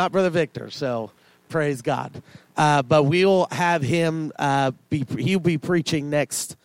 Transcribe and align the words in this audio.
not 0.00 0.12
Brother 0.12 0.30
Victor. 0.30 0.70
So 0.70 1.10
praise 1.50 1.82
God. 1.82 2.22
Uh, 2.56 2.80
but 2.80 3.02
we 3.02 3.26
will 3.26 3.46
have 3.50 3.82
him 3.82 4.32
uh, 4.38 4.70
be. 4.88 5.04
He'll 5.18 5.40
be 5.40 5.58
preaching 5.58 6.08
next 6.08 6.56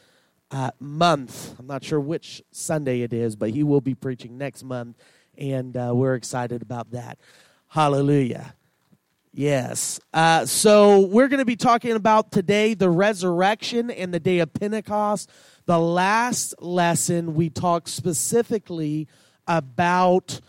uh, 0.52 0.72
month. 0.80 1.54
I'm 1.60 1.68
not 1.68 1.84
sure 1.84 2.00
which 2.00 2.42
Sunday 2.52 3.02
it 3.02 3.12
is, 3.12 3.36
but 3.36 3.50
he 3.50 3.62
will 3.62 3.82
be 3.82 3.94
preaching 3.94 4.38
next 4.38 4.64
month, 4.64 4.96
and 5.38 5.76
uh, 5.76 5.92
we're 5.94 6.16
excited 6.16 6.62
about 6.62 6.92
that. 6.92 7.20
Hallelujah. 7.68 8.56
Yes. 9.34 10.00
Uh, 10.14 10.46
so 10.46 11.02
we're 11.02 11.28
going 11.28 11.40
to 11.40 11.46
be 11.46 11.58
talking 11.58 11.92
about 11.92 12.32
today 12.32 12.74
the 12.74 12.90
resurrection 12.90 13.92
and 13.92 14.14
the 14.14 14.20
day 14.22 14.40
of 14.40 14.54
Pentecost. 14.54 15.30
The 15.66 15.78
last 15.78 16.56
lesson 16.62 17.36
we 17.36 17.50
talked 17.50 17.90
specifically 17.90 19.10
about 19.46 20.40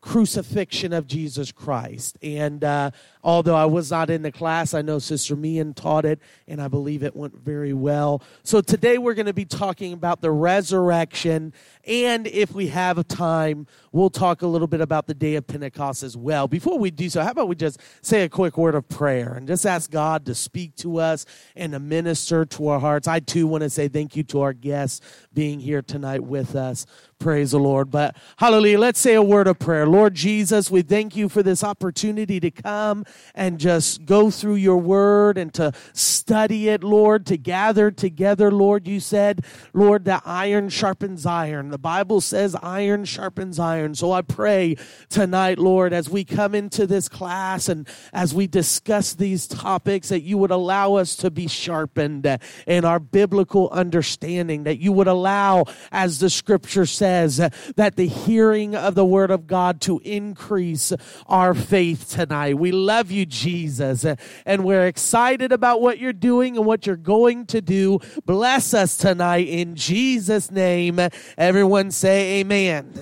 crucifixion 0.00 0.92
of 0.92 1.06
Jesus 1.06 1.50
Christ. 1.52 2.16
And 2.22 2.62
uh, 2.62 2.92
although 3.22 3.56
I 3.56 3.64
was 3.64 3.90
not 3.90 4.10
in 4.10 4.22
the 4.22 4.32
class, 4.32 4.74
I 4.74 4.82
know 4.82 4.98
Sister 4.98 5.34
Mian 5.34 5.74
taught 5.74 6.04
it, 6.04 6.20
and 6.46 6.62
I 6.62 6.68
believe 6.68 7.02
it 7.02 7.16
went 7.16 7.36
very 7.36 7.72
well. 7.72 8.22
So 8.44 8.60
today 8.60 8.98
we're 8.98 9.14
going 9.14 9.26
to 9.26 9.32
be 9.32 9.44
talking 9.44 9.92
about 9.92 10.20
the 10.20 10.30
resurrection, 10.30 11.52
and 11.86 12.26
if 12.26 12.52
we 12.52 12.68
have 12.68 13.06
time, 13.08 13.66
we'll 13.92 14.10
talk 14.10 14.42
a 14.42 14.46
little 14.46 14.68
bit 14.68 14.80
about 14.80 15.06
the 15.06 15.14
day 15.14 15.34
of 15.34 15.46
Pentecost 15.46 16.02
as 16.02 16.16
well. 16.16 16.46
Before 16.46 16.78
we 16.78 16.90
do 16.90 17.10
so, 17.10 17.22
how 17.22 17.30
about 17.30 17.48
we 17.48 17.56
just 17.56 17.80
say 18.02 18.22
a 18.22 18.28
quick 18.28 18.56
word 18.56 18.74
of 18.74 18.88
prayer 18.88 19.34
and 19.34 19.46
just 19.46 19.66
ask 19.66 19.90
God 19.90 20.26
to 20.26 20.34
speak 20.34 20.76
to 20.76 20.98
us 20.98 21.26
and 21.56 21.72
to 21.72 21.80
minister 21.80 22.44
to 22.44 22.68
our 22.68 22.80
hearts. 22.80 23.08
I 23.08 23.20
too 23.20 23.46
want 23.46 23.62
to 23.62 23.70
say 23.70 23.88
thank 23.88 24.16
you 24.16 24.22
to 24.24 24.42
our 24.42 24.52
guests 24.52 25.00
being 25.32 25.60
here 25.60 25.82
tonight 25.82 26.22
with 26.22 26.54
us. 26.54 26.86
Praise 27.18 27.50
the 27.50 27.58
Lord. 27.58 27.90
But 27.90 28.16
hallelujah, 28.36 28.78
let's 28.78 29.00
say 29.00 29.14
a 29.14 29.22
word 29.22 29.48
of 29.48 29.58
prayer. 29.58 29.88
Lord 29.88 30.14
Jesus, 30.14 30.70
we 30.70 30.82
thank 30.82 31.16
you 31.16 31.28
for 31.28 31.42
this 31.42 31.64
opportunity 31.64 32.38
to 32.38 32.52
come 32.52 33.04
and 33.34 33.58
just 33.58 34.04
go 34.04 34.30
through 34.30 34.54
your 34.54 34.76
word 34.76 35.36
and 35.36 35.52
to 35.54 35.72
study 35.92 36.68
it, 36.68 36.84
Lord, 36.84 37.26
to 37.26 37.36
gather 37.36 37.90
together, 37.90 38.52
Lord. 38.52 38.86
You 38.86 39.00
said, 39.00 39.44
Lord, 39.72 40.04
that 40.04 40.22
iron 40.24 40.68
sharpens 40.68 41.26
iron. 41.26 41.70
The 41.70 41.78
Bible 41.78 42.20
says 42.20 42.54
iron 42.62 43.04
sharpens 43.04 43.58
iron. 43.58 43.96
So 43.96 44.12
I 44.12 44.22
pray 44.22 44.76
tonight, 45.08 45.58
Lord, 45.58 45.92
as 45.92 46.08
we 46.08 46.24
come 46.24 46.54
into 46.54 46.86
this 46.86 47.08
class 47.08 47.68
and 47.68 47.88
as 48.12 48.32
we 48.32 48.46
discuss 48.46 49.14
these 49.14 49.48
topics, 49.48 50.10
that 50.10 50.20
you 50.20 50.38
would 50.38 50.52
allow 50.52 50.94
us 50.94 51.16
to 51.16 51.32
be 51.32 51.48
sharpened 51.48 52.38
in 52.68 52.84
our 52.84 53.00
biblical 53.00 53.70
understanding, 53.70 54.62
that 54.62 54.78
you 54.78 54.92
would 54.92 55.08
allow, 55.08 55.64
as 55.90 56.20
the 56.20 56.30
scripture 56.30 56.86
says, 56.86 57.07
says 57.08 57.38
that 57.76 57.96
the 57.96 58.06
hearing 58.06 58.74
of 58.74 58.94
the 58.94 59.04
word 59.04 59.30
of 59.30 59.46
God 59.46 59.80
to 59.80 59.98
increase 60.04 60.92
our 61.26 61.54
faith 61.54 62.10
tonight. 62.10 62.58
We 62.58 62.70
love 62.70 63.10
you, 63.10 63.24
Jesus, 63.24 64.04
and 64.44 64.64
we're 64.64 64.86
excited 64.86 65.50
about 65.50 65.80
what 65.80 65.98
you're 65.98 66.12
doing 66.12 66.58
and 66.58 66.66
what 66.66 66.86
you're 66.86 66.96
going 66.96 67.46
to 67.46 67.62
do. 67.62 67.98
Bless 68.26 68.74
us 68.74 68.98
tonight 68.98 69.48
in 69.48 69.74
Jesus' 69.74 70.50
name. 70.50 71.00
Everyone 71.38 71.90
say 71.90 72.40
amen. 72.40 72.92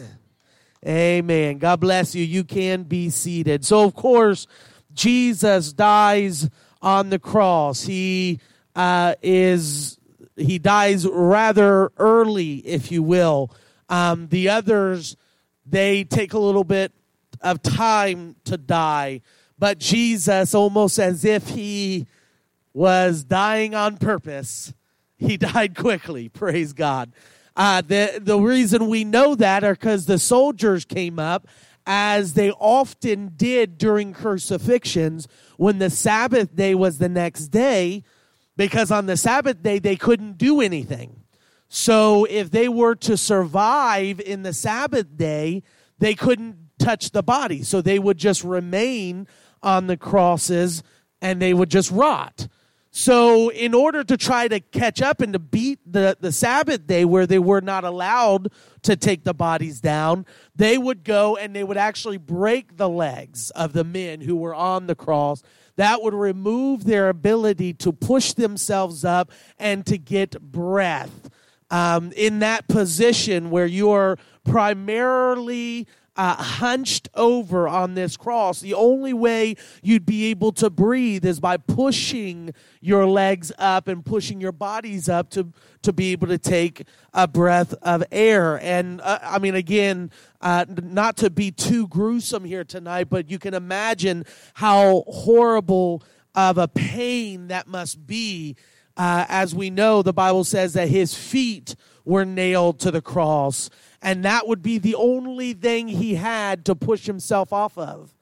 Amen. 0.87 1.59
God 1.59 1.81
bless 1.81 2.15
you. 2.15 2.25
You 2.25 2.45
can 2.45 2.85
be 2.85 3.11
seated. 3.11 3.65
So, 3.65 3.83
of 3.83 3.95
course, 3.95 4.47
Jesus 4.95 5.73
dies 5.73 6.49
on 6.81 7.11
the 7.11 7.19
cross. 7.19 7.83
He 7.83 8.39
uh, 8.77 9.17
is 9.21 9.99
he 10.37 10.61
dies 10.61 11.09
rather 11.09 11.91
early, 11.97 12.59
if 12.59 12.93
you 12.93 13.03
will. 13.03 13.51
Um, 13.89 14.29
the 14.29 14.49
others, 14.49 15.17
they 15.65 16.05
take 16.05 16.33
a 16.33 16.39
little 16.39 16.65
bit 16.65 16.93
of 17.41 17.63
time 17.63 18.37
to 18.45 18.57
die. 18.57 19.21
But 19.59 19.79
Jesus, 19.79 20.55
almost 20.55 20.99
as 20.99 21.25
if 21.25 21.49
he 21.49 22.07
was 22.73 23.25
dying 23.25 23.75
on 23.75 23.97
purpose, 23.97 24.75
he 25.17 25.37
died 25.37 25.77
quickly. 25.77 26.29
Praise 26.29 26.73
God. 26.73 27.13
Uh, 27.57 27.81
the, 27.81 28.21
the 28.21 28.39
reason 28.39 28.89
we 28.89 29.03
know 29.03 29.35
that 29.35 29.65
are 29.65 29.73
because 29.73 30.05
the 30.05 30.19
soldiers 30.19 30.85
came 30.85 31.19
up 31.19 31.49
as 31.87 32.35
they 32.35 32.51
often 32.51 33.33
did 33.37 33.79
during 33.79 34.13
crucifixions 34.13 35.27
when 35.57 35.79
the 35.79 35.89
Sabbath 35.89 36.55
day 36.55 36.75
was 36.75 36.99
the 36.99 37.09
next 37.09 37.49
day, 37.49 38.03
because 38.57 38.91
on 38.91 39.07
the 39.07 39.17
Sabbath 39.17 39.63
day 39.63 39.79
they 39.79 39.97
couldn't 39.97 40.37
do 40.37 40.61
anything. 40.61 41.23
So 41.69 42.25
if 42.25 42.51
they 42.51 42.69
were 42.69 42.95
to 42.97 43.17
survive 43.17 44.21
in 44.21 44.43
the 44.43 44.53
Sabbath 44.53 45.17
day, 45.17 45.63
they 45.99 46.15
couldn't 46.15 46.57
touch 46.79 47.11
the 47.11 47.23
body. 47.23 47.63
So 47.63 47.81
they 47.81 47.99
would 47.99 48.19
just 48.19 48.45
remain 48.45 49.27
on 49.63 49.87
the 49.87 49.97
crosses 49.97 50.83
and 51.21 51.41
they 51.41 51.55
would 51.55 51.71
just 51.71 51.91
rot. 51.91 52.49
So, 52.99 53.51
in 53.51 53.75
order 53.75 54.03
to 54.05 54.17
try 54.17 54.49
to 54.49 54.59
catch 54.59 55.03
up 55.03 55.21
and 55.21 55.35
to 55.35 55.39
beat 55.39 55.81
the, 55.85 56.17
the 56.19 56.33
Sabbath 56.33 56.87
day 56.87 57.05
where 57.05 57.27
they 57.27 57.39
were 57.39 57.61
not 57.61 57.85
allowed 57.85 58.51
to 58.85 58.97
take 58.97 59.23
the 59.23 59.35
bodies 59.35 59.83
down, 59.83 60.25
they 60.55 60.79
would 60.79 61.05
go 61.05 61.37
and 61.37 61.55
they 61.55 61.63
would 61.63 61.77
actually 61.77 62.17
break 62.17 62.79
the 62.79 62.89
legs 62.89 63.51
of 63.51 63.75
the 63.75 63.85
men 63.85 64.23
who 64.23 64.35
were 64.35 64.55
on 64.55 64.87
the 64.87 64.95
cross. 64.95 65.43
That 65.77 66.01
would 66.01 66.15
remove 66.15 66.85
their 66.85 67.11
ability 67.11 67.75
to 67.75 67.93
push 67.93 68.33
themselves 68.33 69.05
up 69.05 69.31
and 69.59 69.85
to 69.85 69.99
get 69.99 70.41
breath 70.41 71.26
um, 71.71 72.13
in 72.17 72.41
that 72.41 72.69
position 72.69 73.51
where 73.51 73.67
you're 73.67 74.19
primarily 74.45 75.87
uh, 76.17 76.35
hunched 76.35 77.09
over 77.15 77.69
on 77.69 77.95
this 77.95 78.17
cross, 78.17 78.61
the 78.61 78.75
only 78.75 79.13
way 79.13 79.55
you'd 79.83 80.07
be 80.07 80.27
able 80.27 80.51
to 80.53 80.71
breathe 80.71 81.25
is 81.25 81.41
by 81.41 81.57
pushing 81.57 82.55
your 82.81 83.07
legs 83.07 83.53
up 83.59 83.87
and 83.89 84.05
pushing 84.05 84.41
your 84.41 84.53
bodies 84.53 85.09
up 85.09 85.29
to, 85.31 85.53
to 85.83 85.93
be 85.93 86.13
able 86.13 86.27
to 86.27 86.39
take 86.39 86.85
a 87.13 87.29
breath 87.29 87.75
of 87.83 88.03
air. 88.11 88.59
And 88.61 89.01
uh, 89.03 89.19
I 89.23 89.39
mean, 89.39 89.55
again, 89.55 90.11
uh, 90.41 90.65
not 90.69 91.19
to 91.19 91.31
be 91.31 91.51
too 91.51 91.87
gruesome 91.89 92.45
here 92.45 92.65
tonight, 92.65 93.09
but 93.11 93.31
you 93.31 93.39
can 93.39 93.53
imagine 93.53 94.25
how 94.55 95.05
horrible 95.07 96.03
of 96.35 96.59
a 96.59 96.69
pain 96.69 97.49
that 97.49 97.67
must 97.67 98.07
be 98.07 98.57
uh, 98.97 99.27
as 99.29 99.55
we 99.55 99.71
know, 99.71 100.03
the 100.03 100.13
Bible 100.13 100.45
says 100.45 100.73
that 100.73 100.89
his 100.89 101.15
feet 101.15 101.75
were 102.05 102.25
nailed 102.25 102.79
to 102.81 102.91
the 102.91 103.03
cross, 103.03 103.69
and 104.01 104.25
that 104.25 104.47
would 104.47 104.63
be 104.63 104.79
the 104.79 104.95
only 104.95 105.53
thing 105.53 105.89
he 105.89 106.15
had 106.15 106.65
to 106.65 106.75
push 106.75 107.07
himself 107.07 107.53
off 107.53 107.77
of 107.77 108.15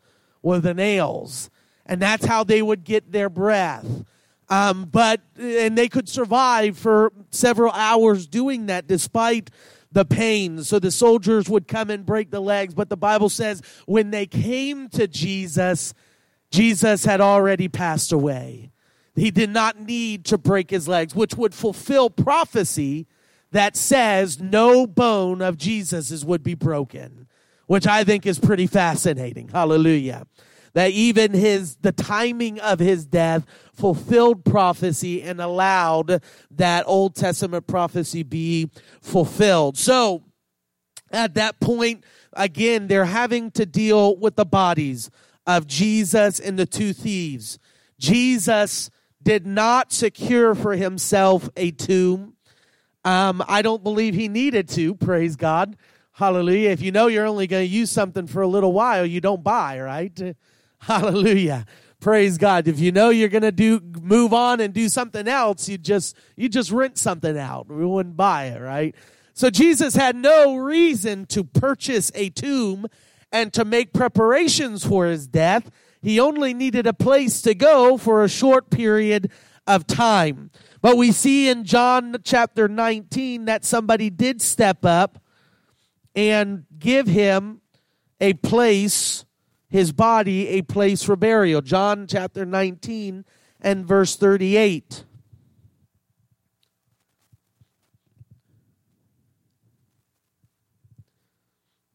were 0.42 0.58
the 0.58 0.74
nails, 0.74 1.50
and 1.86 2.00
that's 2.00 2.24
how 2.24 2.44
they 2.44 2.62
would 2.62 2.84
get 2.84 3.12
their 3.12 3.28
breath. 3.28 4.04
Um, 4.48 4.84
but 4.84 5.22
and 5.38 5.76
they 5.76 5.88
could 5.88 6.08
survive 6.08 6.76
for 6.76 7.12
several 7.30 7.72
hours 7.72 8.26
doing 8.26 8.66
that, 8.66 8.86
despite 8.86 9.50
the 9.90 10.04
pain. 10.04 10.62
So 10.64 10.78
the 10.78 10.90
soldiers 10.90 11.48
would 11.48 11.66
come 11.68 11.88
and 11.88 12.04
break 12.04 12.30
the 12.30 12.40
legs, 12.40 12.74
but 12.74 12.90
the 12.90 12.96
Bible 12.96 13.28
says 13.28 13.62
when 13.86 14.10
they 14.10 14.26
came 14.26 14.88
to 14.90 15.06
Jesus, 15.06 15.94
Jesus 16.50 17.04
had 17.04 17.20
already 17.20 17.68
passed 17.68 18.12
away. 18.12 18.70
He 19.14 19.30
did 19.30 19.50
not 19.50 19.78
need 19.78 20.24
to 20.26 20.38
break 20.38 20.70
his 20.70 20.88
legs, 20.88 21.14
which 21.14 21.34
would 21.36 21.54
fulfill 21.54 22.10
prophecy 22.10 23.06
that 23.52 23.76
says 23.76 24.40
no 24.40 24.86
bone 24.86 25.40
of 25.40 25.56
Jesus's 25.56 26.24
would 26.24 26.42
be 26.42 26.54
broken, 26.54 27.28
which 27.66 27.86
I 27.86 28.02
think 28.02 28.26
is 28.26 28.40
pretty 28.40 28.66
fascinating. 28.66 29.48
Hallelujah. 29.48 30.26
That 30.72 30.90
even 30.90 31.32
his 31.32 31.76
the 31.76 31.92
timing 31.92 32.58
of 32.58 32.80
his 32.80 33.06
death 33.06 33.46
fulfilled 33.72 34.44
prophecy 34.44 35.22
and 35.22 35.40
allowed 35.40 36.20
that 36.50 36.84
Old 36.88 37.14
Testament 37.14 37.68
prophecy 37.68 38.24
be 38.24 38.70
fulfilled. 39.00 39.78
So 39.78 40.24
at 41.12 41.34
that 41.34 41.60
point, 41.60 42.02
again, 42.32 42.88
they're 42.88 43.04
having 43.04 43.52
to 43.52 43.64
deal 43.64 44.16
with 44.16 44.34
the 44.34 44.44
bodies 44.44 45.10
of 45.46 45.68
Jesus 45.68 46.40
and 46.40 46.58
the 46.58 46.66
two 46.66 46.92
thieves. 46.92 47.60
Jesus 48.00 48.90
did 49.24 49.46
not 49.46 49.92
secure 49.92 50.54
for 50.54 50.76
himself 50.76 51.48
a 51.56 51.70
tomb. 51.70 52.34
Um, 53.04 53.42
I 53.48 53.62
don't 53.62 53.82
believe 53.82 54.14
he 54.14 54.28
needed 54.28 54.68
to, 54.70 54.94
praise 54.94 55.36
God. 55.36 55.76
Hallelujah. 56.12 56.70
If 56.70 56.80
you 56.80 56.92
know 56.92 57.08
you're 57.08 57.26
only 57.26 57.46
going 57.46 57.66
to 57.66 57.74
use 57.74 57.90
something 57.90 58.26
for 58.26 58.42
a 58.42 58.46
little 58.46 58.72
while, 58.72 59.04
you 59.04 59.20
don't 59.20 59.42
buy, 59.42 59.80
right? 59.80 60.36
Hallelujah. 60.78 61.66
Praise 61.98 62.38
God. 62.38 62.68
If 62.68 62.78
you 62.78 62.92
know 62.92 63.10
you're 63.10 63.30
going 63.30 63.42
to 63.42 63.50
do 63.50 63.80
move 64.00 64.32
on 64.32 64.60
and 64.60 64.72
do 64.72 64.88
something 64.88 65.26
else, 65.26 65.68
you 65.68 65.78
just 65.78 66.14
you 66.36 66.48
just 66.48 66.70
rent 66.70 66.98
something 66.98 67.36
out. 67.38 67.66
We 67.68 67.84
wouldn't 67.84 68.16
buy 68.16 68.44
it, 68.44 68.60
right? 68.60 68.94
So 69.32 69.50
Jesus 69.50 69.96
had 69.96 70.14
no 70.14 70.56
reason 70.56 71.26
to 71.26 71.42
purchase 71.42 72.12
a 72.14 72.28
tomb 72.28 72.86
and 73.32 73.52
to 73.54 73.64
make 73.64 73.92
preparations 73.92 74.86
for 74.86 75.06
his 75.06 75.26
death 75.26 75.70
he 76.04 76.20
only 76.20 76.52
needed 76.52 76.86
a 76.86 76.92
place 76.92 77.40
to 77.42 77.54
go 77.54 77.96
for 77.96 78.22
a 78.22 78.28
short 78.28 78.68
period 78.70 79.32
of 79.66 79.86
time. 79.86 80.50
But 80.82 80.98
we 80.98 81.12
see 81.12 81.48
in 81.48 81.64
John 81.64 82.16
chapter 82.22 82.68
19 82.68 83.46
that 83.46 83.64
somebody 83.64 84.10
did 84.10 84.42
step 84.42 84.84
up 84.84 85.18
and 86.14 86.66
give 86.78 87.06
him 87.06 87.62
a 88.20 88.34
place 88.34 89.24
his 89.70 89.90
body 89.90 90.46
a 90.50 90.62
place 90.62 91.02
for 91.02 91.16
burial. 91.16 91.60
John 91.60 92.06
chapter 92.06 92.44
19 92.44 93.24
and 93.60 93.84
verse 93.84 94.14
38. 94.14 95.04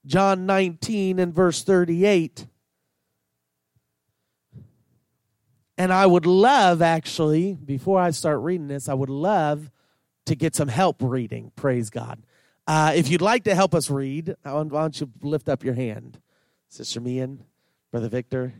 John 0.05 0.45
19 0.45 1.19
and 1.19 1.33
verse 1.33 1.63
38. 1.63 2.48
And 5.79 5.93
I 5.93 6.05
would 6.05 6.25
love, 6.25 6.81
actually, 6.81 7.53
before 7.53 8.01
I 8.01 8.11
start 8.11 8.41
reading 8.41 8.67
this, 8.67 8.89
I 8.89 8.93
would 8.93 9.09
love 9.09 9.71
to 10.25 10.35
get 10.35 10.53
some 10.53 10.67
help 10.67 10.97
reading. 10.99 11.53
Praise 11.55 11.89
God. 11.89 12.21
Uh, 12.67 12.91
if 12.93 13.09
you'd 13.09 13.21
like 13.21 13.45
to 13.45 13.55
help 13.55 13.73
us 13.73 13.89
read, 13.89 14.35
why 14.43 14.63
don't 14.65 14.99
you 14.99 15.09
lift 15.21 15.47
up 15.47 15.63
your 15.63 15.75
hand? 15.75 16.19
Sister 16.67 16.99
Mian, 16.99 17.45
Brother 17.91 18.09
Victor. 18.09 18.53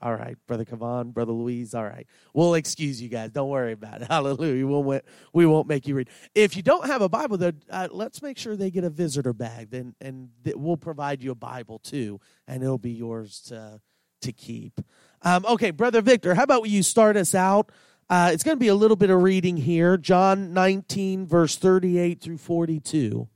All 0.00 0.14
right, 0.14 0.36
Brother 0.46 0.64
Kavan, 0.64 1.12
Brother 1.12 1.32
Louise. 1.32 1.74
All 1.74 1.84
right, 1.84 2.06
we'll 2.32 2.54
excuse 2.54 3.02
you 3.02 3.10
guys. 3.10 3.30
Don't 3.30 3.50
worry 3.50 3.72
about 3.72 4.00
it. 4.00 4.08
Hallelujah. 4.10 4.54
We 4.54 4.64
won't, 4.64 5.04
we 5.34 5.44
won't 5.44 5.68
make 5.68 5.86
you 5.86 5.94
read. 5.94 6.08
If 6.34 6.56
you 6.56 6.62
don't 6.62 6.86
have 6.86 7.02
a 7.02 7.08
Bible, 7.08 7.36
though, 7.36 7.52
uh, 7.70 7.88
let's 7.92 8.22
make 8.22 8.38
sure 8.38 8.56
they 8.56 8.70
get 8.70 8.82
a 8.82 8.90
visitor 8.90 9.34
bag. 9.34 9.70
Then, 9.70 9.94
and 10.00 10.30
th- 10.42 10.56
we'll 10.56 10.78
provide 10.78 11.22
you 11.22 11.32
a 11.32 11.36
Bible 11.36 11.78
too, 11.78 12.18
and 12.48 12.62
it'll 12.62 12.78
be 12.78 12.92
yours 12.92 13.42
to 13.48 13.80
to 14.22 14.32
keep. 14.32 14.80
Um, 15.22 15.44
okay, 15.46 15.70
Brother 15.70 16.00
Victor, 16.00 16.34
how 16.34 16.42
about 16.42 16.68
you 16.68 16.82
start 16.82 17.16
us 17.16 17.34
out? 17.34 17.70
Uh, 18.10 18.30
it's 18.32 18.42
going 18.42 18.56
to 18.56 18.60
be 18.60 18.68
a 18.68 18.74
little 18.74 18.96
bit 18.96 19.10
of 19.10 19.22
reading 19.22 19.56
here, 19.56 19.96
John 19.96 20.52
19, 20.52 21.26
verse 21.26 21.56
38 21.56 22.20
through 22.20 22.38
42. 22.38 23.28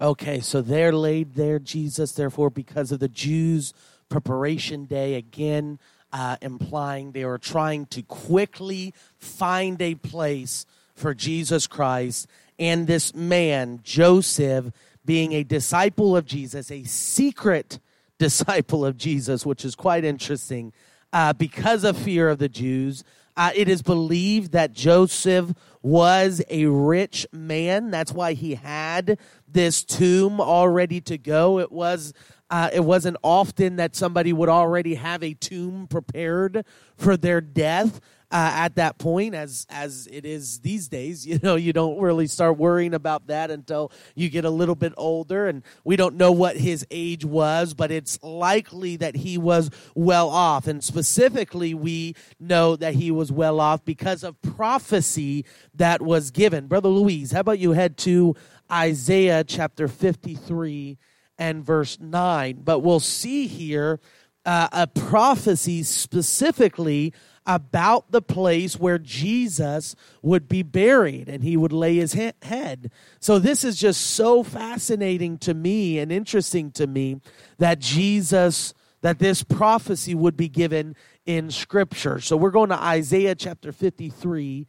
Okay, 0.00 0.40
so 0.40 0.60
they're 0.60 0.92
laid 0.92 1.34
there, 1.34 1.58
Jesus, 1.58 2.12
therefore, 2.12 2.50
because 2.50 2.92
of 2.92 3.00
the 3.00 3.08
Jews' 3.08 3.72
preparation 4.10 4.84
day, 4.84 5.14
again, 5.14 5.78
uh, 6.12 6.36
implying 6.42 7.12
they 7.12 7.24
were 7.24 7.38
trying 7.38 7.86
to 7.86 8.02
quickly 8.02 8.92
find 9.18 9.80
a 9.80 9.94
place 9.94 10.66
for 10.94 11.14
Jesus 11.14 11.66
Christ. 11.66 12.26
And 12.58 12.86
this 12.86 13.14
man, 13.14 13.80
Joseph, 13.82 14.70
being 15.04 15.32
a 15.32 15.44
disciple 15.44 16.16
of 16.16 16.26
Jesus, 16.26 16.70
a 16.70 16.84
secret 16.84 17.78
disciple 18.18 18.84
of 18.84 18.96
Jesus, 18.96 19.46
which 19.46 19.64
is 19.64 19.74
quite 19.74 20.04
interesting, 20.04 20.72
uh, 21.12 21.32
because 21.32 21.84
of 21.84 21.96
fear 21.96 22.28
of 22.28 22.38
the 22.38 22.48
Jews. 22.48 23.02
Uh, 23.36 23.50
it 23.54 23.68
is 23.68 23.82
believed 23.82 24.52
that 24.52 24.72
Joseph 24.72 25.52
was 25.82 26.42
a 26.48 26.66
rich 26.66 27.26
man. 27.32 27.90
That's 27.90 28.12
why 28.12 28.32
he 28.32 28.54
had 28.54 29.18
this 29.46 29.84
tomb 29.84 30.40
all 30.40 30.68
ready 30.68 31.00
to 31.02 31.18
go. 31.18 31.58
It 31.58 31.70
was 31.70 32.12
uh, 32.48 32.70
it 32.72 32.84
wasn't 32.84 33.16
often 33.22 33.76
that 33.76 33.96
somebody 33.96 34.32
would 34.32 34.48
already 34.48 34.94
have 34.94 35.22
a 35.22 35.34
tomb 35.34 35.86
prepared 35.88 36.64
for 36.96 37.16
their 37.16 37.40
death 37.40 38.00
uh, 38.30 38.50
at 38.54 38.74
that 38.74 38.98
point 38.98 39.34
as 39.34 39.66
as 39.70 40.08
it 40.10 40.24
is 40.24 40.60
these 40.60 40.88
days 40.88 41.26
you 41.26 41.38
know 41.42 41.56
you 41.56 41.72
don't 41.72 41.98
really 42.00 42.26
start 42.26 42.56
worrying 42.58 42.94
about 42.94 43.26
that 43.28 43.50
until 43.50 43.92
you 44.14 44.28
get 44.28 44.44
a 44.44 44.50
little 44.50 44.74
bit 44.74 44.92
older. 44.96 45.46
And 45.46 45.62
we 45.84 45.96
don't 45.96 46.16
know 46.16 46.32
what 46.32 46.56
his 46.56 46.86
age 46.90 47.24
was 47.24 47.74
but 47.74 47.90
it's 47.90 48.22
likely 48.22 48.96
that 48.96 49.16
he 49.16 49.38
was 49.38 49.70
well 49.94 50.28
off. 50.28 50.66
And 50.66 50.82
specifically 50.82 51.74
we 51.74 52.14
know 52.40 52.76
that 52.76 52.94
he 52.94 53.10
was 53.10 53.30
well 53.30 53.60
off 53.60 53.84
because 53.84 54.24
of 54.24 54.40
prophecy 54.42 55.44
that 55.74 56.02
was 56.02 56.30
given. 56.30 56.66
Brother 56.66 56.88
louise 56.88 57.32
how 57.32 57.40
about 57.40 57.58
you 57.58 57.72
head 57.72 57.96
to 57.98 58.34
isaiah 58.70 59.44
chapter 59.44 59.86
53 59.86 60.98
and 61.38 61.64
verse 61.64 62.00
9 62.00 62.62
but 62.64 62.80
we'll 62.80 62.98
see 62.98 63.46
here 63.46 64.00
uh, 64.46 64.68
a 64.72 64.86
prophecy 64.86 65.82
specifically 65.82 67.12
about 67.46 68.10
the 68.10 68.22
place 68.22 68.78
where 68.78 68.98
Jesus 68.98 69.94
would 70.22 70.48
be 70.48 70.62
buried 70.62 71.28
and 71.28 71.44
he 71.44 71.56
would 71.56 71.72
lay 71.72 71.96
his 71.96 72.14
head. 72.14 72.90
So, 73.20 73.38
this 73.38 73.64
is 73.64 73.76
just 73.76 74.00
so 74.00 74.42
fascinating 74.42 75.38
to 75.38 75.54
me 75.54 75.98
and 75.98 76.10
interesting 76.10 76.70
to 76.72 76.86
me 76.86 77.20
that 77.58 77.78
Jesus, 77.78 78.74
that 79.02 79.18
this 79.18 79.42
prophecy 79.42 80.14
would 80.14 80.36
be 80.36 80.48
given 80.48 80.96
in 81.24 81.50
Scripture. 81.50 82.20
So, 82.20 82.36
we're 82.36 82.50
going 82.50 82.70
to 82.70 82.82
Isaiah 82.82 83.34
chapter 83.34 83.72
53 83.72 84.66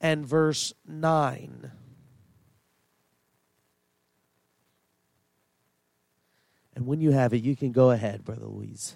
and 0.00 0.26
verse 0.26 0.72
9. 0.86 1.72
And 6.78 6.86
when 6.86 7.00
you 7.00 7.10
have 7.10 7.32
it, 7.32 7.42
you 7.42 7.56
can 7.56 7.72
go 7.72 7.90
ahead, 7.90 8.24
Brother 8.24 8.46
Louise. 8.46 8.94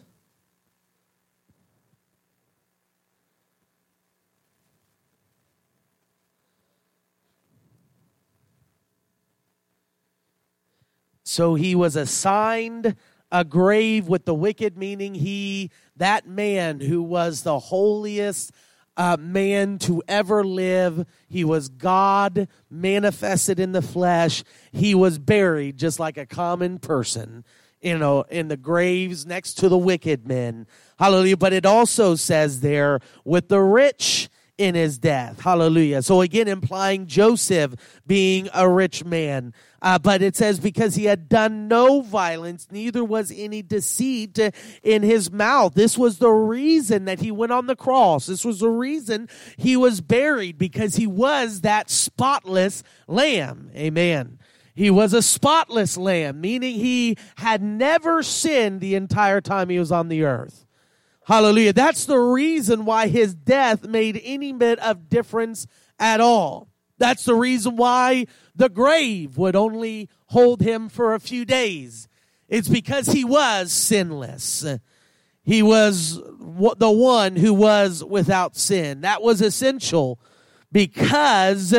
So 11.33 11.55
he 11.55 11.75
was 11.75 11.97
assigned 11.97 12.95
a 13.31 13.43
grave 13.43 14.07
with 14.07 14.27
the 14.27 14.35
wicked, 14.35 14.77
meaning 14.77 15.15
he, 15.15 15.71
that 15.97 16.29
man 16.29 16.81
who 16.81 17.03
was 17.03 17.41
the 17.41 17.59
holiest 17.59 18.53
uh, 18.99 19.17
man 19.19 19.79
to 19.79 20.03
ever 20.07 20.45
live, 20.45 21.07
he 21.31 21.43
was 21.43 21.71
God 21.71 22.49
manifested 22.69 23.59
in 23.59 23.73
the 23.73 23.81
flesh. 23.81 24.45
He 24.73 24.95
was 24.95 25.19
buried 25.19 25.79
just 25.79 25.99
like 25.99 26.19
a 26.19 26.27
common 26.27 26.79
person, 26.79 27.47
you 27.81 27.97
know, 27.97 28.27
in 28.29 28.49
the 28.49 28.59
graves 28.59 29.25
next 29.25 29.55
to 29.55 29.71
the 29.71 29.79
wicked 29.79 30.29
men. 30.29 30.67
Hallelujah. 30.99 31.39
But 31.39 31.55
it 31.55 31.65
also 31.65 32.15
says 32.15 32.61
there, 32.61 33.01
with 33.25 33.49
the 33.49 33.61
rich 33.61 34.29
in 34.59 34.75
his 34.75 34.99
death. 34.99 35.41
Hallelujah. 35.41 36.03
So 36.03 36.21
again, 36.21 36.47
implying 36.47 37.07
Joseph 37.07 37.75
being 38.07 38.49
a 38.55 38.69
rich 38.69 39.05
man. 39.05 39.55
Uh, 39.81 39.99
but 39.99 40.23
it 40.23 40.37
says, 40.37 40.61
because 40.61 40.95
he 40.95 41.07
had 41.07 41.29
done 41.29 41.67
no 41.67 42.03
violence, 42.03 42.69
neither 42.71 43.03
was 43.03 43.33
any 43.35 43.63
deceit 43.63 44.39
in 44.83 45.03
his 45.03 45.33
mouth. 45.33 45.75
This 45.75 45.99
was 45.99 46.19
the 46.19 46.31
reason 46.31 47.07
that 47.07 47.21
he 47.21 47.33
went 47.33 47.51
on 47.51 47.67
the 47.67 47.75
cross. 47.75 48.27
This 48.27 48.45
was 48.45 48.61
the 48.61 48.69
reason 48.69 49.29
he 49.57 49.77
was 49.77 50.01
buried, 50.01 50.59
because 50.59 50.95
he 50.95 51.07
was 51.09 51.63
that 51.63 51.91
spotless 51.91 52.85
lamb. 53.09 53.71
Amen. 53.75 54.39
He 54.75 54.89
was 54.89 55.13
a 55.13 55.23
spotless 55.23 55.97
lamb, 55.97 56.41
meaning 56.41 56.77
he 56.77 57.17
had 57.37 57.61
never 57.63 58.23
sinned 58.23 58.81
the 58.81 58.95
entire 58.95 59.41
time 59.41 59.69
he 59.69 59.79
was 59.79 59.91
on 59.91 60.09
the 60.09 60.23
earth. 60.23 60.62
Hallelujah. 61.25 61.73
That's 61.73 62.05
the 62.05 62.19
reason 62.19 62.85
why 62.85 63.09
his 63.09 63.35
death 63.35 63.87
made 63.87 64.21
any 64.25 64.53
bit 64.53 64.79
of 64.81 65.09
difference 65.09 65.67
at 65.99 66.21
all. 66.21 66.69
That's 66.99 67.25
the 67.25 67.35
reason 67.35 67.77
why 67.77 68.27
the 68.55 68.69
grave 68.69 69.37
would 69.39 69.57
only 69.57 70.09
hold 70.27 70.61
him 70.61 70.89
for 70.89 71.15
a 71.15 71.21
few 71.21 71.45
days. 71.45 72.09
It's 72.49 72.69
because 72.69 73.07
he 73.07 73.25
was 73.25 73.73
sinless. 73.73 74.65
He 75.43 75.63
was 75.63 76.17
the 76.17 76.91
one 76.91 77.37
who 77.37 77.55
was 77.55 78.05
without 78.05 78.57
sin. 78.57 79.01
That 79.01 79.23
was 79.23 79.41
essential 79.41 80.21
because 80.71 81.75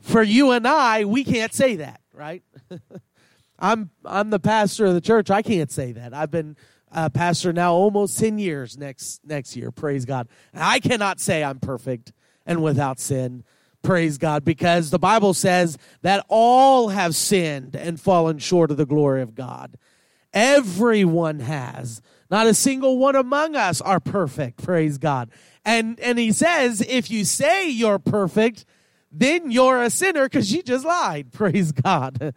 for 0.00 0.22
you 0.22 0.50
and 0.50 0.66
I, 0.66 1.04
we 1.04 1.24
can't 1.24 1.54
say 1.54 1.76
that, 1.76 2.00
right? 2.12 2.42
I'm 3.58 3.90
I'm 4.04 4.30
the 4.30 4.38
pastor 4.38 4.86
of 4.86 4.94
the 4.94 5.00
church. 5.00 5.30
I 5.30 5.42
can't 5.42 5.70
say 5.70 5.92
that. 5.92 6.14
I've 6.14 6.30
been 6.30 6.56
a 6.92 7.10
pastor 7.10 7.52
now 7.52 7.72
almost 7.74 8.18
10 8.18 8.38
years 8.38 8.78
next 8.78 9.20
next 9.24 9.56
year. 9.56 9.70
Praise 9.70 10.04
God. 10.04 10.28
And 10.52 10.62
I 10.62 10.80
cannot 10.80 11.20
say 11.20 11.44
I'm 11.44 11.58
perfect 11.58 12.12
and 12.46 12.62
without 12.62 12.98
sin. 12.98 13.44
Praise 13.82 14.18
God, 14.18 14.44
because 14.44 14.90
the 14.90 14.98
Bible 14.98 15.34
says 15.34 15.78
that 16.02 16.26
all 16.28 16.88
have 16.88 17.14
sinned 17.14 17.76
and 17.76 18.00
fallen 18.00 18.38
short 18.38 18.70
of 18.70 18.76
the 18.76 18.84
glory 18.84 19.22
of 19.22 19.34
God. 19.34 19.76
Everyone 20.32 21.40
has. 21.40 22.02
Not 22.30 22.46
a 22.46 22.54
single 22.54 22.98
one 22.98 23.16
among 23.16 23.54
us 23.54 23.80
are 23.80 24.00
perfect. 24.00 24.62
Praise 24.62 24.98
God. 24.98 25.30
And 25.64 25.98
and 26.00 26.18
he 26.18 26.32
says, 26.32 26.80
if 26.80 27.10
you 27.10 27.24
say 27.24 27.68
you're 27.68 27.98
perfect, 27.98 28.64
then 29.10 29.50
you're 29.50 29.82
a 29.82 29.90
sinner 29.90 30.24
because 30.24 30.52
you 30.52 30.62
just 30.62 30.84
lied. 30.84 31.32
Praise 31.32 31.72
God. 31.72 32.34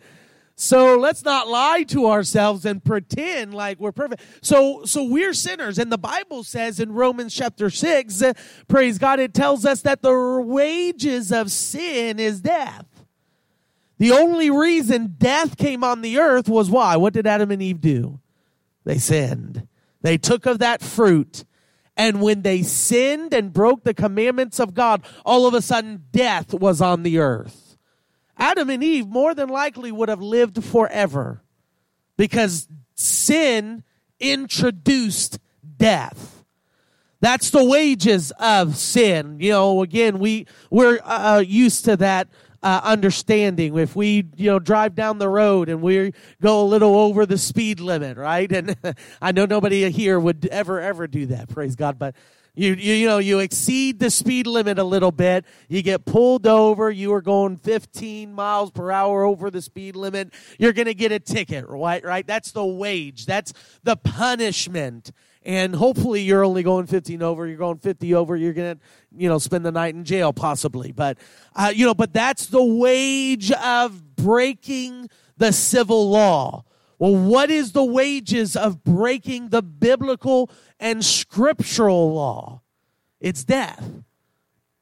So 0.56 0.98
let's 0.98 1.24
not 1.24 1.48
lie 1.48 1.84
to 1.88 2.08
ourselves 2.08 2.66
and 2.66 2.84
pretend 2.84 3.54
like 3.54 3.80
we're 3.80 3.92
perfect. 3.92 4.22
So, 4.42 4.84
so 4.86 5.04
we're 5.04 5.34
sinners. 5.34 5.80
And 5.80 5.92
the 5.92 5.98
Bible 5.98 6.44
says 6.44 6.80
in 6.80 6.92
Romans 6.92 7.34
chapter 7.34 7.70
6, 7.70 8.22
uh, 8.22 8.34
praise 8.68 8.98
God, 8.98 9.20
it 9.20 9.34
tells 9.34 9.66
us 9.66 9.82
that 9.82 10.02
the 10.02 10.42
wages 10.46 11.32
of 11.32 11.52
sin 11.52 12.20
is 12.20 12.42
death. 12.42 12.86
The 13.98 14.12
only 14.12 14.50
reason 14.50 15.16
death 15.18 15.58
came 15.58 15.84
on 15.84 16.02
the 16.02 16.18
earth 16.20 16.50
was 16.50 16.70
why? 16.70 16.96
What 16.98 17.14
did 17.14 17.28
Adam 17.28 17.52
and 17.52 17.62
Eve 17.62 17.82
do? 17.82 18.20
They 18.84 18.98
sinned. 18.98 19.68
They 20.02 20.18
took 20.18 20.46
of 20.46 20.60
that 20.60 20.82
fruit. 20.82 21.46
And 21.96 22.22
when 22.22 22.42
they 22.42 22.64
sinned 22.64 23.34
and 23.34 23.54
broke 23.54 23.84
the 23.84 23.94
commandments 23.94 24.60
of 24.60 24.74
God, 24.74 25.04
all 25.26 25.46
of 25.46 25.54
a 25.54 25.62
sudden 25.62 26.06
death 26.12 26.54
was 26.54 26.82
on 26.82 27.04
the 27.04 27.20
earth. 27.20 27.71
Adam 28.38 28.70
and 28.70 28.84
Eve 28.84 29.08
more 29.08 29.36
than 29.36 29.50
likely 29.50 29.92
would 29.92 30.10
have 30.10 30.22
lived 30.22 30.64
forever 30.64 31.44
because 32.18 32.68
sin 32.96 33.84
introduced 34.20 35.40
death. 35.78 36.44
That's 37.20 37.52
the 37.52 37.64
wages 37.64 38.32
of 38.40 38.76
sin. 38.78 39.38
You 39.40 39.52
know, 39.52 39.84
again, 39.84 40.20
we 40.20 40.48
we're 40.70 41.00
uh, 41.04 41.38
uh, 41.38 41.44
used 41.46 41.86
to 41.86 41.96
that 41.98 42.28
uh, 42.64 42.82
understanding. 42.84 43.78
If 43.78 43.96
we, 43.96 44.26
you 44.36 44.50
know, 44.50 44.60
drive 44.60 44.96
down 44.96 45.20
the 45.20 45.30
road 45.30 45.70
and 45.70 45.82
we 45.82 46.14
go 46.42 46.62
a 46.62 46.66
little 46.66 46.96
over 46.96 47.26
the 47.28 47.38
speed 47.38 47.80
limit, 47.80 48.18
right? 48.18 48.52
And 48.62 48.76
I 49.22 49.32
know 49.32 49.46
nobody 49.46 49.90
here 49.92 50.20
would 50.20 50.48
ever 50.48 50.80
ever 50.80 51.08
do 51.08 51.28
that. 51.28 51.50
Praise 51.50 51.76
God, 51.76 52.00
but 52.00 52.16
you, 52.54 52.74
you, 52.74 52.94
you 52.96 53.08
know, 53.08 53.20
you 53.20 53.40
exceed 53.40 54.00
the 54.00 54.10
speed 54.10 54.46
limit 54.46 54.78
a 54.78 54.84
little 54.84 55.12
bit. 55.12 55.46
You 55.70 55.82
get 55.82 56.04
pulled 56.04 56.46
over. 56.46 56.92
You 56.92 57.14
are 57.14 57.22
going 57.22 57.56
15 57.56 58.34
miles 58.34 58.72
per 58.72 58.92
hour 58.92 59.24
over 59.24 59.50
the 59.50 59.62
speed 59.62 59.96
limit. 59.96 60.34
You're 60.60 60.74
going 60.74 60.88
to 60.88 60.94
get 60.94 61.14
a 61.14 61.20
ticket, 61.20 61.66
right? 61.70 62.04
Right? 62.04 62.28
That's 62.28 62.52
the 62.52 62.66
wage. 62.66 63.26
That's 63.26 63.54
the 63.84 63.96
punishment. 63.96 65.12
And 65.44 65.74
hopefully 65.74 66.22
you're 66.22 66.44
only 66.44 66.62
going 66.62 66.88
15 66.88 67.24
over. 67.24 67.48
You're 67.48 67.58
going 67.58 67.78
50 67.78 68.14
over. 68.16 68.36
You're 68.36 68.54
going 68.54 68.76
to, 68.76 68.82
you 69.16 69.30
know, 69.30 69.40
spend 69.40 69.66
the 69.66 69.72
night 69.72 69.96
in 69.96 70.04
jail 70.04 70.34
possibly. 70.34 70.92
But, 70.92 71.18
uh, 71.56 71.72
you 71.74 71.86
know, 71.86 71.96
but 71.96 72.14
that's 72.14 72.48
the 72.48 72.64
wage 72.64 73.52
of 73.52 74.18
breaking 74.18 75.10
the 75.38 75.54
civil 75.54 76.10
law. 76.10 76.66
Well, 77.02 77.16
what 77.16 77.50
is 77.50 77.72
the 77.72 77.84
wages 77.84 78.56
of 78.56 78.84
breaking 78.84 79.50
the 79.50 79.64
biblical 79.64 80.52
and 80.80 81.04
scriptural 81.04 82.14
law? 82.14 82.62
It's 83.20 83.44
death. 83.44 84.04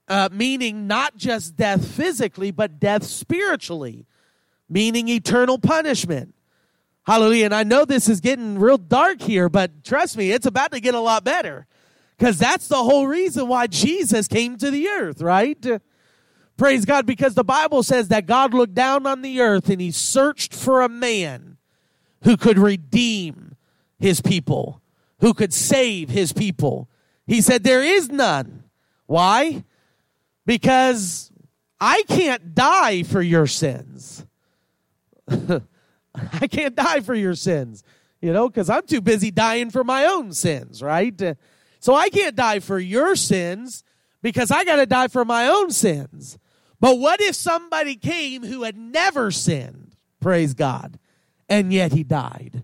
Uh, 0.06 0.28
meaning 0.30 0.86
not 0.86 1.16
just 1.16 1.56
death 1.56 1.88
physically, 1.88 2.52
but 2.52 2.78
death 2.78 3.06
spiritually, 3.06 4.06
meaning 4.68 5.08
eternal 5.08 5.60
punishment. 5.60 6.36
Hallelujah. 7.04 7.46
And 7.46 7.56
I 7.56 7.64
know 7.64 7.86
this 7.86 8.10
is 8.10 8.20
getting 8.20 8.60
real 8.60 8.78
dark 8.78 9.22
here, 9.22 9.48
but 9.48 9.86
trust 9.86 10.18
me, 10.18 10.34
it's 10.34 10.46
about 10.46 10.74
to 10.74 10.82
get 10.82 10.96
a 10.96 11.00
lot 11.00 11.24
better. 11.24 11.68
Because 12.18 12.38
that's 12.38 12.68
the 12.68 12.84
whole 12.84 13.08
reason 13.08 13.48
why 13.48 13.68
Jesus 13.68 14.28
came 14.28 14.58
to 14.58 14.70
the 14.70 14.90
earth, 14.90 15.22
right? 15.22 15.66
Praise 16.58 16.84
God, 16.84 17.06
because 17.06 17.36
the 17.36 17.46
Bible 17.46 17.82
says 17.82 18.10
that 18.10 18.26
God 18.26 18.54
looked 18.54 18.76
down 18.76 19.08
on 19.08 19.22
the 19.22 19.40
earth 19.40 19.70
and 19.70 19.80
he 19.80 19.92
searched 19.92 20.54
for 20.54 20.82
a 20.82 20.90
man 20.90 21.56
who 22.24 22.38
could 22.38 22.58
redeem 22.58 23.56
his 24.00 24.22
people, 24.22 24.82
who 25.20 25.34
could 25.34 25.54
save 25.54 26.10
his 26.10 26.34
people. 26.34 26.90
He 27.28 27.42
said, 27.42 27.64
There 27.64 27.84
is 27.84 28.10
none. 28.10 28.64
Why? 29.06 29.64
Because 30.46 31.32
I 31.80 32.04
can't 32.08 32.56
die 32.56 33.04
for 33.04 33.22
your 33.22 33.48
sins. 33.48 34.26
I 35.30 36.48
can't 36.48 36.76
die 36.76 37.02
for 37.02 37.14
your 37.14 37.36
sins, 37.36 37.84
you 38.22 38.34
know, 38.34 38.50
because 38.50 38.70
I'm 38.70 38.86
too 38.86 39.02
busy 39.02 39.32
dying 39.32 39.70
for 39.70 39.84
my 39.84 40.06
own 40.06 40.34
sins, 40.34 40.82
right? 40.82 41.20
So 41.80 41.94
I 41.94 42.10
can't 42.10 42.36
die 42.36 42.60
for 42.60 42.80
your 42.80 43.16
sins 43.16 43.84
because 44.22 44.52
I 44.52 44.64
got 44.66 44.78
to 44.78 44.86
die 44.86 45.08
for 45.08 45.24
my 45.24 45.48
own 45.48 45.72
sins. 45.72 46.38
But 46.80 46.98
what 46.98 47.22
if 47.22 47.36
somebody 47.36 47.96
came 47.96 48.44
who 48.44 48.64
had 48.64 48.78
never 48.78 49.32
sinned? 49.32 49.96
Praise 50.20 50.54
God 50.54 51.00
and 51.50 51.74
yet 51.74 51.92
he 51.92 52.04
died. 52.04 52.64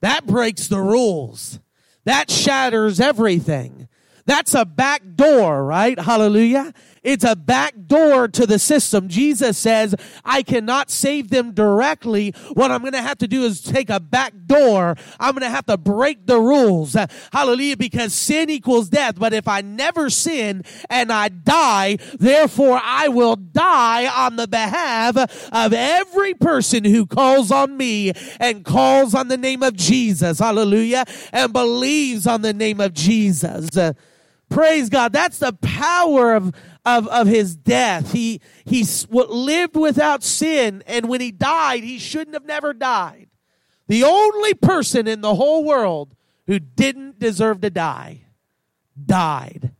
That 0.00 0.26
breaks 0.26 0.68
the 0.68 0.80
rules. 0.80 1.60
That 2.04 2.30
shatters 2.30 3.00
everything. 3.00 3.88
That's 4.26 4.54
a 4.54 4.64
back 4.64 5.02
door, 5.16 5.64
right? 5.64 5.98
Hallelujah. 5.98 6.72
It's 7.04 7.22
a 7.22 7.36
back 7.36 7.74
door 7.86 8.28
to 8.28 8.46
the 8.46 8.58
system. 8.58 9.08
Jesus 9.08 9.58
says, 9.58 9.94
I 10.24 10.42
cannot 10.42 10.90
save 10.90 11.28
them 11.28 11.52
directly. 11.52 12.34
What 12.54 12.70
I'm 12.70 12.80
going 12.80 12.94
to 12.94 13.02
have 13.02 13.18
to 13.18 13.28
do 13.28 13.44
is 13.44 13.60
take 13.60 13.90
a 13.90 14.00
back 14.00 14.32
door. 14.46 14.96
I'm 15.20 15.32
going 15.34 15.42
to 15.42 15.54
have 15.54 15.66
to 15.66 15.76
break 15.76 16.26
the 16.26 16.40
rules. 16.40 16.96
Hallelujah. 17.30 17.76
Because 17.76 18.14
sin 18.14 18.48
equals 18.48 18.88
death. 18.88 19.18
But 19.18 19.34
if 19.34 19.46
I 19.46 19.60
never 19.60 20.08
sin 20.08 20.64
and 20.88 21.12
I 21.12 21.28
die, 21.28 21.98
therefore 22.18 22.80
I 22.82 23.08
will 23.08 23.36
die 23.36 24.06
on 24.06 24.36
the 24.36 24.48
behalf 24.48 25.16
of 25.52 25.72
every 25.74 26.32
person 26.32 26.84
who 26.84 27.04
calls 27.04 27.50
on 27.50 27.76
me 27.76 28.12
and 28.40 28.64
calls 28.64 29.14
on 29.14 29.28
the 29.28 29.36
name 29.36 29.62
of 29.62 29.76
Jesus. 29.76 30.38
Hallelujah. 30.38 31.04
And 31.32 31.52
believes 31.52 32.26
on 32.26 32.40
the 32.40 32.54
name 32.54 32.80
of 32.80 32.94
Jesus. 32.94 33.68
Praise 34.48 34.88
God. 34.88 35.12
That's 35.12 35.38
the 35.38 35.52
power 35.52 36.34
of, 36.34 36.54
of, 36.84 37.08
of 37.08 37.26
his 37.26 37.56
death. 37.56 38.12
He, 38.12 38.40
he 38.64 38.84
lived 39.10 39.76
without 39.76 40.22
sin, 40.22 40.82
and 40.86 41.08
when 41.08 41.20
he 41.20 41.30
died, 41.30 41.82
he 41.82 41.98
shouldn't 41.98 42.34
have 42.34 42.46
never 42.46 42.72
died. 42.72 43.28
The 43.86 44.04
only 44.04 44.54
person 44.54 45.06
in 45.06 45.20
the 45.20 45.34
whole 45.34 45.64
world 45.64 46.14
who 46.46 46.58
didn't 46.58 47.18
deserve 47.18 47.60
to 47.62 47.70
die 47.70 48.22
died. 49.04 49.72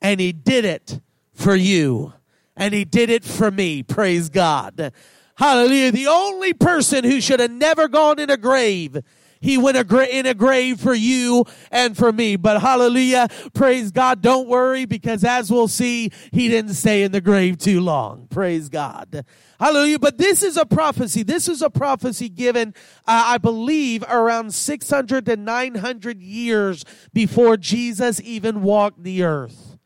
And 0.00 0.20
he 0.20 0.32
did 0.32 0.64
it 0.64 1.00
for 1.32 1.54
you. 1.54 2.12
And 2.56 2.72
he 2.72 2.84
did 2.84 3.10
it 3.10 3.24
for 3.24 3.50
me. 3.50 3.82
Praise 3.82 4.28
God. 4.28 4.92
Hallelujah. 5.36 5.92
The 5.92 6.06
only 6.06 6.52
person 6.52 7.04
who 7.04 7.20
should 7.20 7.40
have 7.40 7.50
never 7.50 7.88
gone 7.88 8.18
in 8.18 8.30
a 8.30 8.36
grave 8.36 9.02
he 9.44 9.58
went 9.58 9.76
in 9.76 10.24
a 10.24 10.32
grave 10.32 10.80
for 10.80 10.94
you 10.94 11.44
and 11.70 11.94
for 11.94 12.10
me. 12.10 12.36
But 12.36 12.62
hallelujah, 12.62 13.28
praise 13.52 13.90
God. 13.90 14.22
Don't 14.22 14.48
worry 14.48 14.86
because 14.86 15.22
as 15.22 15.50
we'll 15.50 15.68
see, 15.68 16.10
he 16.32 16.48
didn't 16.48 16.72
stay 16.72 17.02
in 17.02 17.12
the 17.12 17.20
grave 17.20 17.58
too 17.58 17.82
long. 17.82 18.26
Praise 18.30 18.70
God. 18.70 19.26
Hallelujah. 19.60 19.98
But 19.98 20.16
this 20.16 20.42
is 20.42 20.56
a 20.56 20.64
prophecy. 20.64 21.22
This 21.22 21.46
is 21.46 21.60
a 21.60 21.68
prophecy 21.68 22.30
given, 22.30 22.74
uh, 23.06 23.24
I 23.26 23.38
believe, 23.38 24.02
around 24.04 24.54
600 24.54 25.26
to 25.26 25.36
900 25.36 26.22
years 26.22 26.86
before 27.12 27.58
Jesus 27.58 28.22
even 28.22 28.62
walked 28.62 29.02
the 29.02 29.24
earth. 29.24 29.76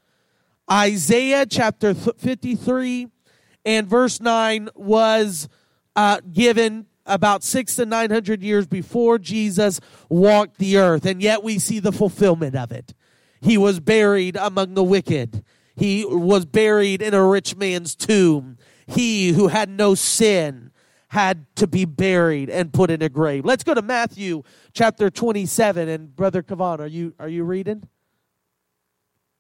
Isaiah 0.71 1.47
chapter 1.47 1.95
53 1.95 3.09
and 3.65 3.89
verse 3.89 4.21
9 4.21 4.69
was 4.77 5.49
uh, 5.97 6.21
given 6.33 6.87
about 7.09 7.43
six 7.43 7.75
to 7.77 7.87
nine 7.87 8.11
hundred 8.11 8.43
years 8.43 8.67
before 8.67 9.19
Jesus 9.19 9.81
walked 10.09 10.59
the 10.59 10.77
earth, 10.77 11.07
and 11.07 11.21
yet 11.23 11.43
we 11.43 11.59
see 11.59 11.81
the 11.81 11.93
fulfillment 11.93 12.55
of 12.55 12.71
it. 12.71 12.95
He 13.41 13.57
was 13.59 13.81
buried 13.81 14.37
among 14.37 14.75
the 14.75 14.85
wicked. 14.85 15.45
He 15.75 16.05
was 16.05 16.45
buried 16.45 17.03
in 17.03 17.15
a 17.15 17.25
rich 17.25 17.57
man's 17.57 17.95
tomb. 17.95 18.59
He 18.87 19.31
who 19.31 19.49
had 19.49 19.69
no 19.69 19.95
sin 19.95 20.73
had 21.09 21.47
to 21.57 21.67
be 21.67 21.85
buried 21.85 22.51
and 22.51 22.73
put 22.73 22.91
in 22.91 23.01
a 23.01 23.09
grave. 23.09 23.45
Let's 23.45 23.65
go 23.65 23.75
to 23.75 23.83
Matthew 23.83 24.43
chapter 24.73 25.11
27 25.11 25.89
and 25.89 26.15
brother 26.15 26.43
Kavan, 26.43 26.81
are 26.81 26.87
you 26.87 27.15
are 27.19 27.29
you 27.29 27.45
reading? 27.45 27.89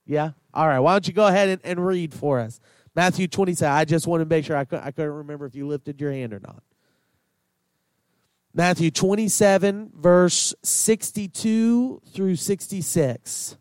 Yeah? 0.07 0.33
All 0.55 0.67
right. 0.67 0.79
Why 0.79 0.95
don't 0.95 1.07
you 1.07 1.13
go 1.13 1.27
ahead 1.27 1.49
and, 1.51 1.61
and 1.65 1.87
read 1.87 2.15
for 2.15 2.41
us? 2.41 2.61
Matthew 2.95 3.29
27. 3.29 3.71
I 3.71 3.85
just 3.85 4.07
want 4.07 4.23
to 4.23 4.27
make 4.27 4.45
sure 4.45 4.57
I, 4.57 4.63
I 4.63 4.91
couldn't 4.91 5.13
remember 5.13 5.45
if 5.45 5.55
you 5.55 5.67
lifted 5.67 6.01
your 6.01 6.11
hand 6.11 6.33
or 6.33 6.41
not. 6.41 6.63
Matthew 8.55 8.90
27, 8.90 9.93
verse 9.95 10.55
62 10.64 12.02
through 12.12 12.37
66. 12.37 13.57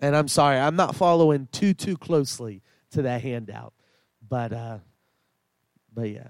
And 0.00 0.14
I'm 0.14 0.28
sorry, 0.28 0.58
I'm 0.58 0.76
not 0.76 0.94
following 0.94 1.48
too, 1.50 1.74
too 1.74 1.96
closely 1.96 2.62
to 2.90 3.02
that 3.02 3.22
handout. 3.22 3.72
But, 4.26 4.52
uh, 4.52 4.78
but 5.92 6.10
yeah. 6.10 6.28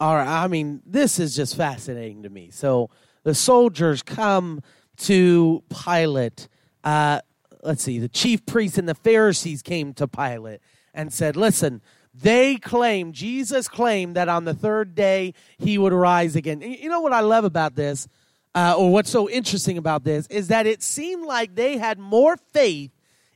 All 0.00 0.14
right. 0.14 0.26
I 0.26 0.48
mean, 0.48 0.80
this 0.86 1.18
is 1.18 1.36
just 1.36 1.56
fascinating 1.56 2.22
to 2.22 2.30
me. 2.30 2.50
So 2.50 2.88
the 3.22 3.34
soldiers 3.34 4.02
come 4.02 4.62
to 4.96 5.62
Pilate. 5.68 6.48
Uh, 6.82 7.20
let's 7.62 7.82
see, 7.82 7.98
the 7.98 8.08
chief 8.08 8.46
priests 8.46 8.78
and 8.78 8.88
the 8.88 8.94
Pharisees 8.94 9.60
came 9.60 9.92
to 9.94 10.08
Pilate 10.08 10.60
and 10.94 11.12
said, 11.12 11.36
Listen, 11.36 11.82
they 12.14 12.56
claim, 12.56 13.12
Jesus 13.12 13.68
claimed 13.68 14.16
that 14.16 14.28
on 14.28 14.44
the 14.44 14.54
third 14.54 14.94
day 14.94 15.34
he 15.58 15.76
would 15.76 15.92
rise 15.92 16.34
again. 16.34 16.62
You 16.62 16.88
know 16.88 17.00
what 17.00 17.12
I 17.12 17.20
love 17.20 17.44
about 17.44 17.74
this, 17.74 18.08
uh, 18.54 18.74
or 18.76 18.90
what's 18.90 19.10
so 19.10 19.28
interesting 19.28 19.76
about 19.76 20.04
this, 20.04 20.26
is 20.28 20.48
that 20.48 20.66
it 20.66 20.82
seemed 20.82 21.26
like 21.26 21.54
they 21.54 21.76
had 21.76 21.98
more 21.98 22.36
faith 22.52 22.90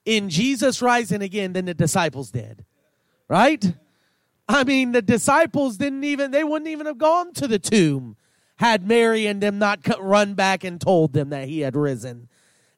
in 0.04 0.28
Jesus 0.28 0.82
rising 0.82 1.22
again 1.22 1.52
than 1.52 1.66
the 1.66 1.74
disciples 1.74 2.30
did. 2.30 2.64
Right? 3.28 3.74
I 4.48 4.64
mean, 4.64 4.92
the 4.92 5.02
disciples 5.02 5.76
didn't 5.76 6.04
even, 6.04 6.30
they 6.30 6.44
wouldn't 6.44 6.68
even 6.68 6.86
have 6.86 6.98
gone 6.98 7.32
to 7.34 7.48
the 7.48 7.58
tomb 7.58 8.16
had 8.56 8.86
Mary 8.86 9.26
and 9.26 9.40
them 9.40 9.58
not 9.58 9.80
run 10.00 10.34
back 10.34 10.64
and 10.64 10.80
told 10.80 11.12
them 11.12 11.30
that 11.30 11.48
he 11.48 11.60
had 11.60 11.76
risen. 11.76 12.28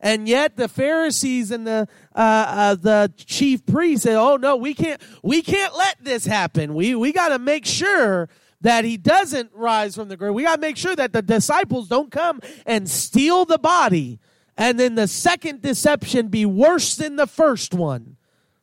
And 0.01 0.29
yet 0.29 0.57
the 0.57 0.69
Pharisees 0.69 1.51
and 1.51 1.67
the 1.67 1.89
uh, 2.15 2.19
uh, 2.19 2.75
the 2.75 3.13
chief 3.17 3.65
priests 3.65 4.05
said, 4.05 4.17
"Oh 4.17 4.37
no, 4.37 4.57
we 4.57 4.75
can't 4.75 5.01
we 5.23 5.43
can't 5.43 5.77
let 5.77 6.03
this 6.03 6.27
happen. 6.27 6.75
We 6.75 6.95
we 6.95 7.13
got 7.13 7.31
to 7.31 7.39
make 7.39 7.65
sure 7.65 8.29
that 8.61 8.85
he 8.85 8.97
doesn't 8.97 9.51
rise 9.55 9.95
from 9.95 10.09
the 10.09 10.17
grave. 10.17 10.35
We 10.35 10.43
got 10.43 10.57
to 10.57 10.61
make 10.61 10.77
sure 10.77 10.95
that 10.97 11.13
the 11.13 11.23
disciples 11.23 11.89
don't 11.89 12.11
come 12.11 12.41
and 12.67 12.89
steal 12.89 13.47
the 13.47 13.59
body, 13.59 14.19
and 14.57 14.79
then 14.79 14.97
the 14.97 15.09
second 15.09 15.63
deception 15.63 16.29
be 16.29 16.45
worse 16.45 16.97
than 16.97 17.17
the 17.17 17.27
first 17.27 17.75
one." 17.75 18.17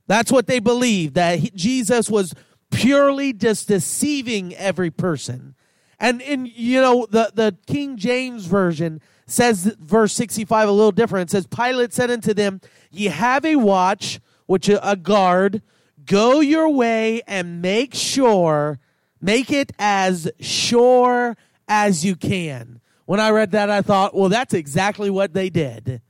That's 0.06 0.32
what 0.32 0.48
they 0.48 0.60
believed 0.60 1.16
that 1.16 1.40
he, 1.40 1.50
Jesus 1.52 2.10
was 2.10 2.34
purely 2.74 3.34
just 3.34 3.68
deceiving 3.68 4.56
every 4.56 4.92
person. 4.92 5.56
And 6.00 6.22
in 6.22 6.52
you 6.54 6.82
know 6.82 7.08
the 7.10 7.32
the 7.34 7.56
King 7.68 7.98
James 7.98 8.46
version 8.46 9.02
says 9.26 9.76
verse 9.80 10.14
65 10.14 10.68
a 10.68 10.72
little 10.72 10.92
different. 10.92 11.30
It 11.30 11.32
says 11.32 11.48
Pilate 11.48 11.94
said 11.94 12.12
unto 12.12 12.34
them, 12.34 12.60
"Ye 12.92 13.06
have 13.06 13.46
a 13.46 13.56
watch, 13.56 14.20
which 14.46 14.70
uh, 14.70 14.80
a 14.84 14.96
guard, 14.96 15.62
go 16.06 16.42
your 16.42 16.70
way 16.70 17.22
and 17.28 17.62
make 17.62 17.94
sure, 17.94 18.80
make 19.22 19.52
it 19.52 19.72
as 19.80 20.30
sure 20.40 21.38
as 21.68 22.04
you 22.04 22.16
can." 22.16 22.82
When 23.06 23.20
I 23.20 23.30
read 23.32 23.52
that, 23.52 23.70
I 23.70 23.82
thought, 23.82 24.16
well, 24.16 24.30
that's 24.30 24.54
exactly 24.54 25.10
what 25.10 25.34
they 25.34 25.50
did. 25.50 26.02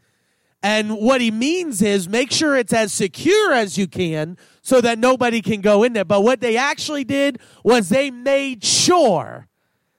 And 0.64 0.98
what 0.98 1.20
he 1.20 1.30
means 1.30 1.82
is 1.82 2.08
make 2.08 2.32
sure 2.32 2.56
it's 2.56 2.72
as 2.72 2.94
secure 2.94 3.52
as 3.52 3.78
you 3.78 3.86
can 3.86 4.38
so 4.62 4.80
that 4.80 4.98
nobody 4.98 5.42
can 5.42 5.60
go 5.60 5.84
in 5.84 5.92
there. 5.92 6.06
But 6.06 6.22
what 6.24 6.40
they 6.40 6.56
actually 6.56 7.04
did 7.04 7.40
was 7.66 7.90
they 7.90 8.10
made 8.10 8.64
sure 8.64 9.50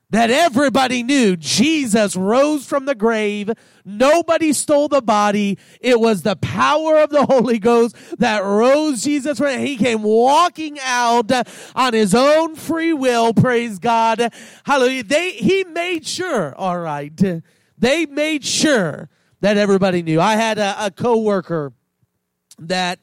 that 0.08 0.30
everybody 0.30 1.02
knew 1.02 1.36
Jesus 1.36 2.16
rose 2.16 2.64
from 2.64 2.86
the 2.86 2.94
grave. 2.94 3.50
Nobody 3.84 4.54
stole 4.54 4.88
the 4.88 5.02
body. 5.02 5.58
It 5.80 6.00
was 6.00 6.22
the 6.22 6.36
power 6.36 6.98
of 6.98 7.10
the 7.10 7.26
Holy 7.26 7.58
Ghost 7.58 7.96
that 8.18 8.42
rose 8.42 9.02
Jesus. 9.02 9.38
He 9.38 9.76
came 9.76 10.02
walking 10.02 10.78
out 10.82 11.30
on 11.74 11.92
his 11.92 12.14
own 12.14 12.54
free 12.54 12.94
will. 12.94 13.34
Praise 13.34 13.78
God. 13.78 14.32
Hallelujah. 14.64 15.04
They, 15.04 15.32
he 15.32 15.64
made 15.64 16.06
sure. 16.06 16.54
All 16.54 16.78
right. 16.78 17.42
They 17.76 18.06
made 18.06 18.44
sure 18.44 19.10
that 19.40 19.56
everybody 19.56 20.02
knew. 20.02 20.20
I 20.20 20.36
had 20.36 20.58
a, 20.58 20.86
a 20.86 20.90
coworker 20.90 21.72
that, 22.58 22.98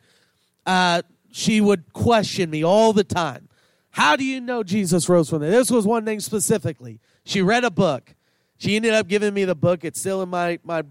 uh, 0.65 1.02
she 1.32 1.62
would 1.62 1.94
question 1.94 2.50
me 2.50 2.63
all 2.63 2.94
the 2.94 3.04
time. 3.04 3.48
How 3.91 4.15
do 4.15 4.24
you 4.24 4.39
know 4.39 4.63
Jesus 4.63 5.10
rose 5.10 5.30
from 5.30 5.39
the 5.39 5.48
dead? 5.48 5.60
This 5.60 5.72
was 5.72 5.86
one 5.86 6.06
thing 6.06 6.20
specifically. 6.20 7.00
She 7.24 7.41
read 7.41 7.63
a 7.63 7.72
book. 7.72 8.15
She 8.58 8.76
ended 8.76 8.94
up 8.94 9.08
giving 9.08 9.34
me 9.34 9.46
the 9.46 9.56
book. 9.56 9.84
It's 9.84 10.00
still 10.00 10.22
in 10.22 10.30
my 10.30 10.60
my 10.63 10.84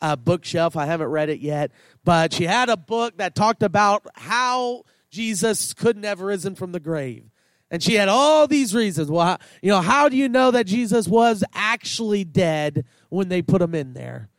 uh, 0.00 0.16
bookshelf. 0.16 0.76
I 0.76 0.86
haven't 0.86 1.08
read 1.08 1.28
it 1.28 1.40
yet, 1.40 1.72
but 2.04 2.32
she 2.32 2.44
had 2.44 2.68
a 2.68 2.76
book 2.76 3.18
that 3.18 3.34
talked 3.34 3.62
about 3.62 4.06
how 4.14 4.84
Jesus 5.10 5.74
couldn't 5.74 6.04
have 6.04 6.20
risen 6.20 6.54
from 6.54 6.72
the 6.72 6.80
grave. 6.80 7.24
And 7.70 7.82
she 7.82 7.94
had 7.94 8.08
all 8.08 8.48
these 8.48 8.74
reasons. 8.74 9.10
Well, 9.10 9.38
you 9.62 9.70
know, 9.70 9.80
how 9.80 10.08
do 10.08 10.16
you 10.16 10.28
know 10.28 10.50
that 10.50 10.66
Jesus 10.66 11.06
was 11.06 11.44
actually 11.54 12.24
dead 12.24 12.84
when 13.10 13.28
they 13.28 13.42
put 13.42 13.62
him 13.62 13.74
in 13.74 13.92
there? 13.92 14.29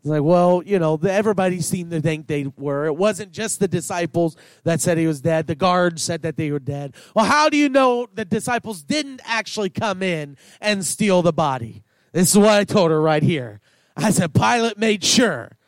It's 0.00 0.08
like, 0.08 0.22
well, 0.22 0.62
you 0.64 0.78
know, 0.78 0.96
the, 0.96 1.12
everybody 1.12 1.60
seemed 1.60 1.90
to 1.90 2.00
think 2.00 2.26
they 2.26 2.46
were. 2.56 2.86
It 2.86 2.96
wasn't 2.96 3.32
just 3.32 3.60
the 3.60 3.68
disciples 3.68 4.34
that 4.64 4.80
said 4.80 4.96
he 4.96 5.06
was 5.06 5.20
dead. 5.20 5.46
The 5.46 5.54
guards 5.54 6.02
said 6.02 6.22
that 6.22 6.38
they 6.38 6.50
were 6.50 6.58
dead. 6.58 6.94
Well, 7.14 7.26
how 7.26 7.50
do 7.50 7.58
you 7.58 7.68
know 7.68 8.08
the 8.14 8.24
disciples 8.24 8.82
didn't 8.82 9.20
actually 9.24 9.68
come 9.68 10.02
in 10.02 10.38
and 10.58 10.86
steal 10.86 11.20
the 11.20 11.34
body? 11.34 11.82
This 12.12 12.30
is 12.30 12.38
what 12.38 12.48
I 12.48 12.64
told 12.64 12.90
her 12.90 13.00
right 13.00 13.22
here. 13.22 13.60
I 13.94 14.10
said, 14.10 14.32
Pilate 14.32 14.78
made 14.78 15.04
sure. 15.04 15.58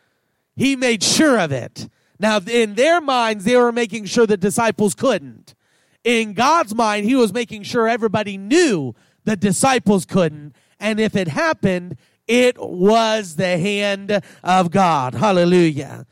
He 0.55 0.75
made 0.75 1.03
sure 1.03 1.39
of 1.39 1.51
it. 1.51 1.87
Now, 2.19 2.39
in 2.39 2.73
their 2.73 3.01
minds, 3.01 3.45
they 3.45 3.55
were 3.55 3.71
making 3.71 4.05
sure 4.05 4.25
the 4.25 4.35
disciples 4.35 4.95
couldn't. 4.95 5.53
In 6.03 6.33
God's 6.33 6.73
mind, 6.73 7.05
he 7.05 7.15
was 7.15 7.33
making 7.33 7.63
sure 7.63 7.87
everybody 7.87 8.37
knew 8.37 8.95
the 9.25 9.35
disciples 9.35 10.05
couldn't. 10.05 10.55
And 10.79 10.99
if 10.99 11.15
it 11.15 11.27
happened, 11.27 11.97
it 12.27 12.57
was 12.57 13.35
the 13.35 13.57
hand 13.57 14.21
of 14.43 14.71
God. 14.71 15.13
Hallelujah. 15.13 16.05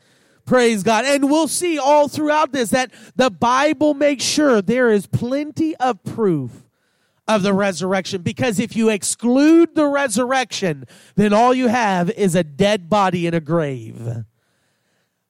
Praise 0.44 0.82
God. 0.82 1.04
And 1.04 1.30
we'll 1.30 1.48
see 1.48 1.78
all 1.78 2.08
throughout 2.08 2.52
this 2.52 2.70
that 2.70 2.90
the 3.16 3.30
Bible 3.30 3.94
makes 3.94 4.24
sure 4.24 4.60
there 4.60 4.90
is 4.90 5.06
plenty 5.06 5.76
of 5.76 6.02
proof 6.04 6.64
of 7.28 7.42
the 7.42 7.54
resurrection 7.54 8.22
because 8.22 8.58
if 8.58 8.74
you 8.74 8.88
exclude 8.88 9.74
the 9.74 9.86
resurrection, 9.86 10.84
then 11.14 11.32
all 11.32 11.54
you 11.54 11.68
have 11.68 12.10
is 12.10 12.34
a 12.34 12.42
dead 12.42 12.90
body 12.90 13.26
in 13.26 13.34
a 13.34 13.40
grave. 13.40 14.24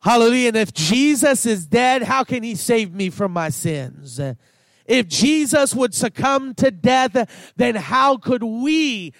Hallelujah. 0.01 0.49
And 0.49 0.57
if 0.57 0.73
Jesus 0.73 1.47
is 1.47 1.67
dead, 1.67 2.03
how 2.03 2.25
can 2.25 2.43
he 2.43 2.55
save 2.55 2.93
me 2.93 3.11
from 3.11 3.33
my 3.33 3.51
sins? 3.51 4.21
If 4.87 5.07
Jesus 5.07 5.75
would 5.75 5.95
succumb 5.95 6.55
to 6.55 6.71
death, 6.71 7.53
then 7.57 7.77
how 7.77 8.17
could 8.17 8.43
we 8.43 9.13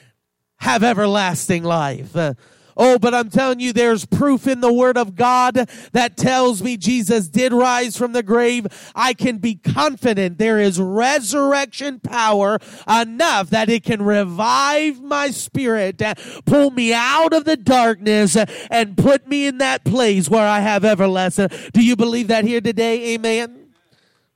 have 0.63 0.85
everlasting 0.85 1.65
life. 1.65 2.15
Uh, 2.15 2.35
oh, 2.77 2.97
but 2.97 3.13
I'm 3.13 3.31
telling 3.31 3.59
you, 3.59 3.73
there's 3.73 4.07
proof 4.07 4.47
in 4.47 4.61
the 4.61 4.73
Word 4.73 4.97
of 4.97 5.17
God 5.17 5.69
that 5.91 6.17
tells 6.17 6.63
me 6.63 6.77
Jesus 6.77 7.27
did 7.27 7.53
rise 7.53 7.97
from 7.97 8.13
the 8.13 8.23
grave. 8.23 8.69
I 8.95 9.13
can 9.13 9.39
be 9.39 9.57
confident 9.57 10.39
there 10.39 10.61
is 10.61 10.79
resurrection 10.79 11.99
power 11.99 12.61
enough 12.89 13.51
that 13.51 13.71
it 13.71 13.83
can 13.83 14.03
revive 14.03 15.03
my 15.03 15.33
spirit, 15.33 16.01
uh, 16.01 16.15
pull 16.45 16.71
me 16.71 16.95
out 16.95 17.33
of 17.33 17.45
the 17.45 17.57
darkness, 17.57 18.37
uh, 18.37 18.47
and 18.71 18.97
put 18.97 19.27
me 19.27 19.49
in 19.49 19.59
that 19.59 19.85
place 19.85 20.31
where 20.31 20.47
I 20.47 20.61
have 20.61 20.85
everlasting. 20.85 21.49
Do 21.73 21.85
you 21.85 21.97
believe 21.97 22.29
that 22.29 22.45
here 22.45 22.61
today? 22.61 23.15
Amen. 23.15 23.75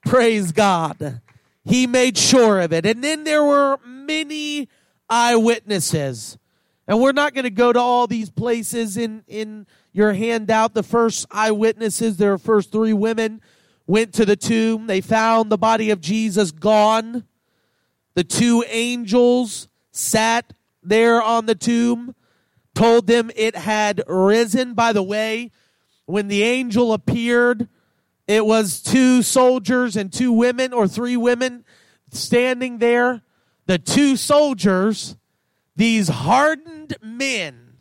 Praise 0.04 0.50
God. 0.50 1.20
He 1.64 1.86
made 1.86 2.18
sure 2.18 2.60
of 2.60 2.72
it. 2.72 2.84
And 2.84 3.04
then 3.04 3.22
there 3.22 3.44
were 3.44 3.78
many 3.86 4.68
eyewitnesses. 5.08 6.38
And 6.88 7.00
we're 7.00 7.12
not 7.12 7.34
going 7.34 7.44
to 7.44 7.50
go 7.50 7.72
to 7.72 7.80
all 7.80 8.06
these 8.06 8.30
places 8.30 8.96
in, 8.96 9.24
in 9.26 9.66
your 9.92 10.12
handout. 10.12 10.74
The 10.74 10.82
first 10.82 11.26
eyewitnesses, 11.30 12.16
their 12.16 12.38
first 12.38 12.70
three 12.70 12.92
women, 12.92 13.40
went 13.86 14.14
to 14.14 14.24
the 14.24 14.36
tomb. 14.36 14.86
They 14.86 15.00
found 15.00 15.50
the 15.50 15.58
body 15.58 15.90
of 15.90 16.00
Jesus 16.00 16.52
gone. 16.52 17.24
The 18.14 18.24
two 18.24 18.64
angels 18.68 19.68
sat 19.90 20.52
there 20.82 21.20
on 21.20 21.46
the 21.46 21.54
tomb, 21.54 22.14
told 22.74 23.06
them 23.06 23.30
it 23.34 23.56
had 23.56 24.02
risen. 24.06 24.74
By 24.74 24.92
the 24.92 25.02
way, 25.02 25.50
when 26.06 26.28
the 26.28 26.44
angel 26.44 26.92
appeared, 26.92 27.68
it 28.28 28.46
was 28.46 28.80
two 28.80 29.22
soldiers 29.22 29.96
and 29.96 30.12
two 30.12 30.32
women 30.32 30.72
or 30.72 30.86
three 30.86 31.16
women 31.16 31.64
standing 32.10 32.78
there 32.78 33.22
the 33.66 33.78
two 33.78 34.16
soldiers, 34.16 35.16
these 35.74 36.08
hardened 36.08 36.96
men, 37.02 37.78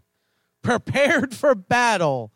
prepared 0.61 1.33
for 1.33 1.55
battle, 1.55 2.31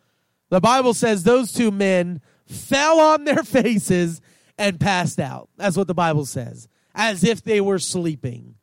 the 0.50 0.62
Bible 0.62 0.94
says 0.94 1.24
those 1.24 1.52
two 1.52 1.72
men 1.72 2.22
fell 2.46 3.00
on 3.00 3.24
their 3.24 3.44
faces 3.44 4.22
and 4.58 4.80
passed 4.80 5.20
out. 5.20 5.50
That's 5.58 5.78
what 5.78 5.88
the 5.88 5.94
Bible 5.94 6.26
says, 6.26 6.68
as 6.94 7.24
if 7.24 7.44
they 7.44 7.62
were 7.62 7.80
sleeping. 7.80 8.56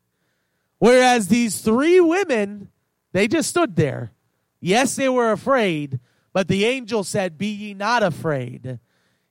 Whereas 0.78 1.28
these 1.28 1.60
three 1.60 2.00
women, 2.00 2.68
they 3.12 3.28
just 3.28 3.48
stood 3.48 3.76
there. 3.76 4.12
Yes, 4.60 4.96
they 4.96 5.08
were 5.08 5.32
afraid, 5.32 6.00
but 6.32 6.48
the 6.48 6.64
angel 6.64 7.02
said, 7.02 7.38
Be 7.38 7.46
ye 7.46 7.74
not 7.74 8.02
afraid. 8.02 8.78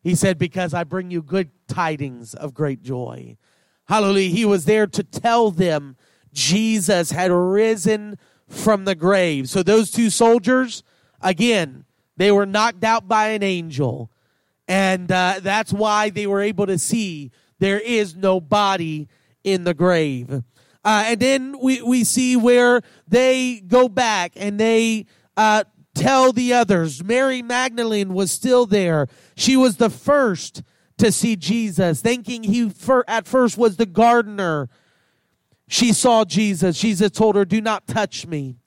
He 0.02 0.16
said, 0.16 0.38
Because 0.38 0.74
I 0.74 0.84
bring 0.84 1.12
you 1.12 1.22
good 1.22 1.52
tidings 1.68 2.34
of 2.34 2.54
great 2.54 2.82
joy. 2.82 3.38
Hallelujah. 3.88 4.30
He 4.30 4.46
was 4.46 4.66
there 4.66 4.88
to 4.88 5.04
tell 5.04 5.52
them 5.52 5.96
Jesus 6.34 7.12
had 7.12 7.32
risen 7.32 8.18
from 8.48 8.86
the 8.86 8.96
grave. 8.96 9.50
So 9.50 9.64
those 9.64 9.92
two 9.92 10.10
soldiers, 10.10 10.84
again, 11.22 11.86
they 12.18 12.32
were 12.32 12.46
knocked 12.46 12.84
out 12.84 13.08
by 13.08 13.30
an 13.30 13.44
angel. 13.44 14.12
And 14.68 15.12
uh, 15.12 15.40
that's 15.42 15.72
why 15.72 16.10
they 16.10 16.28
were 16.28 16.42
able 16.42 16.66
to 16.68 16.80
see 16.80 17.32
there 17.60 17.80
is 17.80 18.16
no 18.16 18.42
body 18.42 19.08
in 19.44 19.64
the 19.64 19.74
grave. 19.74 20.44
Uh, 20.84 21.04
and 21.08 21.20
then 21.20 21.56
we, 21.62 21.82
we 21.82 22.04
see 22.04 22.36
where 22.36 22.82
they 23.08 23.60
go 23.60 23.88
back 23.88 24.34
and 24.36 24.60
they 24.60 25.06
uh, 25.38 25.64
tell 25.94 26.32
the 26.32 26.54
others. 26.54 27.04
Mary 27.04 27.42
Magdalene 27.42 28.14
was 28.14 28.32
still 28.32 28.66
there. 28.66 29.08
She 29.36 29.56
was 29.56 29.78
the 29.78 29.90
first 29.90 30.62
to 30.98 31.12
see 31.12 31.36
Jesus, 31.36 32.02
thinking 32.02 32.44
he 32.44 32.72
at 33.08 33.28
first 33.28 33.58
was 33.58 33.78
the 33.78 33.86
gardener. 33.86 34.70
She 35.68 35.94
saw 35.94 36.26
Jesus. 36.26 36.80
Jesus 36.80 37.12
told 37.12 37.36
her, 37.36 37.46
Do 37.46 37.62
not 37.62 37.88
touch 37.88 38.26
me, 38.26 38.58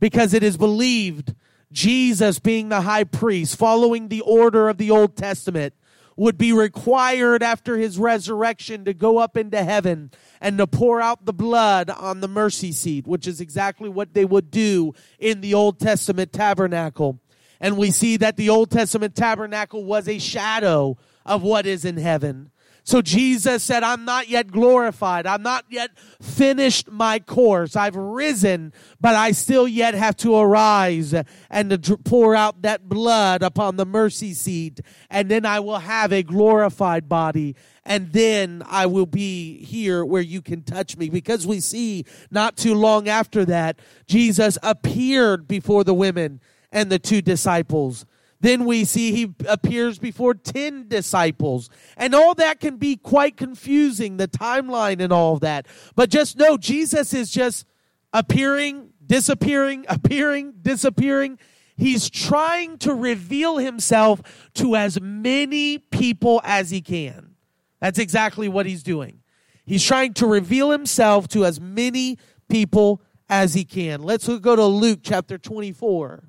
because 0.00 0.34
it 0.34 0.42
is 0.42 0.56
believed 0.56 1.34
Jesus, 1.72 2.38
being 2.38 2.68
the 2.68 2.82
high 2.82 3.04
priest, 3.04 3.56
following 3.56 4.08
the 4.08 4.22
order 4.22 4.68
of 4.68 4.78
the 4.78 4.90
Old 4.90 5.16
Testament, 5.16 5.74
would 6.16 6.38
be 6.38 6.52
required 6.52 7.42
after 7.42 7.76
his 7.76 7.98
resurrection 7.98 8.84
to 8.86 8.94
go 8.94 9.18
up 9.18 9.36
into 9.36 9.62
heaven 9.62 10.10
and 10.40 10.56
to 10.56 10.66
pour 10.66 11.00
out 11.00 11.26
the 11.26 11.32
blood 11.32 11.90
on 11.90 12.20
the 12.20 12.28
mercy 12.28 12.72
seat, 12.72 13.06
which 13.06 13.26
is 13.26 13.40
exactly 13.40 13.88
what 13.88 14.14
they 14.14 14.24
would 14.24 14.50
do 14.50 14.94
in 15.18 15.42
the 15.42 15.52
Old 15.52 15.78
Testament 15.78 16.32
tabernacle. 16.32 17.20
And 17.60 17.76
we 17.76 17.90
see 17.90 18.16
that 18.18 18.36
the 18.36 18.48
Old 18.48 18.70
Testament 18.70 19.14
tabernacle 19.14 19.84
was 19.84 20.08
a 20.08 20.18
shadow 20.18 20.96
of 21.26 21.42
what 21.42 21.66
is 21.66 21.84
in 21.84 21.98
heaven. 21.98 22.50
So 22.86 23.02
Jesus 23.02 23.64
said, 23.64 23.82
I'm 23.82 24.04
not 24.04 24.28
yet 24.28 24.52
glorified. 24.52 25.26
I'm 25.26 25.42
not 25.42 25.64
yet 25.68 25.90
finished 26.22 26.88
my 26.88 27.18
course. 27.18 27.74
I've 27.74 27.96
risen, 27.96 28.72
but 29.00 29.16
I 29.16 29.32
still 29.32 29.66
yet 29.66 29.94
have 29.94 30.16
to 30.18 30.36
arise 30.36 31.12
and 31.50 31.82
to 31.82 31.96
pour 31.96 32.36
out 32.36 32.62
that 32.62 32.88
blood 32.88 33.42
upon 33.42 33.74
the 33.74 33.84
mercy 33.84 34.34
seat. 34.34 34.80
And 35.10 35.28
then 35.28 35.44
I 35.44 35.58
will 35.58 35.80
have 35.80 36.12
a 36.12 36.22
glorified 36.22 37.08
body. 37.08 37.56
And 37.84 38.12
then 38.12 38.62
I 38.64 38.86
will 38.86 39.06
be 39.06 39.64
here 39.64 40.04
where 40.04 40.22
you 40.22 40.40
can 40.40 40.62
touch 40.62 40.96
me. 40.96 41.10
Because 41.10 41.44
we 41.44 41.58
see 41.58 42.04
not 42.30 42.56
too 42.56 42.76
long 42.76 43.08
after 43.08 43.44
that, 43.46 43.80
Jesus 44.06 44.58
appeared 44.62 45.48
before 45.48 45.82
the 45.82 45.94
women 45.94 46.40
and 46.70 46.88
the 46.88 47.00
two 47.00 47.20
disciples. 47.20 48.06
Then 48.40 48.64
we 48.64 48.84
see 48.84 49.12
he 49.12 49.34
appears 49.48 49.98
before 49.98 50.34
10 50.34 50.88
disciples. 50.88 51.70
And 51.96 52.14
all 52.14 52.34
that 52.34 52.60
can 52.60 52.76
be 52.76 52.96
quite 52.96 53.36
confusing, 53.36 54.18
the 54.18 54.28
timeline 54.28 55.00
and 55.00 55.12
all 55.12 55.34
of 55.34 55.40
that. 55.40 55.66
But 55.94 56.10
just 56.10 56.36
know 56.36 56.56
Jesus 56.58 57.14
is 57.14 57.30
just 57.30 57.66
appearing, 58.12 58.90
disappearing, 59.04 59.86
appearing, 59.88 60.54
disappearing. 60.60 61.38
He's 61.76 62.08
trying 62.08 62.78
to 62.78 62.94
reveal 62.94 63.58
himself 63.58 64.22
to 64.54 64.76
as 64.76 65.00
many 65.00 65.78
people 65.78 66.40
as 66.44 66.70
he 66.70 66.80
can. 66.80 67.34
That's 67.80 67.98
exactly 67.98 68.48
what 68.48 68.66
he's 68.66 68.82
doing. 68.82 69.20
He's 69.66 69.84
trying 69.84 70.14
to 70.14 70.26
reveal 70.26 70.70
himself 70.70 71.28
to 71.28 71.44
as 71.44 71.60
many 71.60 72.18
people 72.48 73.02
as 73.28 73.54
he 73.54 73.64
can. 73.64 74.02
Let's 74.02 74.26
go 74.26 74.56
to 74.56 74.64
Luke 74.64 75.00
chapter 75.02 75.36
24. 75.36 76.24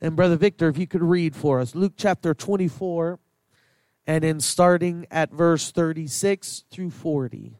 And 0.00 0.16
Brother 0.16 0.36
Victor, 0.36 0.68
if 0.68 0.78
you 0.78 0.86
could 0.86 1.02
read 1.02 1.36
for 1.36 1.60
us 1.60 1.74
Luke 1.74 1.94
chapter 1.96 2.34
24, 2.34 3.18
and 4.06 4.24
then 4.24 4.40
starting 4.40 5.06
at 5.10 5.30
verse 5.30 5.70
36 5.70 6.64
through 6.70 6.90
40. 6.90 7.59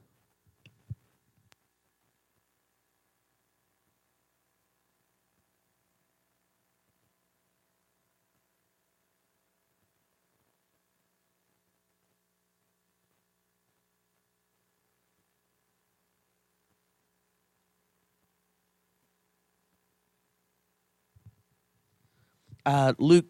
Uh, 22.67 22.95
Luke 22.99 23.27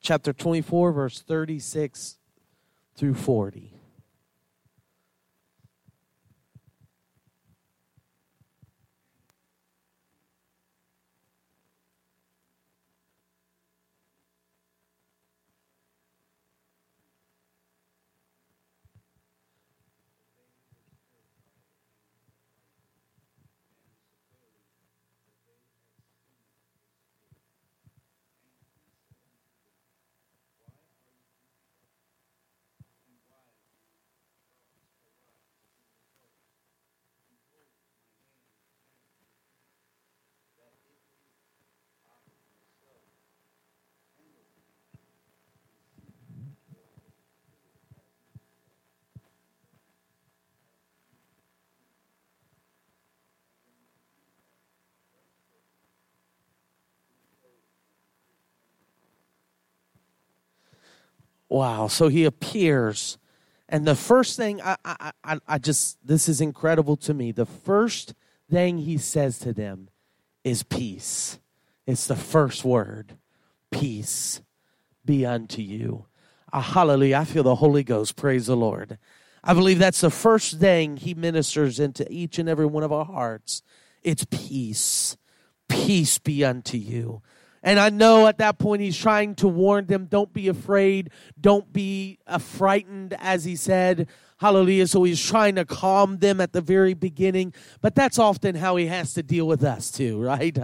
chapter 0.00 0.32
24, 0.32 0.92
verse 0.92 1.20
36 1.20 2.18
through 2.96 3.14
40. 3.14 3.79
Wow. 61.50 61.88
So 61.88 62.08
he 62.08 62.24
appears. 62.24 63.18
And 63.68 63.86
the 63.86 63.96
first 63.96 64.36
thing 64.36 64.62
I, 64.62 64.76
I, 64.84 65.12
I, 65.22 65.38
I 65.46 65.58
just, 65.58 65.98
this 66.06 66.28
is 66.28 66.40
incredible 66.40 66.96
to 66.98 67.12
me. 67.12 67.32
The 67.32 67.46
first 67.46 68.14
thing 68.50 68.78
he 68.78 68.96
says 68.96 69.38
to 69.40 69.52
them 69.52 69.90
is 70.44 70.62
peace. 70.62 71.38
It's 71.86 72.06
the 72.06 72.16
first 72.16 72.64
word 72.64 73.16
peace 73.70 74.40
be 75.04 75.24
unto 75.26 75.62
you. 75.62 76.06
Ah, 76.52 76.60
hallelujah. 76.60 77.18
I 77.18 77.24
feel 77.24 77.42
the 77.42 77.56
Holy 77.56 77.84
Ghost. 77.84 78.16
Praise 78.16 78.46
the 78.46 78.56
Lord. 78.56 78.98
I 79.42 79.54
believe 79.54 79.78
that's 79.78 80.00
the 80.00 80.10
first 80.10 80.58
thing 80.58 80.96
he 80.96 81.14
ministers 81.14 81.80
into 81.80 82.10
each 82.12 82.38
and 82.38 82.48
every 82.48 82.66
one 82.66 82.82
of 82.82 82.92
our 82.92 83.04
hearts. 83.04 83.62
It's 84.02 84.24
peace. 84.24 85.16
Peace 85.68 86.18
be 86.18 86.44
unto 86.44 86.76
you. 86.76 87.22
And 87.62 87.78
I 87.78 87.90
know 87.90 88.26
at 88.26 88.38
that 88.38 88.58
point 88.58 88.82
he's 88.82 88.96
trying 88.96 89.34
to 89.36 89.48
warn 89.48 89.86
them 89.86 90.06
don't 90.06 90.32
be 90.32 90.48
afraid, 90.48 91.10
don't 91.38 91.72
be 91.72 92.18
uh, 92.26 92.38
frightened, 92.38 93.14
as 93.18 93.44
he 93.44 93.56
said. 93.56 94.08
Hallelujah. 94.38 94.86
So 94.86 95.02
he's 95.02 95.22
trying 95.22 95.56
to 95.56 95.66
calm 95.66 96.16
them 96.16 96.40
at 96.40 96.54
the 96.54 96.62
very 96.62 96.94
beginning. 96.94 97.52
But 97.82 97.94
that's 97.94 98.18
often 98.18 98.54
how 98.54 98.76
he 98.76 98.86
has 98.86 99.12
to 99.12 99.22
deal 99.22 99.46
with 99.46 99.62
us 99.62 99.90
too, 99.90 100.18
right? 100.22 100.56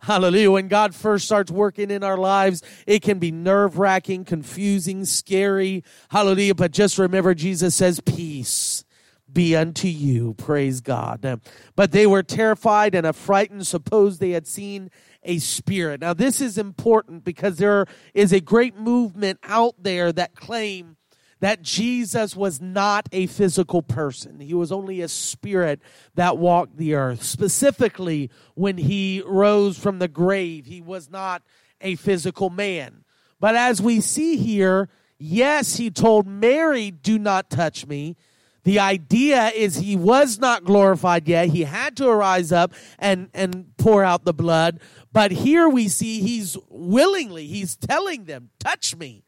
Hallelujah. 0.00 0.50
When 0.50 0.66
God 0.66 0.96
first 0.96 1.26
starts 1.26 1.52
working 1.52 1.92
in 1.92 2.02
our 2.02 2.16
lives, 2.16 2.62
it 2.88 3.02
can 3.02 3.20
be 3.20 3.30
nerve 3.30 3.78
wracking, 3.78 4.24
confusing, 4.24 5.04
scary. 5.04 5.84
Hallelujah. 6.08 6.56
But 6.56 6.72
just 6.72 6.98
remember, 6.98 7.34
Jesus 7.34 7.76
says, 7.76 8.00
peace 8.00 8.84
be 9.32 9.54
unto 9.54 9.88
you. 9.88 10.34
Praise 10.34 10.80
God. 10.80 11.40
But 11.76 11.92
they 11.92 12.06
were 12.06 12.22
terrified 12.24 12.96
and 12.96 13.06
affrighted, 13.06 13.64
suppose 13.66 14.18
they 14.18 14.30
had 14.30 14.46
seen 14.46 14.90
a 15.22 15.38
spirit. 15.38 16.00
Now, 16.00 16.14
this 16.14 16.40
is 16.40 16.58
important 16.58 17.24
because 17.24 17.56
there 17.56 17.86
is 18.14 18.32
a 18.32 18.40
great 18.40 18.76
movement 18.76 19.38
out 19.42 19.74
there 19.78 20.12
that 20.12 20.34
claim 20.34 20.96
that 21.40 21.62
Jesus 21.62 22.36
was 22.36 22.60
not 22.60 23.08
a 23.12 23.26
physical 23.26 23.82
person. 23.82 24.40
He 24.40 24.54
was 24.54 24.70
only 24.70 25.00
a 25.00 25.08
spirit 25.08 25.80
that 26.14 26.38
walked 26.38 26.76
the 26.76 26.94
earth. 26.94 27.22
Specifically, 27.22 28.30
when 28.54 28.76
he 28.76 29.22
rose 29.24 29.78
from 29.78 29.98
the 29.98 30.08
grave, 30.08 30.66
he 30.66 30.80
was 30.80 31.10
not 31.10 31.42
a 31.80 31.94
physical 31.96 32.50
man. 32.50 33.04
But 33.40 33.56
as 33.56 33.80
we 33.80 34.02
see 34.02 34.36
here, 34.36 34.90
yes, 35.18 35.76
he 35.76 35.90
told 35.90 36.26
Mary, 36.26 36.90
Do 36.90 37.18
not 37.18 37.48
touch 37.48 37.86
me. 37.86 38.16
The 38.64 38.78
idea 38.78 39.48
is 39.48 39.76
he 39.76 39.96
was 39.96 40.38
not 40.38 40.64
glorified 40.64 41.26
yet. 41.26 41.48
He 41.48 41.64
had 41.64 41.96
to 41.96 42.08
arise 42.08 42.52
up 42.52 42.74
and, 42.98 43.30
and 43.32 43.72
pour 43.78 44.04
out 44.04 44.24
the 44.24 44.34
blood. 44.34 44.80
But 45.12 45.30
here 45.30 45.68
we 45.68 45.88
see 45.88 46.20
he's 46.20 46.56
willingly, 46.68 47.46
he's 47.46 47.76
telling 47.76 48.24
them, 48.24 48.50
touch 48.58 48.96
me, 48.96 49.24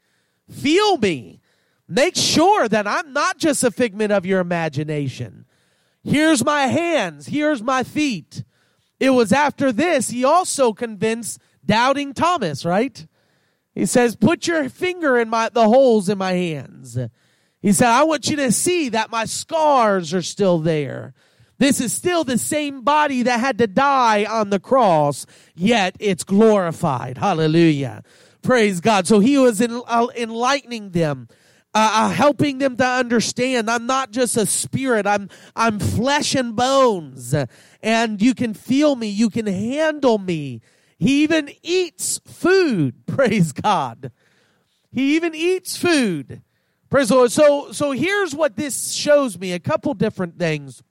feel 0.50 0.98
me, 0.98 1.40
make 1.88 2.14
sure 2.14 2.68
that 2.68 2.86
I'm 2.86 3.12
not 3.12 3.38
just 3.38 3.64
a 3.64 3.70
figment 3.70 4.12
of 4.12 4.26
your 4.26 4.40
imagination. 4.40 5.46
Here's 6.04 6.44
my 6.44 6.66
hands, 6.66 7.26
here's 7.26 7.62
my 7.62 7.82
feet. 7.82 8.44
It 9.00 9.10
was 9.10 9.32
after 9.32 9.72
this 9.72 10.10
he 10.10 10.24
also 10.24 10.72
convinced 10.72 11.40
doubting 11.64 12.12
Thomas, 12.12 12.64
right? 12.64 13.06
He 13.74 13.86
says, 13.86 14.14
put 14.14 14.46
your 14.46 14.68
finger 14.68 15.18
in 15.18 15.30
my, 15.30 15.48
the 15.48 15.64
holes 15.64 16.08
in 16.08 16.18
my 16.18 16.32
hands. 16.32 16.98
He 17.62 17.72
said, 17.72 17.88
I 17.88 18.03
want 18.03 18.29
you 18.29 18.37
to 18.37 18.51
see 18.51 18.88
that 18.90 19.11
my 19.11 19.25
scars 19.25 20.12
are 20.12 20.22
still 20.22 20.59
there. 20.59 21.14
This 21.59 21.81
is 21.81 21.92
still 21.92 22.25
the 22.25 22.38
same 22.38 22.83
body 22.83 23.22
that 23.22 23.38
had 23.38 23.59
to 23.59 23.68
die 23.68 24.25
on 24.25 24.51
the 24.51 24.59
cross, 24.59 25.27
yet 25.55 25.94
it's 26.01 26.25
glorified. 26.25 27.18
Hallelujah. 27.18 28.03
Praise 28.42 28.81
God. 28.81 29.07
So 29.07 29.20
he 29.20 29.38
was 29.38 29.62
uh, 29.62 30.07
enlightening 30.16 30.90
them. 30.90 31.29
Uh, 31.75 31.90
uh, 31.94 32.09
helping 32.11 32.59
them 32.59 32.77
to 32.77 32.85
understand 32.85 33.70
I'm 33.70 33.87
not 33.87 34.11
just 34.11 34.37
a 34.37 34.44
spirit. 34.44 35.07
I'm 35.07 35.31
I'm 35.57 35.79
flesh 35.79 36.35
and 36.35 36.55
bones, 36.55 37.35
and 37.83 38.20
you 38.20 38.35
can 38.35 38.53
feel 38.53 38.94
me. 38.94 39.07
You 39.09 39.31
can 39.31 39.46
handle 39.46 40.18
me. 40.18 40.61
He 40.98 41.22
even 41.22 41.48
eats 41.62 42.20
food. 42.27 43.07
Praise 43.07 43.53
God. 43.53 44.12
He 44.90 45.16
even 45.16 45.35
eats 45.35 45.79
food. 45.79 46.42
Praise 46.92 47.09
the 47.09 47.14
Lord. 47.14 47.33
So 47.33 47.72
so 47.72 47.92
here's 47.92 48.35
what 48.35 48.55
this 48.55 48.92
shows 48.92 49.38
me. 49.38 49.55
A 49.55 49.59
couple 49.59 49.94
different 49.94 50.38
things. 50.38 50.83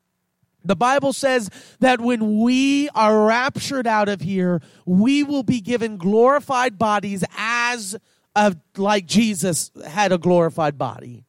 The 0.65 0.75
Bible 0.75 1.13
says 1.13 1.51
that 1.79 2.01
when 2.01 2.39
we 2.39 2.89
are 2.95 3.27
raptured 3.27 3.85
out 3.85 4.09
of 4.09 4.19
here, 4.19 4.63
we 4.87 5.21
will 5.21 5.43
be 5.43 5.61
given 5.61 5.97
glorified 5.97 6.79
bodies 6.79 7.23
as 7.37 7.95
of 8.35 8.57
like 8.77 9.05
Jesus 9.05 9.69
had 9.87 10.11
a 10.11 10.17
glorified 10.17 10.75
body. 10.75 11.23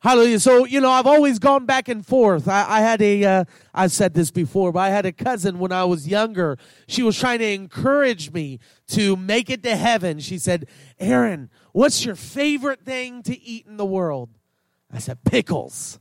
Hallelujah. 0.00 0.40
So, 0.40 0.66
you 0.66 0.80
know, 0.80 0.90
I've 0.90 1.06
always 1.06 1.38
gone 1.38 1.64
back 1.64 1.88
and 1.88 2.04
forth. 2.04 2.48
I, 2.48 2.66
I 2.68 2.80
had 2.80 3.00
a, 3.00 3.24
uh, 3.24 3.44
I've 3.74 3.92
said 3.92 4.14
this 4.14 4.30
before, 4.30 4.72
but 4.72 4.80
I 4.80 4.90
had 4.90 5.06
a 5.06 5.12
cousin 5.12 5.58
when 5.58 5.72
I 5.72 5.84
was 5.84 6.06
younger. 6.06 6.58
She 6.86 7.02
was 7.02 7.18
trying 7.18 7.38
to 7.38 7.50
encourage 7.50 8.30
me 8.32 8.60
to 8.88 9.16
make 9.16 9.48
it 9.50 9.62
to 9.62 9.74
heaven. 9.74 10.20
She 10.20 10.38
said, 10.38 10.66
Aaron, 11.00 11.50
what's 11.72 12.04
your 12.04 12.14
favorite 12.14 12.84
thing 12.84 13.22
to 13.22 13.40
eat 13.40 13.66
in 13.66 13.78
the 13.78 13.86
world? 13.86 14.30
I 14.92 14.98
said, 14.98 15.24
pickles. 15.24 15.98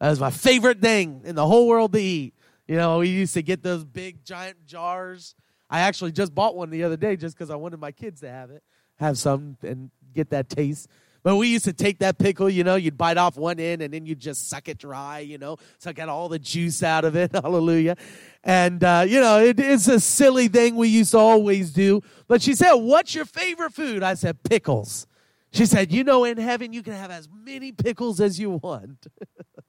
That 0.00 0.10
was 0.10 0.20
my 0.20 0.30
favorite 0.30 0.80
thing 0.80 1.22
in 1.24 1.34
the 1.34 1.46
whole 1.46 1.66
world 1.68 1.92
to 1.92 2.00
eat. 2.00 2.34
You 2.66 2.76
know, 2.76 2.98
we 2.98 3.08
used 3.08 3.34
to 3.34 3.42
get 3.42 3.62
those 3.62 3.84
big 3.84 4.24
giant 4.24 4.66
jars. 4.66 5.34
I 5.70 5.80
actually 5.80 6.12
just 6.12 6.34
bought 6.34 6.56
one 6.56 6.70
the 6.70 6.84
other 6.84 6.96
day 6.96 7.16
just 7.16 7.36
because 7.36 7.50
I 7.50 7.56
wanted 7.56 7.80
my 7.80 7.92
kids 7.92 8.20
to 8.20 8.30
have 8.30 8.50
it, 8.50 8.62
have 8.96 9.16
some 9.16 9.56
and 9.62 9.90
get 10.14 10.30
that 10.30 10.48
taste. 10.48 10.88
But 11.28 11.36
we 11.36 11.48
used 11.48 11.66
to 11.66 11.74
take 11.74 11.98
that 11.98 12.16
pickle, 12.16 12.48
you 12.48 12.64
know, 12.64 12.76
you'd 12.76 12.96
bite 12.96 13.18
off 13.18 13.36
one 13.36 13.60
end 13.60 13.82
and 13.82 13.92
then 13.92 14.06
you'd 14.06 14.18
just 14.18 14.48
suck 14.48 14.66
it 14.66 14.78
dry, 14.78 15.18
you 15.18 15.36
know, 15.36 15.58
suck 15.76 15.98
out 15.98 16.08
all 16.08 16.30
the 16.30 16.38
juice 16.38 16.82
out 16.82 17.04
of 17.04 17.16
it. 17.16 17.32
Hallelujah. 17.34 17.96
And, 18.44 18.82
uh, 18.82 19.04
you 19.06 19.20
know, 19.20 19.38
it, 19.38 19.60
it's 19.60 19.88
a 19.88 20.00
silly 20.00 20.48
thing 20.48 20.74
we 20.74 20.88
used 20.88 21.10
to 21.10 21.18
always 21.18 21.70
do. 21.70 22.00
But 22.28 22.40
she 22.40 22.54
said, 22.54 22.72
What's 22.72 23.14
your 23.14 23.26
favorite 23.26 23.74
food? 23.74 24.02
I 24.02 24.14
said, 24.14 24.42
Pickles. 24.42 25.06
She 25.52 25.66
said, 25.66 25.92
You 25.92 26.02
know, 26.02 26.24
in 26.24 26.38
heaven, 26.38 26.72
you 26.72 26.82
can 26.82 26.94
have 26.94 27.10
as 27.10 27.28
many 27.30 27.72
pickles 27.72 28.20
as 28.20 28.40
you 28.40 28.52
want. 28.52 29.06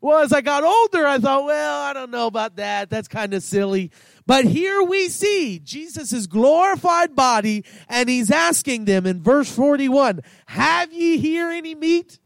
Well, 0.00 0.20
as 0.20 0.32
I 0.32 0.42
got 0.42 0.62
older, 0.62 1.06
I 1.06 1.18
thought, 1.18 1.44
well, 1.44 1.80
I 1.80 1.92
don't 1.92 2.10
know 2.10 2.28
about 2.28 2.56
that. 2.56 2.88
That's 2.88 3.08
kind 3.08 3.34
of 3.34 3.42
silly. 3.42 3.90
But 4.26 4.44
here 4.44 4.82
we 4.82 5.08
see 5.08 5.58
Jesus' 5.58 6.26
glorified 6.26 7.16
body, 7.16 7.64
and 7.88 8.08
he's 8.08 8.30
asking 8.30 8.84
them 8.84 9.06
in 9.06 9.22
verse 9.22 9.50
41 9.50 10.20
Have 10.46 10.92
ye 10.92 11.18
here 11.18 11.50
any 11.50 11.74
meat? 11.74 12.20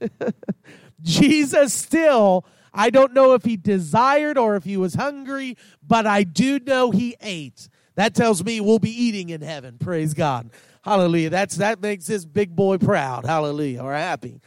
Jesus 1.02 1.72
still, 1.72 2.44
I 2.72 2.90
don't 2.90 3.12
know 3.12 3.34
if 3.34 3.44
he 3.44 3.56
desired 3.56 4.36
or 4.36 4.56
if 4.56 4.64
he 4.64 4.76
was 4.76 4.94
hungry, 4.94 5.56
but 5.86 6.06
I 6.06 6.24
do 6.24 6.58
know 6.58 6.90
he 6.90 7.14
ate. 7.20 7.68
That 7.94 8.14
tells 8.14 8.42
me 8.42 8.60
we'll 8.60 8.80
be 8.80 8.90
eating 8.90 9.28
in 9.28 9.40
heaven. 9.40 9.78
Praise 9.78 10.14
God. 10.14 10.50
Hallelujah. 10.82 11.30
That's 11.30 11.56
that 11.56 11.80
makes 11.80 12.06
this 12.06 12.24
big 12.24 12.56
boy 12.56 12.78
proud. 12.78 13.24
Hallelujah. 13.24 13.82
Or 13.82 13.94
happy. 13.94 14.40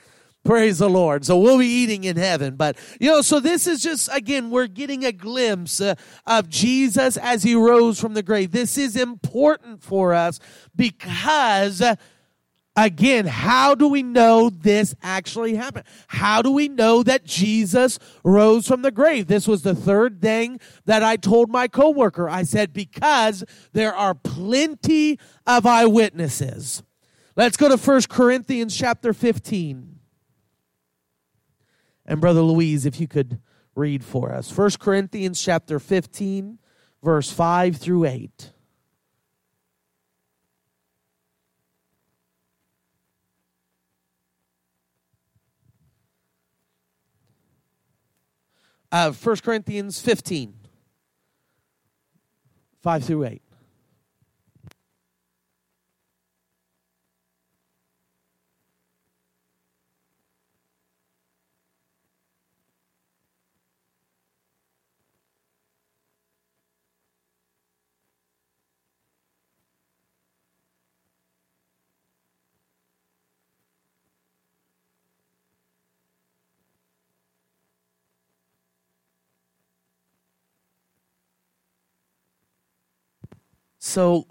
Praise 0.48 0.78
the 0.78 0.90
Lord. 0.90 1.26
So 1.26 1.38
we'll 1.38 1.58
be 1.58 1.66
eating 1.66 2.06
in 2.06 2.16
heaven. 2.16 2.56
But, 2.56 2.78
you 3.02 3.10
know, 3.10 3.22
so 3.22 3.42
this 3.42 3.68
is 3.68 3.82
just, 3.82 4.08
again, 4.14 4.50
we're 4.50 4.68
getting 4.68 5.04
a 5.04 5.12
glimpse 5.12 5.82
uh, 5.82 5.96
of 6.26 6.48
Jesus 6.48 7.18
as 7.18 7.44
he 7.44 7.54
rose 7.54 8.00
from 8.00 8.14
the 8.14 8.24
grave. 8.24 8.52
This 8.52 8.78
is 8.78 8.96
important 8.96 9.84
for 9.84 10.14
us 10.14 10.40
because, 10.74 11.82
uh, 11.82 11.96
again, 12.78 13.26
how 13.26 13.76
do 13.76 13.90
we 13.90 14.02
know 14.02 14.50
this 14.50 14.96
actually 15.04 15.56
happened? 15.56 15.84
How 16.08 16.42
do 16.42 16.52
we 16.52 16.70
know 16.70 17.04
that 17.04 17.26
Jesus 17.26 18.00
rose 18.24 18.70
from 18.70 18.84
the 18.84 18.92
grave? 18.92 19.28
This 19.28 19.50
was 19.50 19.64
the 19.64 19.76
third 19.76 20.22
thing 20.22 20.62
that 20.86 21.04
I 21.04 21.18
told 21.18 21.50
my 21.50 21.68
coworker. 21.68 22.30
I 22.30 22.44
said, 22.44 22.72
because 22.72 23.44
there 23.74 23.94
are 23.94 24.16
plenty 24.16 25.20
of 25.46 25.66
eyewitnesses. 25.66 26.84
Let's 27.36 27.58
go 27.58 27.68
to 27.68 27.78
First 27.78 28.08
Corinthians 28.08 28.78
chapter 28.78 29.14
15. 29.14 29.97
And 32.08 32.22
Brother 32.22 32.42
Louise, 32.42 32.86
if 32.86 33.00
you 33.00 33.08
could 33.08 33.40
read 33.76 34.04
for 34.04 34.34
us. 34.34 34.56
1 34.56 34.72
Corinthians 34.80 35.42
chapter 35.42 35.80
15, 35.80 36.58
verse 37.04 37.32
5 37.32 37.76
through 37.78 38.06
8. 38.06 38.52
Uh, 48.90 49.12
1 49.12 49.36
Corinthians 49.38 50.00
15, 50.00 50.54
5 52.82 53.04
through 53.04 53.26
8. 53.26 53.42
So, 83.88 84.28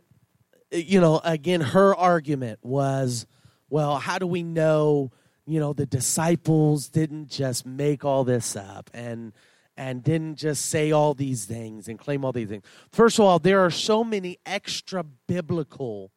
eh, 0.70 0.84
you 0.86 1.00
know, 1.00 1.20
again, 1.24 1.60
her 1.60 1.94
argument 1.96 2.58
was, 2.62 3.26
well, 3.70 3.96
how 3.96 4.18
do 4.18 4.26
we 4.26 4.42
know, 4.42 5.10
you 5.46 5.58
know, 5.58 5.72
the 5.72 5.86
disciples 5.86 6.88
didn't 6.88 7.28
just 7.28 7.64
make 7.66 8.04
all 8.04 8.24
this 8.24 8.54
up 8.54 8.90
and 8.92 9.32
and 9.78 10.02
didn't 10.02 10.36
just 10.36 10.66
say 10.66 10.90
all 10.90 11.12
these 11.12 11.44
things 11.44 11.86
and 11.86 11.98
claim 11.98 12.24
all 12.24 12.32
these 12.32 12.48
things. 12.48 12.64
First 12.90 13.18
of 13.18 13.26
all, 13.26 13.38
there 13.38 13.60
are 13.60 13.70
so 13.70 14.02
many 14.02 14.38
extra 14.46 15.04
biblical 15.04 16.12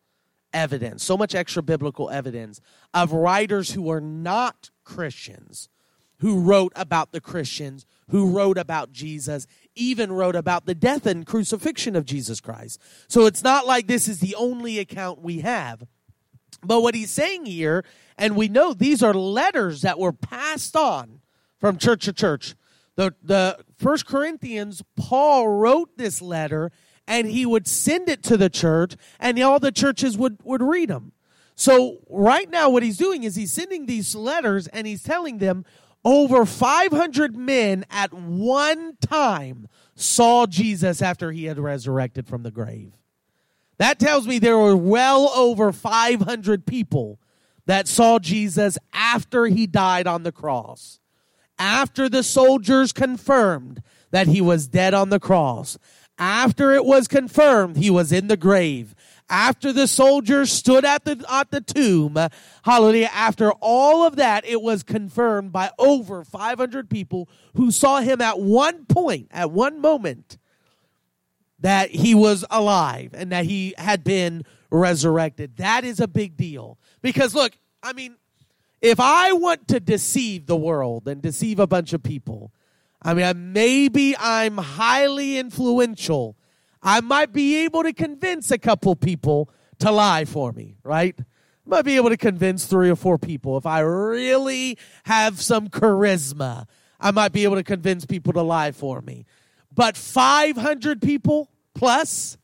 evidence, 0.53 1.03
so 1.03 1.17
much 1.17 1.35
extra 1.35 1.61
biblical 1.61 2.09
evidence 2.09 2.61
of 2.93 3.11
writers 3.11 3.71
who 3.71 3.91
are 3.91 3.99
not 3.99 4.69
Christians 4.85 5.67
who 6.19 6.39
wrote 6.39 6.73
about 6.75 7.11
the 7.11 7.21
Christians, 7.21 7.85
who 8.09 8.31
wrote 8.31 8.57
about 8.57 8.91
Jesus, 8.91 9.47
even 9.75 10.11
wrote 10.11 10.35
about 10.35 10.65
the 10.65 10.75
death 10.75 11.05
and 11.05 11.25
crucifixion 11.25 11.95
of 11.95 12.05
Jesus 12.05 12.41
Christ. 12.41 12.81
So 13.07 13.25
it's 13.25 13.43
not 13.43 13.65
like 13.65 13.87
this 13.87 14.07
is 14.07 14.19
the 14.19 14.35
only 14.35 14.79
account 14.79 15.21
we 15.21 15.39
have. 15.39 15.83
But 16.61 16.81
what 16.81 16.95
he's 16.95 17.11
saying 17.11 17.45
here, 17.45 17.85
and 18.17 18.35
we 18.35 18.49
know 18.49 18.73
these 18.73 19.01
are 19.01 19.13
letters 19.13 19.81
that 19.81 19.99
were 19.99 20.11
passed 20.11 20.75
on 20.75 21.21
from 21.59 21.77
church 21.77 22.05
to 22.05 22.13
church. 22.13 22.55
The, 22.95 23.15
the 23.23 23.59
First 23.77 24.05
Corinthians, 24.05 24.83
Paul 24.97 25.47
wrote 25.47 25.97
this 25.97 26.21
letter 26.21 26.71
and 27.07 27.27
he 27.27 27.45
would 27.45 27.67
send 27.67 28.09
it 28.09 28.23
to 28.23 28.35
the 28.35 28.49
church 28.49 28.95
and 29.19 29.39
all 29.41 29.59
the 29.59 29.71
churches 29.71 30.17
would, 30.17 30.39
would 30.43 30.61
read 30.61 30.89
them. 30.89 31.13
So 31.55 31.99
right 32.09 32.49
now 32.49 32.69
what 32.69 32.83
he's 32.83 32.97
doing 32.97 33.23
is 33.23 33.35
he's 33.35 33.51
sending 33.51 33.85
these 33.85 34.15
letters 34.15 34.67
and 34.67 34.85
he's 34.85 35.03
telling 35.03 35.37
them 35.37 35.65
over 36.05 36.45
500 36.45 37.35
men 37.35 37.85
at 37.89 38.13
one 38.13 38.97
time 39.01 39.67
saw 39.95 40.45
Jesus 40.45 41.01
after 41.01 41.31
he 41.31 41.45
had 41.45 41.59
resurrected 41.59 42.27
from 42.27 42.43
the 42.43 42.51
grave. 42.51 42.93
That 43.77 43.99
tells 43.99 44.27
me 44.27 44.39
there 44.39 44.57
were 44.57 44.75
well 44.75 45.29
over 45.35 45.71
500 45.71 46.65
people 46.65 47.19
that 47.65 47.87
saw 47.87 48.19
Jesus 48.19 48.77
after 48.93 49.45
he 49.45 49.67
died 49.67 50.07
on 50.07 50.23
the 50.23 50.31
cross. 50.31 50.99
After 51.57 52.09
the 52.09 52.23
soldiers 52.23 52.91
confirmed 52.91 53.81
that 54.11 54.27
he 54.27 54.41
was 54.41 54.67
dead 54.67 54.93
on 54.93 55.09
the 55.09 55.19
cross. 55.19 55.77
After 56.17 56.71
it 56.71 56.85
was 56.85 57.07
confirmed 57.07 57.77
he 57.77 57.89
was 57.89 58.11
in 58.11 58.27
the 58.27 58.37
grave 58.37 58.95
after 59.29 59.71
the 59.71 59.87
soldiers 59.87 60.51
stood 60.51 60.83
at 60.85 61.05
the 61.05 61.23
at 61.29 61.51
the 61.51 61.61
tomb 61.61 62.17
hallelujah 62.63 63.09
after 63.13 63.51
all 63.61 64.05
of 64.05 64.15
that 64.15 64.45
it 64.45 64.61
was 64.61 64.83
confirmed 64.83 65.51
by 65.51 65.69
over 65.77 66.23
500 66.23 66.89
people 66.89 67.29
who 67.55 67.71
saw 67.71 67.99
him 67.99 68.21
at 68.21 68.39
one 68.39 68.85
point 68.85 69.27
at 69.31 69.51
one 69.51 69.79
moment 69.79 70.37
that 71.59 71.91
he 71.91 72.15
was 72.15 72.45
alive 72.49 73.11
and 73.13 73.31
that 73.31 73.45
he 73.45 73.73
had 73.77 74.03
been 74.03 74.43
resurrected. 74.71 75.57
That 75.57 75.83
is 75.83 75.99
a 75.99 76.07
big 76.07 76.37
deal. 76.37 76.77
Because 77.01 77.35
look 77.35 77.57
i 77.81 77.93
mean 77.93 78.15
if 78.81 78.99
i 78.99 79.31
want 79.31 79.67
to 79.69 79.79
deceive 79.79 80.45
the 80.45 80.55
world 80.55 81.07
and 81.07 81.21
deceive 81.21 81.59
a 81.59 81.67
bunch 81.67 81.93
of 81.93 82.03
people 82.03 82.51
i 83.01 83.13
mean 83.13 83.53
maybe 83.53 84.15
i'm 84.19 84.57
highly 84.57 85.37
influential 85.37 86.35
I 86.81 87.01
might 87.01 87.33
be 87.33 87.63
able 87.65 87.83
to 87.83 87.93
convince 87.93 88.51
a 88.51 88.57
couple 88.57 88.95
people 88.95 89.49
to 89.79 89.91
lie 89.91 90.25
for 90.25 90.51
me, 90.51 90.77
right? 90.83 91.17
Might 91.65 91.85
be 91.85 91.97
able 91.97 92.09
to 92.09 92.17
convince 92.17 92.65
three 92.65 92.89
or 92.89 92.95
four 92.95 93.17
people. 93.17 93.57
If 93.57 93.65
I 93.65 93.81
really 93.81 94.77
have 95.03 95.41
some 95.41 95.67
charisma, 95.67 96.67
I 96.99 97.11
might 97.11 97.31
be 97.31 97.43
able 97.43 97.55
to 97.55 97.63
convince 97.63 98.05
people 98.05 98.33
to 98.33 98.41
lie 98.41 98.71
for 98.71 99.01
me. 99.01 99.25
But 99.73 99.95
500 99.95 101.01
people 101.01 101.49
plus, 101.75 102.37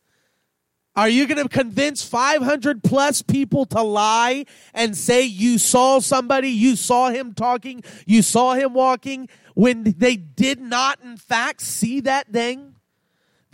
are 0.94 1.08
you 1.08 1.26
going 1.26 1.42
to 1.42 1.48
convince 1.48 2.02
500 2.02 2.82
plus 2.82 3.20
people 3.20 3.66
to 3.66 3.82
lie 3.82 4.46
and 4.72 4.96
say 4.96 5.22
you 5.22 5.58
saw 5.58 5.98
somebody, 5.98 6.50
you 6.50 6.76
saw 6.76 7.10
him 7.10 7.34
talking, 7.34 7.82
you 8.06 8.22
saw 8.22 8.54
him 8.54 8.72
walking 8.72 9.28
when 9.54 9.82
they 9.82 10.16
did 10.16 10.60
not, 10.60 11.00
in 11.02 11.16
fact, 11.16 11.60
see 11.62 12.00
that 12.00 12.28
thing? 12.32 12.75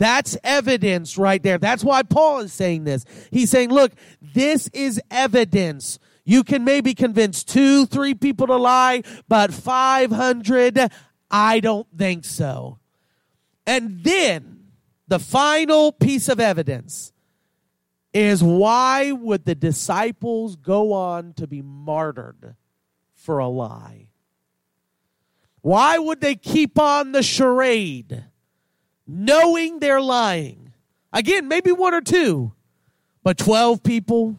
That's 0.03 0.35
evidence 0.43 1.17
right 1.17 1.41
there. 1.41 1.57
That's 1.57 1.81
why 1.81 2.03
Paul 2.03 2.39
is 2.39 2.51
saying 2.51 2.83
this. 2.83 3.05
He's 3.31 3.49
saying, 3.49 3.69
look, 3.69 3.93
this 4.21 4.67
is 4.73 4.99
evidence. 5.09 5.97
You 6.25 6.43
can 6.43 6.65
maybe 6.65 6.93
convince 6.93 7.41
two, 7.41 7.85
three 7.85 8.13
people 8.13 8.47
to 8.47 8.57
lie, 8.57 9.03
but 9.29 9.53
500, 9.53 10.91
I 11.31 11.61
don't 11.61 11.87
think 11.97 12.25
so. 12.25 12.79
And 13.65 14.03
then 14.03 14.65
the 15.07 15.19
final 15.19 15.93
piece 15.93 16.27
of 16.27 16.37
evidence 16.37 17.13
is 18.13 18.43
why 18.43 19.13
would 19.13 19.45
the 19.45 19.55
disciples 19.55 20.57
go 20.57 20.91
on 20.91 21.31
to 21.35 21.47
be 21.47 21.61
martyred 21.61 22.57
for 23.15 23.39
a 23.39 23.47
lie? 23.47 24.07
Why 25.61 25.97
would 25.97 26.19
they 26.19 26.35
keep 26.35 26.77
on 26.77 27.13
the 27.13 27.23
charade? 27.23 28.25
Knowing 29.07 29.79
they're 29.79 30.01
lying. 30.01 30.73
Again, 31.11 31.47
maybe 31.47 31.71
one 31.71 31.93
or 31.93 32.01
two, 32.01 32.53
but 33.23 33.37
12 33.37 33.83
people, 33.83 34.37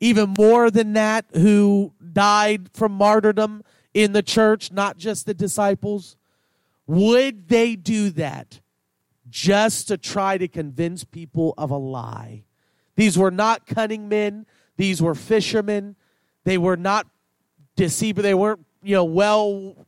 even 0.00 0.34
more 0.38 0.70
than 0.70 0.94
that, 0.94 1.26
who 1.32 1.92
died 2.12 2.70
from 2.72 2.92
martyrdom 2.92 3.62
in 3.92 4.12
the 4.12 4.22
church, 4.22 4.72
not 4.72 4.96
just 4.96 5.26
the 5.26 5.34
disciples. 5.34 6.16
Would 6.86 7.48
they 7.48 7.76
do 7.76 8.10
that 8.10 8.60
just 9.28 9.88
to 9.88 9.98
try 9.98 10.38
to 10.38 10.48
convince 10.48 11.04
people 11.04 11.54
of 11.58 11.70
a 11.70 11.76
lie? 11.76 12.44
These 12.96 13.16
were 13.16 13.30
not 13.30 13.66
cunning 13.66 14.08
men, 14.08 14.46
these 14.76 15.02
were 15.02 15.14
fishermen. 15.14 15.96
They 16.44 16.56
were 16.56 16.76
not 16.76 17.06
deceived, 17.76 18.18
they 18.18 18.34
weren't, 18.34 18.64
you 18.82 18.94
know, 18.94 19.04
well 19.04 19.86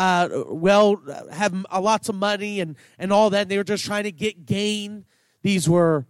uh, 0.00 0.44
well, 0.46 0.96
have 1.30 1.54
lots 1.70 2.08
of 2.08 2.14
money 2.14 2.60
and, 2.60 2.74
and 2.98 3.12
all 3.12 3.28
that. 3.28 3.42
And 3.42 3.50
they 3.50 3.58
were 3.58 3.64
just 3.64 3.84
trying 3.84 4.04
to 4.04 4.12
get 4.12 4.46
gain. 4.46 5.04
These 5.42 5.68
were 5.68 6.06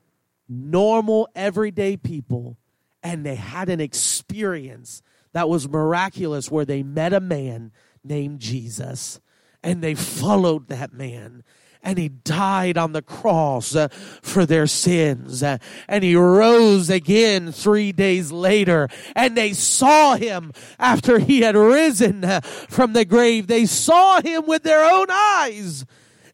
normal, 0.48 1.28
everyday 1.34 1.96
people, 1.96 2.56
and 3.02 3.26
they 3.26 3.34
had 3.34 3.68
an 3.68 3.80
experience 3.80 5.02
that 5.32 5.48
was 5.48 5.68
miraculous 5.68 6.52
where 6.52 6.64
they 6.64 6.84
met 6.84 7.12
a 7.12 7.18
man 7.18 7.72
named 8.04 8.38
Jesus 8.38 9.18
and 9.60 9.82
they 9.82 9.94
followed 9.94 10.68
that 10.68 10.92
man 10.92 11.42
and 11.82 11.98
he 11.98 12.08
died 12.08 12.76
on 12.76 12.92
the 12.92 13.02
cross 13.02 13.74
uh, 13.74 13.88
for 14.22 14.46
their 14.46 14.66
sins. 14.66 15.42
Uh, 15.42 15.58
and 15.88 16.04
he 16.04 16.14
rose 16.14 16.90
again 16.90 17.52
three 17.52 17.92
days 17.92 18.30
later. 18.30 18.88
And 19.14 19.36
they 19.36 19.52
saw 19.52 20.16
him 20.16 20.52
after 20.78 21.18
he 21.18 21.40
had 21.40 21.56
risen 21.56 22.24
uh, 22.24 22.40
from 22.40 22.92
the 22.92 23.04
grave. 23.04 23.46
They 23.46 23.66
saw 23.66 24.20
him 24.20 24.46
with 24.46 24.62
their 24.62 24.84
own 24.84 25.06
eyes 25.10 25.84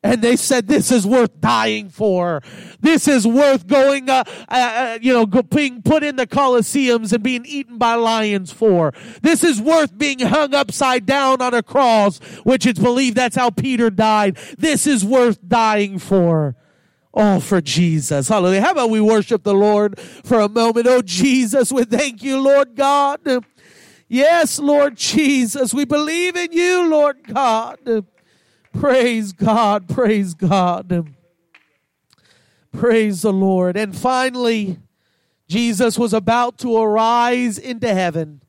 and 0.06 0.22
they 0.22 0.36
said 0.36 0.66
this 0.66 0.90
is 0.90 1.06
worth 1.06 1.40
dying 1.40 1.88
for 1.88 2.42
this 2.80 3.08
is 3.08 3.26
worth 3.26 3.66
going 3.66 4.08
uh, 4.08 4.24
uh, 4.48 4.54
uh 4.54 4.98
you 5.00 5.12
know 5.12 5.26
being 5.26 5.82
put 5.82 6.02
in 6.02 6.16
the 6.16 6.26
colosseums 6.26 7.12
and 7.12 7.22
being 7.22 7.44
eaten 7.44 7.78
by 7.78 7.94
lions 7.94 8.52
for 8.52 8.92
this 9.22 9.42
is 9.42 9.60
worth 9.60 9.96
being 9.98 10.20
hung 10.20 10.54
upside 10.54 11.04
down 11.06 11.42
on 11.42 11.54
a 11.54 11.62
cross 11.62 12.18
which 12.44 12.66
it's 12.66 12.78
believed 12.78 13.16
that's 13.16 13.36
how 13.36 13.50
peter 13.50 13.90
died 13.90 14.36
this 14.58 14.86
is 14.86 15.04
worth 15.04 15.38
dying 15.46 15.98
for 15.98 16.54
all 17.12 17.40
for 17.40 17.62
Jesus. 17.62 18.28
Hallelujah. 18.28 18.60
How 18.60 18.72
about 18.72 18.90
we 18.90 19.00
worship 19.00 19.42
the 19.42 19.54
Lord 19.54 19.98
for 19.98 20.38
a 20.38 20.50
moment? 20.50 20.86
Oh, 20.86 21.00
Jesus, 21.00 21.72
we 21.72 21.84
thank 21.84 22.22
you, 22.22 22.38
Lord 22.38 22.76
God. 22.76 23.20
Yes, 24.06 24.58
Lord 24.58 24.96
Jesus, 24.96 25.72
we 25.72 25.86
believe 25.86 26.36
in 26.36 26.52
you, 26.52 26.90
Lord 26.90 27.16
God. 27.26 27.78
Praise 28.78 29.32
God. 29.32 29.88
Praise 29.88 30.34
God. 30.34 31.12
Praise 32.72 33.22
the 33.22 33.32
Lord. 33.32 33.76
And 33.76 33.96
finally, 33.96 34.78
Jesus 35.48 35.98
was 35.98 36.12
about 36.12 36.58
to 36.58 36.76
arise 36.76 37.58
into 37.58 37.92
heaven. 37.92 38.42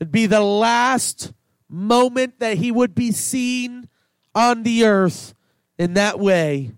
It'd 0.00 0.10
be 0.10 0.26
the 0.26 0.40
last 0.40 1.32
moment 1.68 2.38
that 2.38 2.56
he 2.56 2.72
would 2.72 2.94
be 2.94 3.12
seen 3.12 3.88
on 4.34 4.62
the 4.62 4.84
earth 4.84 5.34
in 5.78 5.94
that 5.94 6.18
way. 6.18 6.72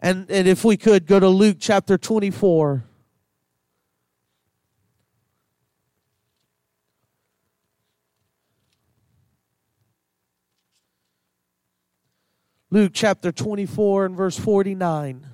And, 0.00 0.30
and 0.30 0.48
if 0.48 0.64
we 0.64 0.76
could 0.76 1.06
go 1.06 1.20
to 1.20 1.28
Luke 1.28 1.58
chapter 1.60 1.98
24. 1.98 2.84
Luke 12.72 12.92
chapter 12.94 13.32
24 13.32 14.06
and 14.06 14.16
verse 14.16 14.38
49. 14.38 15.26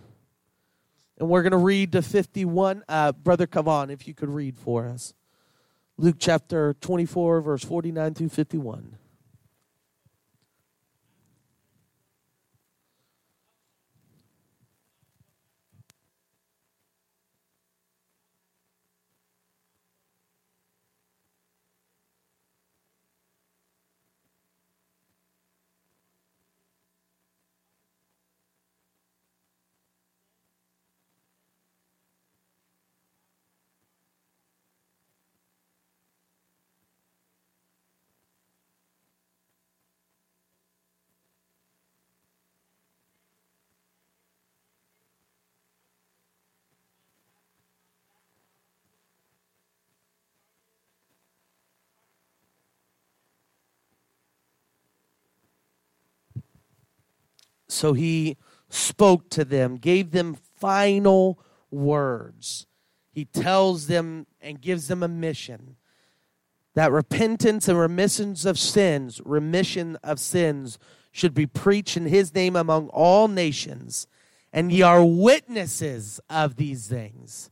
And 1.18 1.28
we're 1.28 1.42
going 1.42 1.50
to 1.52 1.58
read 1.58 1.92
to 1.92 2.00
51. 2.00 2.82
Uh, 2.88 3.12
Brother 3.12 3.46
Kavan, 3.46 3.90
if 3.90 4.08
you 4.08 4.14
could 4.14 4.30
read 4.30 4.56
for 4.56 4.88
us. 4.88 5.12
Luke 5.98 6.16
chapter 6.18 6.74
24, 6.80 7.42
verse 7.42 7.62
49 7.62 8.14
through 8.14 8.30
51. 8.30 8.96
So 57.76 57.92
he 57.92 58.36
spoke 58.68 59.30
to 59.30 59.44
them, 59.44 59.76
gave 59.76 60.10
them 60.10 60.36
final 60.56 61.38
words. 61.70 62.66
He 63.12 63.24
tells 63.24 63.86
them 63.86 64.26
and 64.40 64.60
gives 64.60 64.88
them 64.88 65.02
a 65.02 65.08
mission 65.08 65.76
that 66.76 66.92
repentance 66.92 67.68
and 67.68 67.78
remissions 67.78 68.44
of 68.44 68.58
sins, 68.58 69.22
remission 69.24 69.96
of 70.04 70.20
sins, 70.20 70.78
should 71.10 71.32
be 71.32 71.46
preached 71.46 71.96
in 71.96 72.04
his 72.04 72.34
name 72.34 72.54
among 72.54 72.88
all 72.88 73.28
nations, 73.28 74.06
and 74.52 74.70
ye 74.70 74.82
are 74.82 75.02
witnesses 75.02 76.20
of 76.28 76.56
these 76.56 76.86
things. 76.86 77.50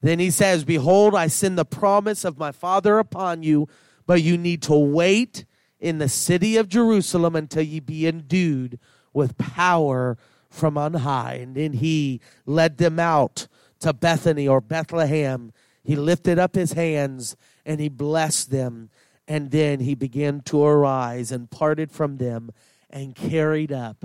Then 0.00 0.18
he 0.18 0.30
says, 0.30 0.64
Behold, 0.64 1.14
I 1.14 1.26
send 1.26 1.58
the 1.58 1.66
promise 1.66 2.24
of 2.24 2.38
my 2.38 2.50
Father 2.50 2.98
upon 2.98 3.42
you, 3.42 3.68
but 4.06 4.22
you 4.22 4.38
need 4.38 4.62
to 4.62 4.74
wait 4.74 5.44
in 5.78 5.98
the 5.98 6.08
city 6.08 6.56
of 6.56 6.70
Jerusalem 6.70 7.36
until 7.36 7.62
ye 7.62 7.80
be 7.80 8.06
endued 8.06 8.78
with 9.16 9.38
power 9.38 10.18
from 10.50 10.76
on 10.76 10.92
high. 10.94 11.34
And 11.34 11.56
then 11.56 11.72
he 11.72 12.20
led 12.44 12.76
them 12.76 13.00
out 13.00 13.48
to 13.80 13.92
Bethany 13.94 14.46
or 14.46 14.60
Bethlehem. 14.60 15.52
He 15.82 15.96
lifted 15.96 16.38
up 16.38 16.54
his 16.54 16.74
hands 16.74 17.34
and 17.64 17.80
he 17.80 17.88
blessed 17.88 18.50
them. 18.50 18.90
And 19.26 19.50
then 19.50 19.80
he 19.80 19.94
began 19.94 20.42
to 20.42 20.62
arise 20.62 21.32
and 21.32 21.50
parted 21.50 21.90
from 21.90 22.18
them 22.18 22.52
and 22.90 23.14
carried 23.14 23.72
up 23.72 24.04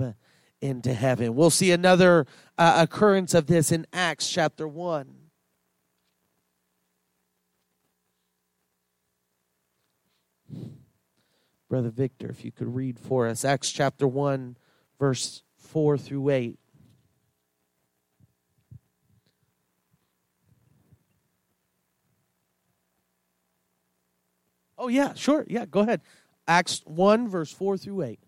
into 0.60 0.94
heaven. 0.94 1.34
We'll 1.34 1.50
see 1.50 1.70
another 1.70 2.26
uh, 2.56 2.86
occurrence 2.88 3.34
of 3.34 3.46
this 3.46 3.70
in 3.70 3.86
Acts 3.92 4.30
chapter 4.30 4.66
1. 4.66 5.14
Brother 11.68 11.90
Victor, 11.90 12.28
if 12.30 12.44
you 12.44 12.52
could 12.52 12.74
read 12.74 12.98
for 12.98 13.26
us 13.26 13.44
Acts 13.44 13.70
chapter 13.70 14.06
1, 14.06 14.56
verse 15.02 15.42
4 15.56 15.98
through 15.98 16.30
8. 16.30 16.58
Oh, 24.78 24.86
yeah, 24.86 25.12
sure. 25.14 25.44
Yeah, 25.48 25.66
go 25.66 25.80
ahead. 25.80 26.02
Acts 26.46 26.82
1, 26.84 27.26
verse 27.26 27.50
4 27.50 27.78
through 27.78 28.02
8. 28.02 28.20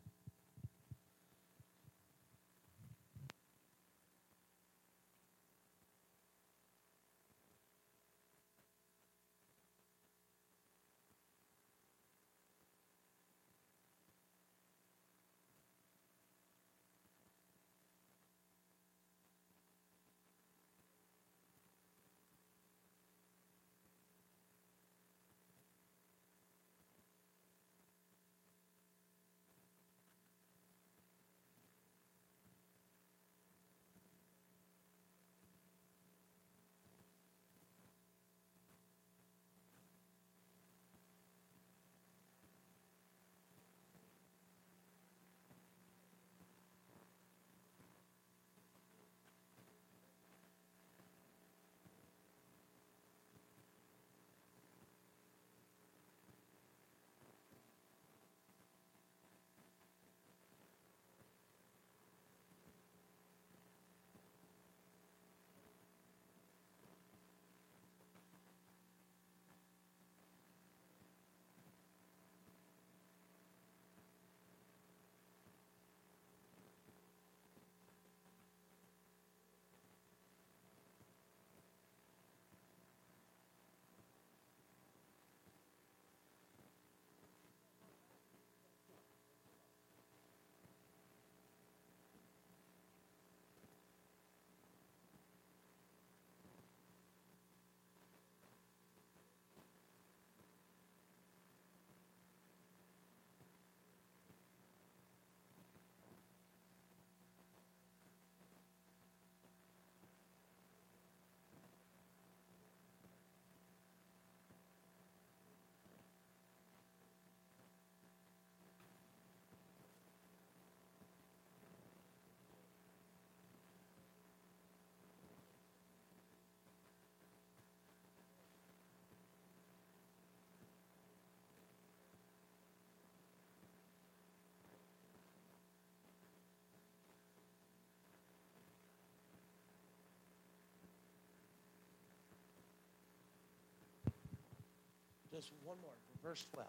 Just 145.34 145.50
one 145.64 145.78
more, 145.82 145.98
verse 146.22 146.46
12. 146.54 146.68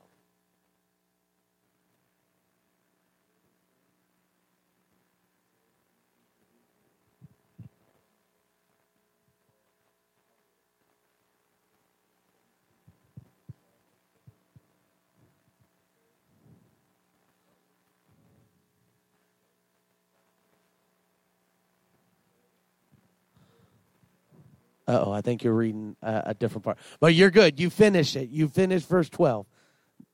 Oh, 24.87 25.11
I 25.11 25.21
think 25.21 25.43
you're 25.43 25.53
reading 25.53 25.95
a, 26.01 26.23
a, 26.27 26.33
different 26.33 26.63
part. 26.63 26.77
But 26.99 27.13
you're 27.13 27.31
good. 27.31 27.59
You 27.59 27.69
finish 27.69 28.15
it. 28.15 28.29
You 28.29 28.47
finish 28.47 28.83
verse 28.83 29.09
12. 29.09 29.45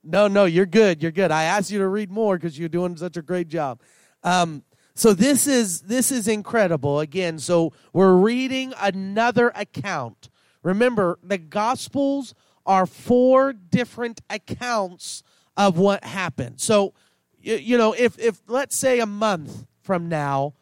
No, 0.03 0.27
no, 0.27 0.45
you're 0.45 0.65
good. 0.65 1.01
You're 1.01 1.11
good. 1.11 1.31
I 1.31 1.43
asked 1.43 1.71
you 1.71 1.79
to 1.79 1.87
read 1.87 2.11
more 2.11 2.37
because 2.37 2.57
you're 2.57 2.69
doing 2.69 2.97
such 2.97 3.17
a 3.17 3.21
great 3.21 3.47
job. 3.47 3.79
Um, 4.23 4.63
so 4.95 5.13
this 5.13 5.47
is 5.47 5.81
this 5.81 6.11
is 6.11 6.27
incredible. 6.27 6.99
Again, 6.99 7.39
so 7.39 7.73
we're 7.93 8.15
reading 8.15 8.73
another 8.79 9.51
account. 9.55 10.29
Remember, 10.63 11.17
the 11.23 11.37
Gospels 11.37 12.33
are 12.65 12.85
four 12.85 13.53
different 13.53 14.21
accounts 14.29 15.23
of 15.57 15.77
what 15.77 16.03
happened. 16.03 16.59
So, 16.59 16.93
you, 17.39 17.55
you 17.55 17.77
know, 17.77 17.93
if 17.93 18.19
if 18.19 18.41
let's 18.47 18.75
say 18.75 18.99
a 18.99 19.05
month 19.05 19.65
from 19.81 20.09
now, 20.09 20.53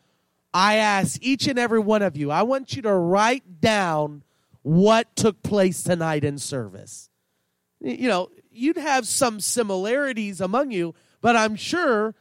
I 0.54 0.76
ask 0.78 1.20
each 1.22 1.48
and 1.48 1.60
every 1.60 1.80
one 1.80 2.02
of 2.02 2.18
you, 2.18 2.32
I 2.32 2.44
want 2.44 2.76
you 2.76 2.82
to 2.84 2.94
write 2.94 3.62
down 3.62 4.24
what 4.62 5.16
took 5.16 5.42
place 5.44 5.84
tonight 5.84 6.24
in 6.24 6.38
service. 6.38 7.10
You 7.80 8.08
know, 8.08 8.30
you'd 8.52 8.78
have 8.78 9.08
some 9.08 9.40
similarities 9.40 10.42
among 10.42 10.72
you, 10.72 10.96
but 11.22 11.36
I'm 11.36 11.56
sure 11.56 12.16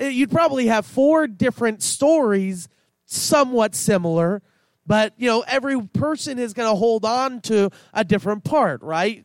eh, 0.00 0.08
you'd 0.08 0.30
probably 0.30 0.66
have 0.66 0.86
four 0.86 1.26
different 1.26 1.82
stories 1.82 2.68
somewhat 3.04 3.74
similar, 3.74 4.42
but 4.86 5.12
you 5.16 5.28
know, 5.28 5.44
every 5.46 5.80
person 5.88 6.38
is 6.38 6.52
going 6.52 6.68
to 6.68 6.76
hold 6.76 7.04
on 7.04 7.40
to 7.42 7.70
a 7.92 8.04
different 8.04 8.44
part, 8.44 8.82
right? 8.82 9.24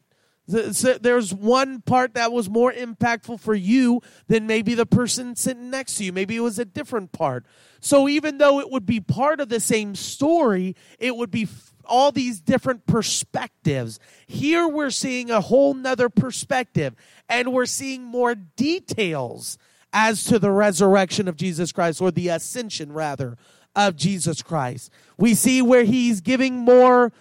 There's 0.49 1.33
one 1.33 1.81
part 1.81 2.15
that 2.15 2.31
was 2.31 2.49
more 2.49 2.73
impactful 2.73 3.39
for 3.39 3.53
you 3.53 4.01
than 4.27 4.47
maybe 4.47 4.73
the 4.73 4.85
person 4.85 5.35
sitting 5.35 5.69
next 5.69 5.95
to 5.95 6.03
you. 6.03 6.11
Maybe 6.11 6.35
it 6.35 6.41
was 6.41 6.57
a 6.57 6.65
different 6.65 7.11
part. 7.11 7.45
So 7.79 8.09
even 8.09 8.39
though 8.39 8.59
it 8.59 8.71
would 8.71 8.85
be 8.85 8.99
part 8.99 9.39
of 9.39 9.49
the 9.49 9.59
same 9.59 9.95
story, 9.95 10.75
it 10.97 11.15
would 11.15 11.31
be 11.31 11.47
all 11.85 12.11
these 12.11 12.39
different 12.41 12.85
perspectives. 12.85 13.99
Here 14.27 14.67
we're 14.67 14.89
seeing 14.89 15.31
a 15.31 15.41
whole 15.41 15.73
nother 15.73 16.09
perspective, 16.09 16.95
and 17.27 17.53
we're 17.53 17.65
seeing 17.65 18.03
more 18.03 18.35
details 18.35 19.57
as 19.93 20.23
to 20.25 20.39
the 20.39 20.51
resurrection 20.51 21.27
of 21.27 21.35
Jesus 21.35 21.71
Christ, 21.71 22.01
or 22.01 22.11
the 22.11 22.27
ascension 22.27 22.91
rather 22.91 23.37
of 23.75 23.95
Jesus 23.95 24.41
Christ. 24.41 24.91
We 25.17 25.33
see 25.33 25.61
where 25.61 25.83
he's 25.83 26.21
giving 26.21 26.57
more 26.57 27.11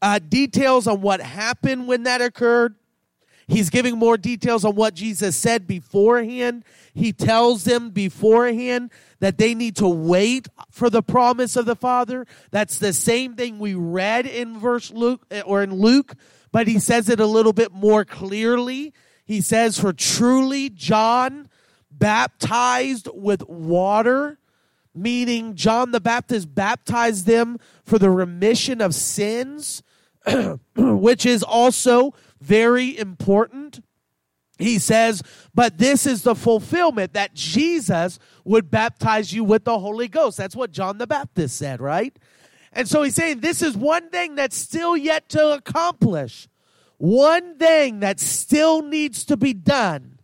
uh, 0.00 0.18
details 0.18 0.86
on 0.86 1.00
what 1.00 1.20
happened 1.20 1.86
when 1.88 2.04
that 2.04 2.20
occurred. 2.20 2.74
He's 3.48 3.70
giving 3.70 3.96
more 3.96 4.18
details 4.18 4.62
on 4.66 4.74
what 4.74 4.92
Jesus 4.94 5.34
said 5.34 5.66
beforehand. 5.66 6.64
He 6.92 7.14
tells 7.14 7.64
them 7.64 7.90
beforehand 7.90 8.90
that 9.20 9.38
they 9.38 9.54
need 9.54 9.76
to 9.76 9.88
wait 9.88 10.48
for 10.70 10.90
the 10.90 11.02
promise 11.02 11.56
of 11.56 11.64
the 11.64 11.74
Father. 11.74 12.26
That's 12.50 12.78
the 12.78 12.92
same 12.92 13.36
thing 13.36 13.58
we 13.58 13.74
read 13.74 14.26
in 14.26 14.58
verse 14.58 14.90
Luke 14.90 15.24
eh, 15.30 15.40
or 15.46 15.62
in 15.62 15.74
Luke, 15.74 16.14
but 16.52 16.68
he 16.68 16.78
says 16.78 17.08
it 17.08 17.20
a 17.20 17.26
little 17.26 17.54
bit 17.54 17.72
more 17.72 18.04
clearly. 18.04 18.92
He 19.24 19.40
says, 19.40 19.78
For 19.80 19.94
truly 19.94 20.68
John 20.68 21.48
baptized 21.90 23.08
with 23.14 23.48
water, 23.48 24.38
meaning 24.94 25.54
John 25.54 25.90
the 25.90 26.00
Baptist 26.00 26.54
baptized 26.54 27.26
them 27.26 27.58
for 27.84 27.98
the 27.98 28.10
remission 28.10 28.82
of 28.82 28.94
sins, 28.94 29.82
which 30.76 31.26
is 31.26 31.42
also 31.42 32.14
very 32.40 32.96
important. 32.98 33.80
He 34.58 34.78
says, 34.78 35.22
but 35.54 35.78
this 35.78 36.06
is 36.06 36.22
the 36.22 36.34
fulfillment 36.34 37.12
that 37.12 37.34
Jesus 37.34 38.18
would 38.44 38.70
baptize 38.70 39.32
you 39.32 39.44
with 39.44 39.64
the 39.64 39.78
Holy 39.78 40.08
Ghost. 40.08 40.36
That's 40.36 40.56
what 40.56 40.72
John 40.72 40.98
the 40.98 41.06
Baptist 41.06 41.56
said, 41.56 41.80
right? 41.80 42.16
And 42.72 42.88
so 42.88 43.02
he's 43.02 43.14
saying 43.14 43.40
this 43.40 43.62
is 43.62 43.76
one 43.76 44.10
thing 44.10 44.34
that's 44.34 44.56
still 44.56 44.96
yet 44.96 45.28
to 45.30 45.52
accomplish. 45.52 46.48
One 46.98 47.56
thing 47.56 48.00
that 48.00 48.18
still 48.18 48.82
needs 48.82 49.24
to 49.26 49.36
be 49.36 49.54
done 49.54 50.18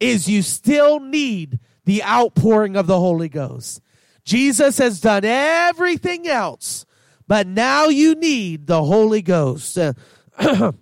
is 0.00 0.28
you 0.28 0.42
still 0.42 1.00
need 1.00 1.60
the 1.84 2.02
outpouring 2.02 2.76
of 2.76 2.86
the 2.86 2.98
Holy 2.98 3.28
Ghost. 3.28 3.80
Jesus 4.24 4.78
has 4.78 5.00
done 5.00 5.24
everything 5.24 6.28
else, 6.28 6.84
but 7.28 7.46
now 7.46 7.88
you 7.88 8.14
need 8.14 8.66
the 8.66 8.82
Holy 8.82 9.22
Ghost. 9.22 9.78
Uh, 9.78 9.92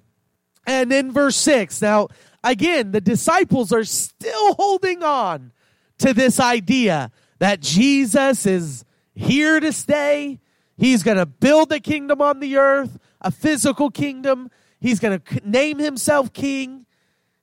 and 0.67 0.93
in 0.93 1.13
verse 1.13 1.37
6, 1.37 1.83
now 1.83 2.09
again, 2.43 2.93
the 2.93 3.01
disciples 3.01 3.73
are 3.73 3.85
still 3.85 4.55
holding 4.55 5.03
on 5.03 5.53
to 5.99 6.15
this 6.15 6.39
idea 6.39 7.11
that 7.41 7.61
Jesus 7.61 8.47
is 8.47 8.85
here 9.15 9.59
to 9.59 9.73
stay. 9.73 10.41
He's 10.77 11.03
going 11.03 11.17
to 11.17 11.27
build 11.27 11.73
a 11.73 11.81
kingdom 11.81 12.23
on 12.23 12.41
the 12.41 12.59
earth, 12.59 12.99
a 13.21 13.31
physical 13.31 13.91
kingdom. 13.91 14.51
He's 14.79 15.01
going 15.01 15.19
to 15.19 15.41
name 15.49 15.79
himself 15.79 16.33
king. 16.33 16.87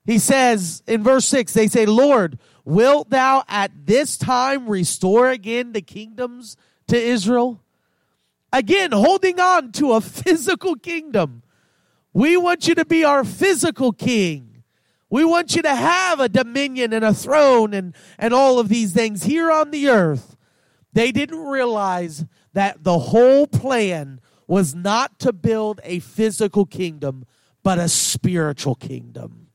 He 0.06 0.20
says 0.20 0.84
in 0.88 1.04
verse 1.04 1.26
6, 1.26 1.54
they 1.54 1.68
say, 1.68 1.86
Lord, 1.86 2.40
wilt 2.64 3.10
thou 3.10 3.44
at 3.48 3.72
this 3.86 4.18
time 4.18 4.68
restore 4.68 5.30
again 5.30 5.74
the 5.74 5.82
kingdoms 5.82 6.56
to 6.88 6.98
Israel? 6.98 7.63
Again, 8.54 8.92
holding 8.92 9.40
on 9.40 9.72
to 9.74 9.94
a 9.94 10.02
physical 10.02 10.76
kingdom. 10.76 11.42
We 12.14 12.38
want 12.38 12.68
you 12.68 12.76
to 12.76 12.86
be 12.86 13.04
our 13.04 13.24
physical 13.24 13.92
king. 13.92 14.64
We 15.10 15.26
want 15.26 15.56
you 15.56 15.64
to 15.64 15.74
have 15.74 16.20
a 16.20 16.30
dominion 16.30 16.94
and 16.94 17.04
a 17.04 17.16
throne 17.16 17.74
and, 17.74 17.96
and 18.20 18.32
all 18.32 18.60
of 18.60 18.70
these 18.70 18.94
things 18.94 19.24
here 19.24 19.52
on 19.52 19.72
the 19.72 19.90
earth. 19.90 20.38
They 20.94 21.12
didn't 21.12 21.44
realize 21.44 22.26
that 22.54 22.84
the 22.84 23.00
whole 23.00 23.48
plan 23.48 24.22
was 24.46 24.76
not 24.76 25.18
to 25.20 25.34
build 25.34 25.82
a 25.84 25.98
physical 26.00 26.68
kingdom, 26.68 27.26
but 27.64 27.80
a 27.80 27.90
spiritual 27.90 28.76
kingdom. 28.76 29.48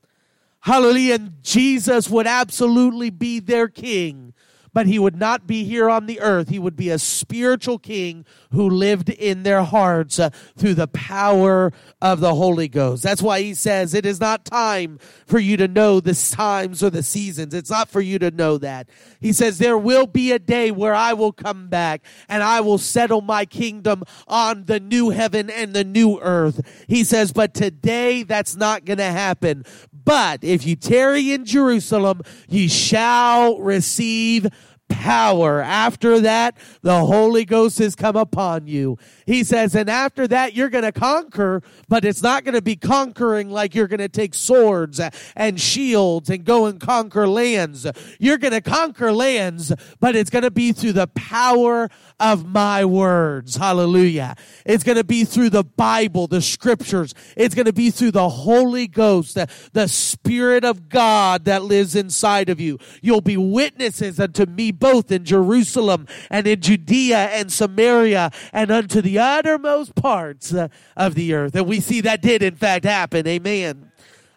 Hallelujah. 0.59 1.15
And 1.15 1.41
Jesus 1.41 2.09
would 2.09 2.27
absolutely 2.27 3.11
be 3.11 3.39
their 3.39 3.69
king 3.69 4.33
but 4.79 4.87
he 4.87 4.97
would 4.97 5.17
not 5.17 5.45
be 5.45 5.65
here 5.65 5.89
on 5.89 6.05
the 6.05 6.21
earth. 6.21 6.47
He 6.47 6.57
would 6.57 6.77
be 6.77 6.89
a 6.89 6.97
spiritual 6.97 7.77
king 7.77 8.23
who 8.53 8.69
lived 8.69 9.09
in 9.09 9.43
their 9.43 9.61
hearts 9.61 10.19
uh, 10.19 10.29
through 10.55 10.75
the 10.75 10.87
power 10.87 11.73
of 12.01 12.21
the 12.21 12.33
Holy 12.33 12.69
Ghost. 12.69 13.03
That's 13.03 13.21
why 13.21 13.41
he 13.41 13.53
says 13.53 13.93
it 13.93 14.05
is 14.05 14.21
not 14.21 14.45
time 14.45 14.97
for 15.25 15.37
you 15.37 15.57
to 15.57 15.67
know 15.67 15.99
the 15.99 16.13
times 16.13 16.81
or 16.81 16.89
the 16.91 17.03
seasons. 17.03 17.53
It's 17.53 17.69
not 17.69 17.89
for 17.89 17.99
you 17.99 18.19
to 18.19 18.31
know 18.31 18.57
that. 18.57 18.87
He 19.19 19.33
says 19.33 19.57
there 19.57 19.77
will 19.77 20.07
be 20.07 20.31
a 20.31 20.39
day 20.39 20.71
where 20.71 20.95
I 20.95 21.11
will 21.11 21.33
come 21.33 21.67
back 21.67 22.01
and 22.29 22.41
I 22.41 22.61
will 22.61 22.77
settle 22.77 23.19
my 23.19 23.43
kingdom 23.43 24.03
on 24.29 24.63
the 24.63 24.79
new 24.79 25.09
heaven 25.09 25.49
and 25.49 25.73
the 25.73 25.83
new 25.83 26.21
earth. 26.21 26.85
He 26.87 27.03
says, 27.03 27.33
but 27.33 27.53
today 27.53 28.23
that's 28.23 28.55
not 28.55 28.85
going 28.85 28.99
to 28.99 29.03
happen. 29.03 29.65
But 29.91 30.45
if 30.45 30.65
you 30.65 30.77
tarry 30.77 31.33
in 31.33 31.43
Jerusalem, 31.43 32.21
ye 32.47 32.69
shall 32.69 33.59
receive 33.59 34.47
power. 34.89 35.61
After 35.61 36.19
that, 36.21 36.57
the 36.81 37.05
Holy 37.05 37.45
Ghost 37.45 37.77
has 37.79 37.95
come 37.95 38.15
upon 38.15 38.67
you. 38.67 38.97
He 39.25 39.43
says, 39.43 39.75
and 39.75 39.89
after 39.89 40.27
that, 40.27 40.53
you're 40.53 40.69
going 40.69 40.83
to 40.83 40.91
conquer, 40.91 41.61
but 41.87 42.03
it's 42.03 42.21
not 42.21 42.43
going 42.43 42.55
to 42.55 42.61
be 42.61 42.75
conquering 42.75 43.49
like 43.49 43.75
you're 43.75 43.87
going 43.87 43.99
to 43.99 44.09
take 44.09 44.33
swords 44.33 44.99
and 45.35 45.59
shields 45.59 46.29
and 46.29 46.43
go 46.43 46.65
and 46.65 46.79
conquer 46.79 47.27
lands. 47.27 47.87
You're 48.19 48.37
going 48.37 48.53
to 48.53 48.61
conquer 48.61 49.11
lands, 49.13 49.73
but 49.99 50.15
it's 50.15 50.29
going 50.29 50.43
to 50.43 50.51
be 50.51 50.73
through 50.73 50.93
the 50.93 51.07
power 51.07 51.89
of 52.19 52.45
my 52.45 52.83
words. 52.85 53.55
Hallelujah. 53.55 54.35
It's 54.65 54.83
going 54.83 54.97
to 54.97 55.03
be 55.03 55.23
through 55.23 55.51
the 55.51 55.63
Bible, 55.63 56.27
the 56.27 56.41
scriptures. 56.41 57.13
It's 57.37 57.55
going 57.55 57.65
to 57.67 57.73
be 57.73 57.91
through 57.91 58.11
the 58.11 58.29
Holy 58.29 58.87
Ghost, 58.87 59.35
the, 59.35 59.47
the 59.73 59.87
Spirit 59.87 60.65
of 60.65 60.89
God 60.89 61.45
that 61.45 61.63
lives 61.63 61.95
inside 61.95 62.49
of 62.49 62.59
you. 62.59 62.79
You'll 63.01 63.21
be 63.21 63.37
witnesses 63.37 64.19
unto 64.19 64.45
me 64.45 64.71
both 64.79 65.11
in 65.11 65.25
Jerusalem 65.25 66.07
and 66.29 66.47
in 66.47 66.61
Judea 66.61 67.29
and 67.29 67.51
Samaria 67.51 68.31
and 68.53 68.71
unto 68.71 69.01
the 69.01 69.19
uttermost 69.19 69.95
parts 69.95 70.53
uh, 70.53 70.69
of 70.95 71.15
the 71.15 71.33
earth. 71.33 71.55
And 71.55 71.67
we 71.67 71.79
see 71.79 72.01
that 72.01 72.21
did 72.21 72.41
in 72.41 72.55
fact 72.55 72.85
happen. 72.85 73.27
Amen. 73.27 73.91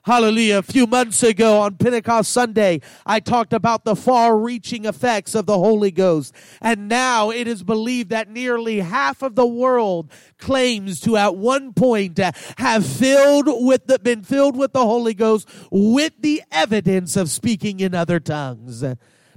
Hallelujah. 0.04 0.58
A 0.58 0.62
few 0.62 0.88
months 0.88 1.22
ago 1.22 1.60
on 1.60 1.76
Pentecost 1.76 2.32
Sunday, 2.32 2.80
I 3.06 3.20
talked 3.20 3.52
about 3.52 3.84
the 3.84 3.94
far 3.94 4.36
reaching 4.36 4.84
effects 4.84 5.36
of 5.36 5.46
the 5.46 5.56
Holy 5.56 5.92
Ghost. 5.92 6.34
And 6.60 6.88
now 6.88 7.30
it 7.30 7.46
is 7.46 7.62
believed 7.62 8.10
that 8.10 8.28
nearly 8.28 8.80
half 8.80 9.22
of 9.22 9.36
the 9.36 9.46
world 9.46 10.10
claims 10.38 10.98
to 11.02 11.16
at 11.16 11.36
one 11.36 11.72
point 11.72 12.18
uh, 12.18 12.32
have 12.58 12.84
filled 12.84 13.46
with 13.46 13.86
the, 13.86 14.00
been 14.00 14.24
filled 14.24 14.56
with 14.56 14.72
the 14.72 14.84
Holy 14.84 15.14
Ghost 15.14 15.48
with 15.70 16.14
the 16.18 16.42
evidence 16.50 17.16
of 17.16 17.30
speaking 17.30 17.78
in 17.78 17.94
other 17.94 18.18
tongues. 18.18 18.82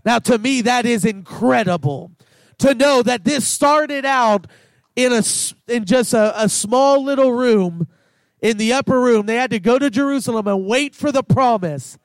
Now 0.05 0.19
to 0.19 0.37
me, 0.37 0.61
that 0.61 0.85
is 0.85 1.03
incredible 1.03 2.11
to 2.59 2.73
know 2.73 3.01
that 3.01 3.25
this 3.25 3.47
started 3.47 4.05
out 4.05 4.47
in 4.95 5.11
a, 5.11 5.23
in 5.67 5.85
just 5.85 6.13
a, 6.13 6.43
a 6.43 6.47
small 6.47 7.03
little 7.03 7.33
room 7.33 7.87
in 8.41 8.57
the 8.57 8.73
upper 8.73 9.01
room. 9.01 9.25
They 9.25 9.35
had 9.35 9.49
to 9.51 9.59
go 9.59 9.79
to 9.79 9.89
Jerusalem 9.89 10.47
and 10.47 10.65
wait 10.65 10.95
for 10.95 11.11
the 11.11 11.23
promise. 11.23 11.97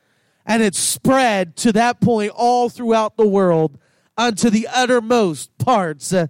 And 0.46 0.62
it 0.62 0.74
spread 0.74 1.54
to 1.56 1.72
that 1.72 2.00
point 2.00 2.32
all 2.34 2.68
throughout 2.68 3.16
the 3.16 3.28
world 3.28 3.78
unto 4.16 4.50
the 4.50 4.66
uttermost 4.72 5.56
parts 5.58 6.12
uh, 6.12 6.26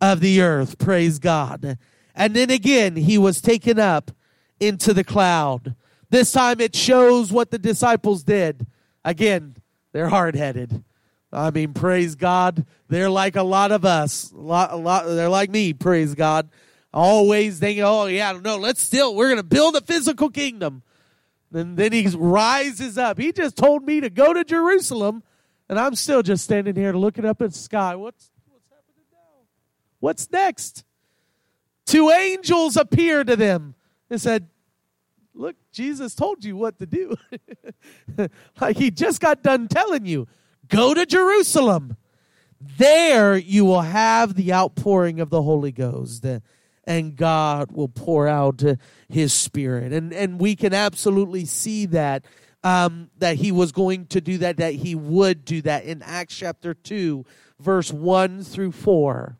of 0.00 0.20
the 0.20 0.42
earth. 0.42 0.78
Praise 0.78 1.18
God. 1.18 1.78
And 2.14 2.34
then 2.34 2.50
again, 2.50 2.94
he 2.96 3.18
was 3.18 3.40
taken 3.40 3.78
up 3.78 4.12
into 4.60 4.94
the 4.94 5.02
cloud. 5.02 5.74
This 6.10 6.30
time 6.30 6.60
it 6.60 6.76
shows 6.76 7.32
what 7.32 7.50
the 7.50 7.58
disciples 7.58 8.22
did. 8.22 8.66
Again, 9.04 9.56
they're 9.92 10.10
hard 10.10 10.36
headed. 10.36 10.84
I 11.34 11.50
mean, 11.50 11.74
praise 11.74 12.14
God. 12.14 12.64
They're 12.88 13.10
like 13.10 13.36
a 13.36 13.42
lot 13.42 13.72
of 13.72 13.84
us. 13.84 14.30
A 14.32 14.36
lot, 14.36 14.72
a 14.72 14.76
lot, 14.76 15.06
they're 15.06 15.28
like 15.28 15.50
me, 15.50 15.72
praise 15.72 16.14
God 16.14 16.48
always 16.94 17.58
thinking, 17.58 17.82
oh, 17.82 18.06
yeah, 18.06 18.38
no, 18.42 18.56
let's 18.56 18.80
still, 18.80 19.14
we're 19.14 19.34
to 19.34 19.42
build 19.42 19.74
a 19.74 19.80
physical 19.80 20.30
kingdom. 20.30 20.82
And 21.52 21.76
then 21.76 21.92
he 21.92 22.06
rises 22.08 22.96
up. 22.96 23.18
He 23.18 23.32
just 23.32 23.56
told 23.56 23.84
me 23.84 24.00
to 24.00 24.08
go 24.08 24.32
to 24.32 24.44
Jerusalem, 24.44 25.22
and 25.68 25.78
I'm 25.78 25.94
still 25.96 26.22
just 26.22 26.44
standing 26.44 26.76
here 26.76 26.92
looking 26.92 27.24
up 27.24 27.42
at 27.42 27.52
the 27.52 27.58
sky. 27.58 27.96
What's, 27.96 28.30
what's 28.48 28.66
happening 28.70 29.04
now? 29.12 29.46
What's 30.00 30.30
next? 30.30 30.84
Two 31.84 32.10
angels 32.10 32.76
appear 32.76 33.24
to 33.24 33.36
them 33.36 33.74
and 34.08 34.20
said, 34.20 34.48
Look, 35.36 35.56
Jesus 35.72 36.14
told 36.14 36.44
you 36.44 36.56
what 36.56 36.78
to 36.78 36.86
do. 36.86 37.16
like 38.60 38.76
he 38.76 38.92
just 38.92 39.20
got 39.20 39.42
done 39.42 39.66
telling 39.66 40.06
you, 40.06 40.28
go 40.68 40.94
to 40.94 41.06
Jerusalem. 41.06 41.96
There 42.60 43.36
you 43.36 43.64
will 43.64 43.82
have 43.82 44.34
the 44.34 44.52
outpouring 44.52 45.20
of 45.20 45.30
the 45.30 45.42
Holy 45.42 45.72
Ghost. 45.72 46.24
and 46.86 47.16
God 47.16 47.72
will 47.72 47.88
pour 47.88 48.28
out 48.28 48.62
uh, 48.62 48.76
his 49.08 49.32
spirit. 49.32 49.92
And 49.92 50.12
and 50.12 50.38
we 50.40 50.54
can 50.56 50.74
absolutely 50.74 51.44
see 51.46 51.86
that 51.86 52.24
um, 52.64 53.10
that 53.18 53.36
he 53.36 53.52
was 53.52 53.72
going 53.72 54.06
to 54.06 54.20
do 54.20 54.38
that, 54.38 54.56
that 54.56 54.74
he 54.74 54.94
would 54.94 55.44
do 55.44 55.60
that 55.62 55.84
in 55.84 56.02
Acts 56.02 56.34
chapter 56.34 56.72
2, 56.72 57.24
verse 57.60 57.92
1 57.92 58.42
through 58.42 58.72
4. 58.72 59.38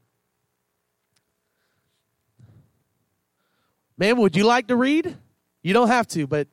Man, 3.97 4.19
would 4.19 4.37
you 4.37 4.45
like 4.45 4.69
to 4.69 4.77
read? 4.77 5.17
You 5.63 5.73
don't 5.73 5.89
have 5.89 6.07
to, 6.09 6.27
but 6.27 6.49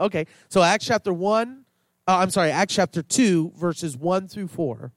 okay. 0.00 0.26
So 0.48 0.62
Acts 0.62 0.86
chapter 0.86 1.12
1, 1.12 1.59
uh, 2.10 2.18
I'm 2.18 2.30
sorry, 2.30 2.50
Acts 2.50 2.74
chapter 2.74 3.02
2, 3.02 3.52
verses 3.56 3.96
1 3.96 4.26
through 4.26 4.48
4. 4.48 4.92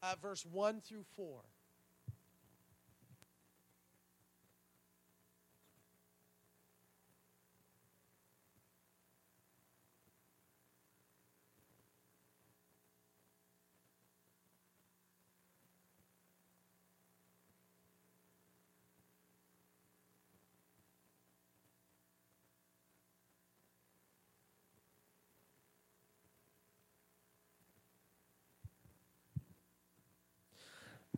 Uh, 0.00 0.14
verse 0.22 0.46
1 0.46 0.80
through 0.82 1.04
4. 1.16 1.40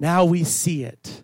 Now 0.01 0.25
we 0.25 0.45
see 0.45 0.83
it. 0.83 1.23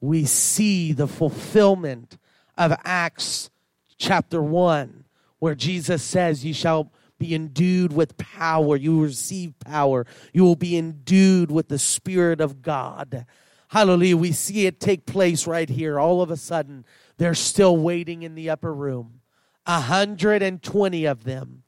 We 0.00 0.24
see 0.24 0.92
the 0.92 1.08
fulfillment 1.08 2.16
of 2.56 2.72
Acts 2.84 3.50
chapter 3.98 4.40
1, 4.40 5.04
where 5.40 5.56
Jesus 5.56 6.02
says, 6.02 6.44
You 6.44 6.54
shall 6.54 6.92
be 7.18 7.34
endued 7.34 7.92
with 7.92 8.16
power. 8.16 8.76
You 8.76 8.96
will 8.96 9.04
receive 9.04 9.58
power. 9.58 10.06
You 10.32 10.44
will 10.44 10.56
be 10.56 10.76
endued 10.76 11.50
with 11.50 11.68
the 11.68 11.80
Spirit 11.80 12.40
of 12.40 12.62
God. 12.62 13.26
Hallelujah. 13.68 14.16
We 14.16 14.32
see 14.32 14.66
it 14.66 14.80
take 14.80 15.04
place 15.04 15.46
right 15.46 15.68
here. 15.68 15.98
All 15.98 16.22
of 16.22 16.30
a 16.30 16.36
sudden, 16.36 16.86
they're 17.18 17.34
still 17.34 17.76
waiting 17.76 18.22
in 18.22 18.36
the 18.36 18.50
upper 18.50 18.72
room. 18.72 19.20
120 19.64 21.04
of 21.04 21.24
them 21.24 21.64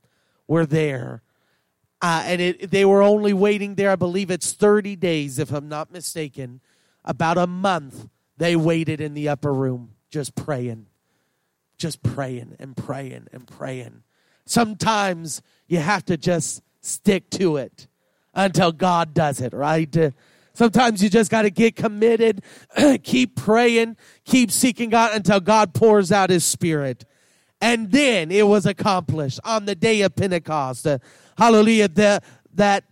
were 0.46 0.66
there 0.66 1.22
uh, 2.02 2.24
and 2.26 2.40
it, 2.40 2.70
they 2.72 2.84
were 2.84 3.00
only 3.00 3.32
waiting 3.32 3.76
there, 3.76 3.92
I 3.92 3.96
believe 3.96 4.30
it's 4.30 4.52
30 4.52 4.96
days, 4.96 5.38
if 5.38 5.52
I'm 5.52 5.68
not 5.68 5.92
mistaken. 5.92 6.60
About 7.04 7.38
a 7.38 7.46
month, 7.46 8.08
they 8.36 8.56
waited 8.56 9.00
in 9.00 9.14
the 9.14 9.28
upper 9.28 9.52
room, 9.52 9.94
just 10.10 10.34
praying, 10.34 10.86
just 11.78 12.02
praying 12.02 12.56
and 12.58 12.76
praying 12.76 13.28
and 13.32 13.46
praying. 13.46 14.02
Sometimes 14.44 15.42
you 15.68 15.78
have 15.78 16.04
to 16.06 16.16
just 16.16 16.62
stick 16.80 17.30
to 17.30 17.56
it 17.56 17.86
until 18.34 18.72
God 18.72 19.14
does 19.14 19.40
it, 19.40 19.52
right? 19.52 20.12
Sometimes 20.54 21.02
you 21.02 21.08
just 21.08 21.30
got 21.30 21.42
to 21.42 21.50
get 21.50 21.76
committed, 21.76 22.42
keep 23.04 23.36
praying, 23.36 23.96
keep 24.24 24.50
seeking 24.50 24.90
God 24.90 25.14
until 25.14 25.38
God 25.38 25.72
pours 25.72 26.10
out 26.10 26.30
his 26.30 26.44
spirit. 26.44 27.04
And 27.62 27.92
then 27.92 28.32
it 28.32 28.48
was 28.48 28.66
accomplished 28.66 29.38
on 29.44 29.66
the 29.66 29.76
day 29.76 30.02
of 30.02 30.16
Pentecost. 30.16 30.84
Uh, 30.84 30.98
hallelujah, 31.38 31.86
the, 31.86 32.20
that 32.54 32.84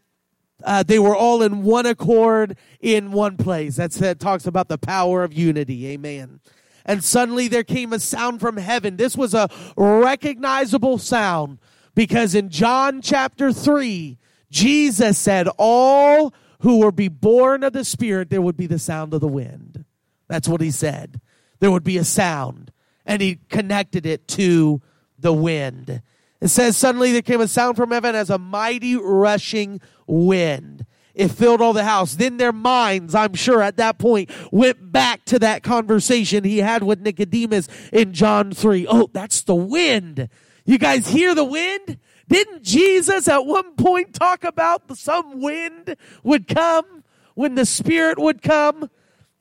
uh, 0.64 0.84
they 0.84 1.00
were 1.00 1.16
all 1.16 1.42
in 1.42 1.64
one 1.64 1.86
accord 1.86 2.56
in 2.78 3.10
one 3.10 3.36
place. 3.36 3.74
That's, 3.74 3.96
that 3.96 4.20
talks 4.20 4.46
about 4.46 4.68
the 4.68 4.78
power 4.78 5.24
of 5.24 5.32
unity. 5.32 5.88
Amen. 5.88 6.38
And 6.86 7.02
suddenly 7.02 7.48
there 7.48 7.64
came 7.64 7.92
a 7.92 7.98
sound 7.98 8.40
from 8.40 8.56
heaven. 8.58 8.96
This 8.96 9.16
was 9.16 9.34
a 9.34 9.48
recognizable 9.76 10.98
sound 10.98 11.58
because 11.96 12.36
in 12.36 12.48
John 12.48 13.02
chapter 13.02 13.52
3, 13.52 14.18
Jesus 14.52 15.18
said, 15.18 15.48
All 15.58 16.32
who 16.60 16.78
will 16.78 16.92
be 16.92 17.08
born 17.08 17.64
of 17.64 17.72
the 17.72 17.84
Spirit, 17.84 18.30
there 18.30 18.42
would 18.42 18.56
be 18.56 18.68
the 18.68 18.78
sound 18.78 19.14
of 19.14 19.20
the 19.20 19.26
wind. 19.26 19.84
That's 20.28 20.48
what 20.48 20.60
he 20.60 20.70
said. 20.70 21.20
There 21.58 21.72
would 21.72 21.84
be 21.84 21.98
a 21.98 22.04
sound. 22.04 22.70
And 23.10 23.20
he 23.20 23.40
connected 23.48 24.06
it 24.06 24.28
to 24.28 24.80
the 25.18 25.32
wind. 25.32 26.00
It 26.40 26.46
says, 26.46 26.76
Suddenly 26.76 27.10
there 27.10 27.22
came 27.22 27.40
a 27.40 27.48
sound 27.48 27.76
from 27.76 27.90
heaven 27.90 28.14
as 28.14 28.30
a 28.30 28.38
mighty 28.38 28.94
rushing 28.94 29.80
wind. 30.06 30.86
It 31.12 31.32
filled 31.32 31.60
all 31.60 31.72
the 31.72 31.82
house. 31.82 32.14
Then 32.14 32.36
their 32.36 32.52
minds, 32.52 33.16
I'm 33.16 33.34
sure 33.34 33.60
at 33.62 33.78
that 33.78 33.98
point, 33.98 34.30
went 34.52 34.92
back 34.92 35.24
to 35.24 35.40
that 35.40 35.64
conversation 35.64 36.44
he 36.44 36.58
had 36.58 36.84
with 36.84 37.00
Nicodemus 37.00 37.66
in 37.92 38.12
John 38.12 38.52
3. 38.52 38.86
Oh, 38.88 39.10
that's 39.12 39.42
the 39.42 39.56
wind. 39.56 40.28
You 40.64 40.78
guys 40.78 41.08
hear 41.08 41.34
the 41.34 41.44
wind? 41.44 41.98
Didn't 42.28 42.62
Jesus 42.62 43.26
at 43.26 43.44
one 43.44 43.74
point 43.74 44.14
talk 44.14 44.44
about 44.44 44.96
some 44.96 45.40
wind 45.40 45.96
would 46.22 46.46
come 46.46 47.02
when 47.34 47.56
the 47.56 47.66
Spirit 47.66 48.20
would 48.20 48.40
come? 48.40 48.88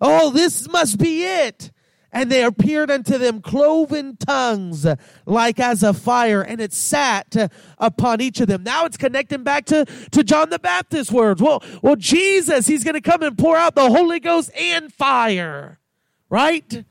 Oh, 0.02 0.32
this 0.32 0.68
must 0.68 0.98
be 0.98 1.24
it 1.24 1.72
and 2.12 2.32
there 2.32 2.48
appeared 2.48 2.90
unto 2.90 3.18
them 3.18 3.42
cloven 3.42 4.18
tongues 4.18 4.86
like 5.26 5.60
as 5.60 5.84
a 5.84 5.94
fire, 5.94 6.42
and 6.42 6.60
it 6.60 6.74
sat 6.74 7.52
upon 7.78 8.22
each 8.22 8.40
of 8.42 8.48
them. 8.48 8.64
Now 8.64 8.86
it's 8.86 8.98
connecting 8.98 9.44
back 9.44 9.66
to, 9.66 9.86
to 10.12 10.24
John 10.24 10.50
the 10.50 10.60
Baptist's 10.60 11.12
words. 11.12 11.42
Well, 11.42 11.64
well, 11.82 11.96
Jesus, 11.96 12.68
he's 12.68 12.84
going 12.84 12.96
to 12.96 13.02
come 13.02 13.22
and 13.22 13.38
pour 13.38 13.58
out 13.58 13.76
the 13.76 13.90
Holy 13.90 14.20
Ghost 14.20 14.52
and 14.56 14.94
fire, 14.94 15.80
right? 16.30 16.84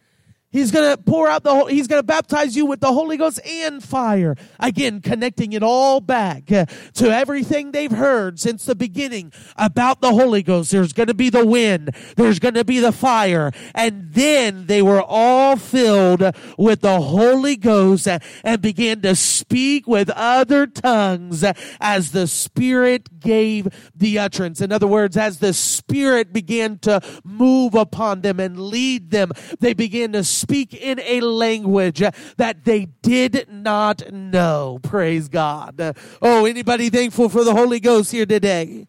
He's 0.50 0.70
going 0.70 0.96
to 0.96 1.02
pour 1.02 1.28
out 1.28 1.42
the, 1.42 1.66
he's 1.66 1.86
going 1.86 1.98
to 1.98 2.06
baptize 2.06 2.56
you 2.56 2.64
with 2.64 2.80
the 2.80 2.90
Holy 2.90 3.18
Ghost 3.18 3.38
and 3.46 3.84
fire. 3.84 4.34
Again, 4.58 5.02
connecting 5.02 5.52
it 5.52 5.62
all 5.62 6.00
back 6.00 6.50
uh, 6.50 6.64
to 6.94 7.14
everything 7.14 7.72
they've 7.72 7.90
heard 7.90 8.40
since 8.40 8.64
the 8.64 8.74
beginning 8.74 9.30
about 9.56 10.00
the 10.00 10.12
Holy 10.12 10.42
Ghost. 10.42 10.70
There's 10.70 10.94
going 10.94 11.08
to 11.08 11.14
be 11.14 11.28
the 11.28 11.44
wind. 11.44 11.90
There's 12.16 12.38
going 12.38 12.54
to 12.54 12.64
be 12.64 12.78
the 12.78 12.92
fire. 12.92 13.52
And 13.74 14.10
then 14.14 14.66
they 14.66 14.80
were 14.80 15.02
all 15.02 15.56
filled 15.56 16.22
with 16.56 16.80
the 16.80 16.98
Holy 16.98 17.56
Ghost 17.56 18.08
and 18.08 18.62
began 18.62 19.02
to 19.02 19.16
speak 19.16 19.86
with 19.86 20.08
other 20.10 20.66
tongues 20.66 21.44
as 21.78 22.12
the 22.12 22.26
Spirit 22.26 23.20
gave 23.20 23.68
the 23.94 24.18
utterance. 24.18 24.62
In 24.62 24.72
other 24.72 24.86
words, 24.86 25.18
as 25.18 25.40
the 25.40 25.52
Spirit 25.52 26.32
began 26.32 26.78
to 26.78 27.02
move 27.22 27.74
upon 27.74 28.22
them 28.22 28.40
and 28.40 28.58
lead 28.58 29.10
them, 29.10 29.32
they 29.60 29.74
began 29.74 30.12
to 30.12 30.24
speak 30.38 30.74
in 30.74 31.00
a 31.00 31.20
language 31.20 32.02
that 32.36 32.64
they 32.64 32.86
did 33.02 33.46
not 33.50 34.12
know. 34.12 34.78
Praise 34.82 35.28
God. 35.28 35.96
Oh, 36.22 36.46
anybody 36.46 36.90
thankful 36.90 37.28
for 37.28 37.44
the 37.44 37.54
Holy 37.54 37.80
Ghost 37.80 38.12
here 38.12 38.26
today? 38.26 38.86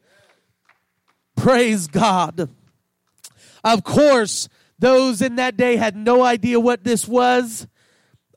Praise 1.35 1.87
God. 1.87 2.49
Of 3.63 3.83
course, 3.83 4.49
those 4.77 5.21
in 5.21 5.35
that 5.35 5.57
day 5.57 5.75
had 5.75 5.95
no 5.95 6.23
idea 6.23 6.59
what 6.59 6.83
this 6.83 7.07
was 7.07 7.67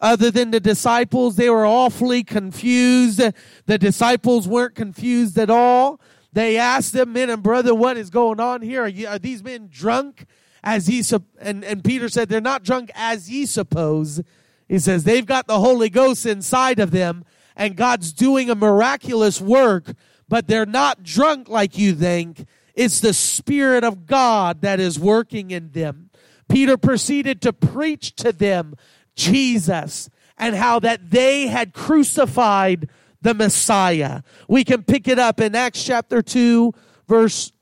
other 0.01 0.31
than 0.31 0.51
the 0.51 0.61
disciples. 0.61 1.37
They 1.37 1.49
were 1.49 1.67
awfully 1.67 2.25
confused. 2.25 3.21
The 3.67 3.79
disciples 3.79 4.49
weren't 4.49 4.75
confused 4.75 5.39
at 5.39 5.51
all. 5.51 6.01
They 6.33 6.57
asked 6.57 6.93
them, 6.93 7.13
men 7.13 7.31
and 7.31 7.43
brother, 7.43 7.75
what 7.75 7.97
is 7.97 8.11
going 8.11 8.41
on 8.41 8.63
here? 8.63 8.83
Are, 8.83 8.89
you, 8.89 9.07
are 9.07 9.19
these 9.19 9.43
men 9.43 9.69
drunk? 9.71 10.25
As 10.63 10.89
ye 10.89 11.03
and, 11.41 11.65
and 11.65 11.85
Peter 11.85 12.09
said 12.09 12.29
they're 12.29 12.41
not 12.41 12.63
drunk 12.63 12.91
as 12.95 13.31
ye 13.31 13.47
suppose. 13.47 14.23
He 14.69 14.79
says 14.79 15.05
they've 15.05 15.27
got 15.27 15.47
the 15.47 15.61
Holy 15.61 15.91
Ghost 15.91 16.25
inside 16.25 16.79
of 16.79 16.91
them 16.91 17.25
and 17.57 17.77
God's 17.77 18.13
doing 18.13 18.49
a 18.49 18.55
miraculous 18.55 19.41
work, 19.41 19.93
but 20.29 20.47
they're 20.47 20.67
not 20.67 21.03
drunk 21.03 21.49
like 21.49 21.77
you 21.77 21.95
think. 21.95 22.47
It's 22.75 23.01
the 23.01 23.13
Spirit 23.13 23.85
of 23.85 24.07
God 24.07 24.63
that 24.63 24.81
is 24.81 24.99
working 24.99 25.51
in 25.51 25.73
them. 25.73 26.11
Peter 26.49 26.77
proceeded 26.77 27.43
to 27.43 27.53
preach 27.53 28.15
to 28.17 28.33
them 28.33 28.75
Jesus 29.15 30.09
and 30.39 30.55
how 30.55 30.79
that 30.81 31.11
they 31.11 31.49
had 31.49 31.73
crucified 31.73 32.89
the 33.21 33.35
Messiah. 33.35 34.23
We 34.49 34.65
can 34.65 34.83
pick 34.83 35.07
it 35.07 35.19
up 35.19 35.41
in 35.41 35.55
Acts 35.55 35.85
chapter 35.85 36.23
2, 36.23 36.73
verse 37.07 37.53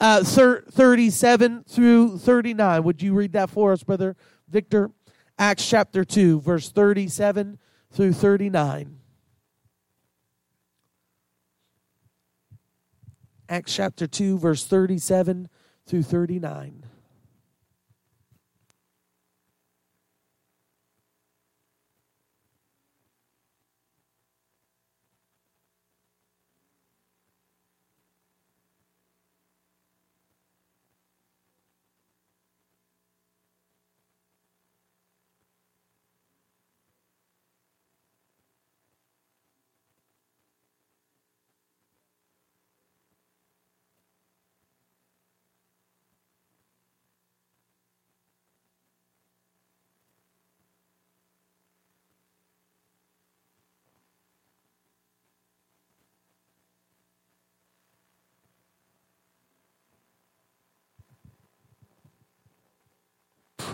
uh, 0.00 0.24
37 0.24 1.64
through 1.64 2.18
39. 2.18 2.82
Would 2.82 3.02
you 3.02 3.14
read 3.14 3.32
that 3.32 3.50
for 3.50 3.72
us, 3.72 3.82
Brother 3.82 4.16
Victor? 4.48 4.90
Acts 5.38 5.68
chapter 5.68 6.04
2, 6.04 6.40
verse 6.40 6.70
37 6.70 7.58
through 7.90 8.12
39. 8.12 8.98
Acts 13.48 13.74
chapter 13.74 14.06
2, 14.06 14.38
verse 14.38 14.64
37 14.66 15.48
through 15.86 16.02
39. 16.02 16.83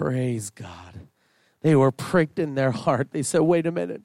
Praise 0.00 0.48
God. 0.48 1.08
They 1.60 1.76
were 1.76 1.92
pricked 1.92 2.38
in 2.38 2.54
their 2.54 2.70
heart. 2.70 3.08
They 3.12 3.22
said, 3.22 3.42
Wait 3.42 3.66
a 3.66 3.70
minute. 3.70 4.00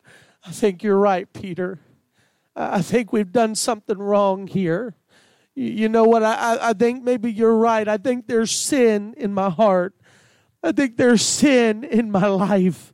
I 0.46 0.52
think 0.52 0.84
you're 0.84 1.00
right, 1.00 1.32
Peter. 1.32 1.80
I 2.54 2.82
think 2.82 3.14
we've 3.14 3.32
done 3.32 3.56
something 3.56 3.98
wrong 3.98 4.48
here. 4.48 4.96
You 5.56 5.88
know 5.88 6.04
what? 6.04 6.22
I, 6.22 6.58
I 6.62 6.74
think 6.74 7.06
maybe 7.06 7.32
you're 7.32 7.56
right. 7.56 7.88
I 7.88 7.96
think 7.96 8.28
there's 8.28 8.52
sin 8.52 9.14
in 9.16 9.34
my 9.34 9.50
heart. 9.50 9.96
I 10.62 10.74
think 10.74 10.98
there's 10.98 11.22
sin 11.22 11.86
in 11.86 12.12
my 12.12 12.28
life. 12.28 12.94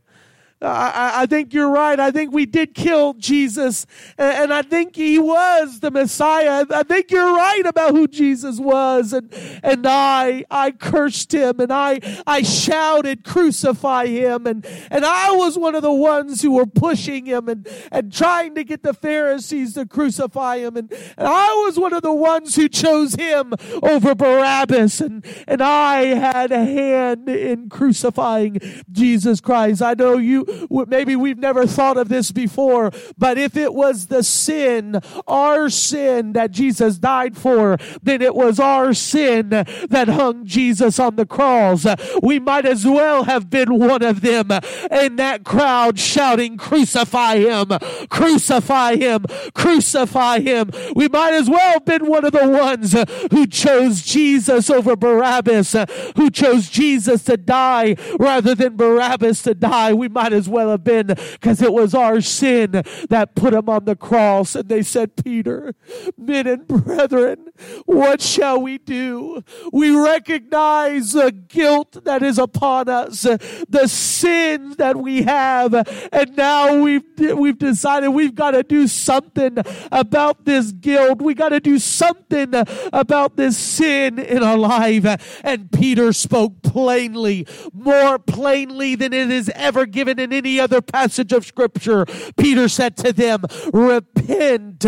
I, 0.61 1.23
I, 1.23 1.25
think 1.25 1.53
you're 1.53 1.69
right. 1.69 1.99
I 1.99 2.11
think 2.11 2.31
we 2.31 2.45
did 2.45 2.75
kill 2.75 3.13
Jesus, 3.13 3.87
and, 4.17 4.43
and, 4.43 4.53
I 4.53 4.61
think 4.61 4.95
he 4.95 5.17
was 5.17 5.79
the 5.79 5.89
Messiah. 5.89 6.65
I 6.69 6.83
think 6.83 7.09
you're 7.09 7.33
right 7.33 7.65
about 7.65 7.91
who 7.91 8.07
Jesus 8.07 8.59
was, 8.59 9.11
and 9.11 9.33
and 9.63 9.87
I 9.87 10.45
I 10.51 10.71
cursed 10.71 11.33
him, 11.33 11.59
and 11.59 11.73
I 11.73 11.99
I 12.27 12.43
shouted, 12.43 13.23
"Crucify 13.23 14.05
him!" 14.07 14.45
and 14.45 14.63
and 14.91 15.03
I 15.03 15.31
was 15.31 15.57
one 15.57 15.73
of 15.73 15.81
the 15.81 15.91
ones 15.91 16.43
who 16.43 16.51
were 16.51 16.67
pushing 16.67 17.25
him 17.25 17.49
and 17.49 17.67
and 17.91 18.13
trying 18.13 18.53
to 18.55 18.63
get 18.63 18.83
the 18.83 18.93
Pharisees 18.93 19.73
to 19.73 19.87
crucify 19.87 20.59
him, 20.59 20.77
and, 20.77 20.91
and 21.17 21.27
I 21.27 21.47
was 21.65 21.79
one 21.79 21.93
of 21.93 22.03
the 22.03 22.13
ones 22.13 22.55
who 22.55 22.69
chose 22.69 23.15
him 23.15 23.53
over 23.81 24.13
Barabbas, 24.13 25.01
and 25.01 25.25
and 25.47 25.61
I 25.63 26.05
had 26.05 26.51
a 26.51 26.63
hand 26.63 27.27
in 27.29 27.67
crucifying 27.69 28.59
Jesus 28.91 29.41
Christ. 29.41 29.81
I 29.81 29.95
know 29.95 30.17
you 30.17 30.45
maybe 30.87 31.15
we've 31.15 31.37
never 31.37 31.65
thought 31.65 31.97
of 31.97 32.09
this 32.09 32.31
before, 32.31 32.91
but 33.17 33.37
if 33.37 33.55
it 33.57 33.73
was 33.73 34.07
the 34.07 34.23
sin, 34.23 34.99
our 35.27 35.69
sin 35.69 36.33
that 36.33 36.51
Jesus 36.51 36.97
died 36.97 37.37
for, 37.37 37.77
then 38.01 38.21
it 38.21 38.35
was 38.35 38.59
our 38.59 38.93
sin 38.93 39.49
that 39.49 40.07
hung 40.07 40.45
Jesus 40.45 40.99
on 40.99 41.15
the 41.15 41.25
cross. 41.25 41.85
We 42.21 42.39
might 42.39 42.65
as 42.65 42.85
well 42.85 43.23
have 43.23 43.49
been 43.49 43.79
one 43.79 44.03
of 44.03 44.21
them 44.21 44.51
in 44.91 45.15
that 45.17 45.43
crowd 45.43 45.99
shouting, 45.99 46.57
crucify 46.57 47.37
him, 47.37 47.69
crucify 48.09 48.95
him, 48.95 49.25
crucify 49.53 50.39
him. 50.39 50.71
We 50.95 51.07
might 51.07 51.33
as 51.33 51.49
well 51.49 51.73
have 51.73 51.85
been 51.85 52.07
one 52.07 52.25
of 52.25 52.31
the 52.31 52.47
ones 52.47 52.95
who 53.31 53.47
chose 53.47 54.01
Jesus 54.01 54.69
over 54.69 54.95
Barabbas, 54.95 55.75
who 56.15 56.29
chose 56.29 56.69
Jesus 56.69 57.23
to 57.23 57.37
die 57.37 57.95
rather 58.19 58.55
than 58.55 58.75
Barabbas 58.75 59.43
to 59.43 59.55
die. 59.55 59.93
We 59.93 60.07
might 60.09 60.33
as 60.33 60.40
well 60.49 60.69
have 60.69 60.83
been 60.83 61.07
because 61.07 61.61
it 61.61 61.73
was 61.73 61.93
our 61.93 62.21
sin 62.21 62.83
that 63.09 63.35
put 63.35 63.53
him 63.53 63.69
on 63.69 63.85
the 63.85 63.95
cross. 63.95 64.55
And 64.55 64.69
they 64.69 64.81
said, 64.81 65.15
Peter, 65.15 65.73
men 66.17 66.47
and 66.47 66.67
brethren, 66.67 67.49
what 67.85 68.21
shall 68.21 68.61
we 68.61 68.77
do? 68.77 69.43
We 69.71 69.95
recognize 69.95 71.13
the 71.13 71.31
guilt 71.31 72.03
that 72.03 72.23
is 72.23 72.37
upon 72.37 72.89
us, 72.89 73.21
the 73.21 73.87
sin 73.87 74.75
that 74.77 74.97
we 74.97 75.23
have, 75.23 75.73
and 76.11 76.35
now 76.35 76.77
we've 76.81 77.03
we've 77.17 77.57
decided 77.57 78.09
we've 78.09 78.35
got 78.35 78.51
to 78.51 78.63
do 78.63 78.87
something 78.87 79.57
about 79.91 80.45
this 80.45 80.71
guilt. 80.71 81.21
We 81.21 81.33
got 81.33 81.49
to 81.49 81.59
do 81.59 81.79
something 81.79 82.53
about 82.91 83.37
this 83.37 83.57
sin 83.57 84.19
in 84.19 84.43
our 84.43 84.57
life. 84.57 85.41
And 85.43 85.71
Peter 85.71 86.13
spoke 86.13 86.61
plainly, 86.61 87.45
more 87.73 88.17
plainly 88.19 88.95
than 88.95 89.13
it 89.13 89.29
is 89.29 89.51
ever 89.55 89.85
given 89.85 90.19
in 90.19 90.30
any 90.33 90.59
other 90.59 90.81
passage 90.81 91.31
of 91.33 91.45
scripture. 91.45 92.05
Peter 92.37 92.67
said 92.67 92.97
to 92.97 93.13
them, 93.13 93.43
repent 93.73 94.85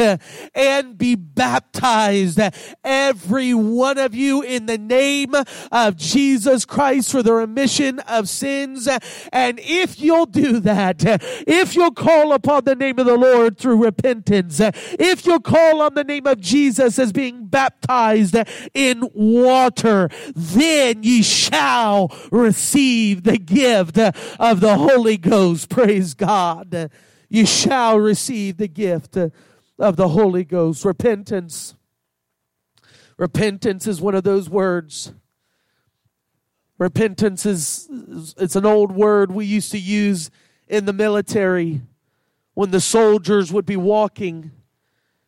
and 0.55 0.97
be 0.97 1.15
baptized, 1.15 2.39
every 2.83 3.53
one 3.53 3.97
of 3.97 4.15
you 4.15 4.41
in 4.41 4.65
the 4.65 4.77
name 4.77 5.33
of 5.71 5.97
Jesus 5.97 6.65
Christ 6.65 7.11
for 7.11 7.23
the 7.23 7.33
remission 7.33 7.99
of 7.99 8.29
sins. 8.29 8.87
And 9.31 9.59
if 9.61 9.99
you'll 9.99 10.25
do 10.25 10.59
that, 10.61 11.03
if 11.47 11.75
you'll 11.75 11.91
call 11.91 12.33
upon 12.33 12.65
the 12.65 12.75
name 12.75 12.99
of 12.99 13.05
the 13.05 13.17
Lord 13.17 13.57
through 13.57 13.83
repentance, 13.83 14.59
if 14.59 15.25
you'll 15.25 15.39
call 15.39 15.81
on 15.81 15.93
the 15.93 16.03
name 16.03 16.27
of 16.27 16.39
Jesus 16.39 16.99
as 16.99 17.11
being 17.11 17.45
baptized 17.47 18.35
in 18.73 19.09
water, 19.13 20.09
then 20.35 21.03
ye 21.03 21.21
shall 21.21 22.11
receive 22.31 23.23
the 23.23 23.37
gift 23.37 23.97
of 24.39 24.59
the 24.59 24.77
Holy 24.77 25.17
Ghost. 25.24 25.69
Praise 25.69 26.13
God. 26.13 26.91
You 27.30 27.45
shall 27.45 27.97
receive 27.97 28.57
the 28.57 28.67
gift 28.67 29.17
of 29.80 29.95
the 29.95 30.09
Holy 30.09 30.43
Ghost. 30.43 30.86
Repentance. 30.86 31.76
Repentance 33.17 33.88
is 33.88 34.01
one 34.01 34.13
of 34.13 34.24
those 34.24 34.49
words. 34.49 35.13
Repentance 36.78 37.45
is 37.45 37.88
it's 38.38 38.55
an 38.55 38.65
old 38.65 38.91
word 38.91 39.32
we 39.32 39.45
used 39.45 39.71
to 39.71 39.80
use 39.80 40.30
in 40.67 40.86
the 40.86 40.93
military 40.93 41.82
when 42.53 42.71
the 42.71 42.82
soldiers 42.82 43.51
would 43.51 43.65
be 43.65 43.78
walking. 43.78 44.51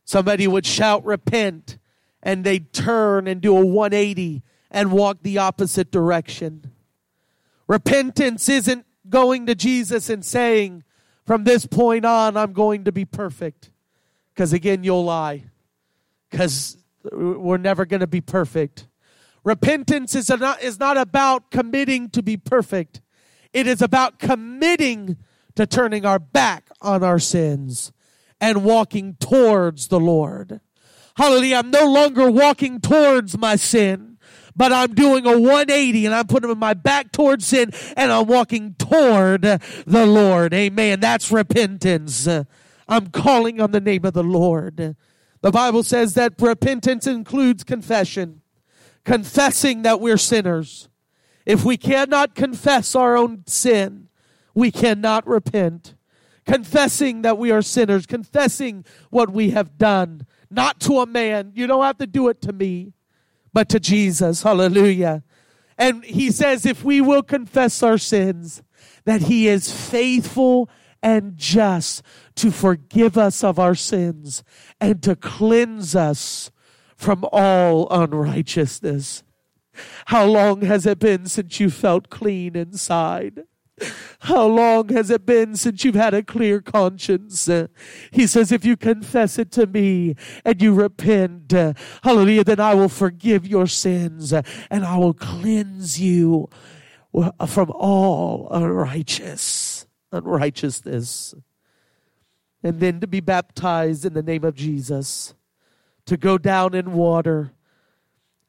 Somebody 0.03 0.47
would 0.47 0.65
shout 0.65 1.05
repent 1.05 1.77
and 2.21 2.43
they'd 2.43 2.73
turn 2.73 3.27
and 3.27 3.41
do 3.41 3.55
a 3.55 3.65
180 3.65 4.43
and 4.71 4.91
walk 4.91 5.19
the 5.21 5.37
opposite 5.37 5.91
direction. 5.91 6.71
Repentance 7.67 8.49
isn't 8.49 8.85
going 9.15 9.45
to 9.45 9.55
Jesus 9.55 10.09
and 10.09 10.25
saying, 10.25 10.83
from 11.25 11.45
this 11.45 11.65
point 11.65 12.03
on, 12.03 12.35
I'm 12.35 12.51
going 12.51 12.83
to 12.83 12.91
be 12.91 13.05
perfect. 13.05 13.71
Because 14.33 14.51
again, 14.51 14.83
you'll 14.83 15.05
lie. 15.05 15.45
Because 16.29 16.75
we're 17.13 17.55
never 17.55 17.85
going 17.85 18.01
to 18.01 18.07
be 18.07 18.19
perfect. 18.19 18.89
Repentance 19.45 20.15
is 20.15 20.27
not, 20.27 20.61
is 20.61 20.81
not 20.81 20.97
about 20.97 21.49
committing 21.49 22.09
to 22.09 22.21
be 22.21 22.35
perfect, 22.35 23.01
it 23.53 23.67
is 23.67 23.81
about 23.81 24.19
committing 24.19 25.15
to 25.55 25.65
turning 25.65 26.05
our 26.05 26.19
back 26.19 26.69
on 26.81 27.01
our 27.01 27.19
sins 27.19 27.93
and 28.41 28.65
walking 28.65 29.15
towards 29.21 29.87
the 29.87 29.99
Lord. 29.99 30.59
Hallelujah. 31.15 31.55
I'm 31.55 31.71
no 31.71 31.89
longer 31.89 32.29
walking 32.29 32.81
towards 32.81 33.37
my 33.37 33.55
sin 33.55 34.14
but 34.55 34.71
I'm 34.71 34.93
doing 34.93 35.25
a 35.25 35.37
180 35.37 36.05
and 36.05 36.15
I'm 36.15 36.27
putting 36.27 36.57
my 36.57 36.73
back 36.73 37.11
towards 37.11 37.45
sin 37.45 37.71
and 37.97 38.11
I'm 38.11 38.27
walking 38.27 38.75
toward 38.75 39.41
the 39.41 40.05
Lord. 40.05 40.53
Amen. 40.53 40.99
That's 40.99 41.31
repentance. 41.31 42.27
I'm 42.87 43.07
calling 43.07 43.59
on 43.59 43.71
the 43.71 43.81
name 43.81 44.05
of 44.05 44.13
the 44.13 44.23
Lord. 44.23 44.95
The 45.41 45.51
Bible 45.51 45.83
says 45.83 46.13
that 46.13 46.41
repentance 46.41 47.05
includes 47.05 47.63
confession, 47.63 48.41
confessing 49.03 49.81
that 49.81 49.99
we're 49.99 50.17
sinners. 50.17 50.89
If 51.45 51.63
we 51.63 51.77
cannot 51.77 52.33
confess 52.33 52.95
our 52.95 53.15
own 53.15 53.43
sin, 53.45 54.07
we 54.53 54.71
cannot 54.71 55.27
repent. 55.27 55.95
Confessing 56.45 57.23
that 57.23 57.37
we 57.37 57.51
are 57.51 57.61
sinners, 57.61 58.05
confessing 58.05 58.85
what 59.09 59.31
we 59.31 59.49
have 59.49 59.77
done, 59.77 60.25
not 60.49 60.79
to 60.81 60.99
a 60.99 61.05
man. 61.05 61.51
You 61.55 61.67
don't 61.67 61.83
have 61.83 61.97
to 61.97 62.07
do 62.07 62.29
it 62.29 62.39
to 62.43 62.53
me 62.53 62.93
but 63.55 63.69
to 63.69 63.79
Jesus. 63.79 64.43
Hallelujah. 64.43 65.23
And 65.77 66.03
he 66.03 66.29
says, 66.29 66.65
if 66.65 66.83
we 66.83 66.99
will 66.99 67.23
confess 67.23 67.81
our 67.81 67.97
sins, 67.97 68.61
that 69.05 69.23
he 69.23 69.47
is 69.47 69.71
faithful 69.71 70.69
and 71.01 71.37
just 71.37 72.01
to 72.35 72.51
forgive 72.51 73.17
us 73.17 73.45
of 73.45 73.57
our 73.57 73.73
sins 73.73 74.43
and 74.81 75.01
to 75.03 75.15
cleanse 75.15 75.95
us 75.95 76.51
from 76.97 77.25
all 77.31 77.87
unrighteousness. 77.89 79.23
How 80.07 80.25
long 80.25 80.61
has 80.63 80.85
it 80.85 80.99
been 80.99 81.25
since 81.25 81.57
you 81.57 81.69
felt 81.69 82.09
clean 82.09 82.57
inside? 82.57 83.43
How 84.19 84.45
long 84.45 84.89
has 84.89 85.09
it 85.09 85.25
been 85.25 85.55
since 85.55 85.83
you've 85.83 85.95
had 85.95 86.13
a 86.13 86.23
clear 86.23 86.61
conscience? 86.61 87.49
He 88.11 88.25
says, 88.25 88.51
if 88.51 88.63
you 88.63 88.77
confess 88.77 89.37
it 89.37 89.51
to 89.51 89.67
me 89.67 90.15
and 90.45 90.61
you 90.61 90.73
repent, 90.73 91.51
hallelujah, 92.03 92.45
then 92.45 92.59
I 92.59 92.73
will 92.73 92.89
forgive 92.89 93.45
your 93.45 93.67
sins 93.67 94.31
and 94.31 94.85
I 94.85 94.97
will 94.97 95.13
cleanse 95.13 95.99
you 95.99 96.49
from 97.47 97.71
all 97.71 98.47
unrighteous, 98.49 99.85
unrighteousness. 100.11 101.35
And 102.63 102.79
then 102.79 102.99
to 103.01 103.07
be 103.07 103.19
baptized 103.19 104.05
in 104.05 104.13
the 104.13 104.23
name 104.23 104.43
of 104.43 104.55
Jesus, 104.55 105.33
to 106.05 106.17
go 106.17 106.37
down 106.37 106.73
in 106.73 106.93
water 106.93 107.51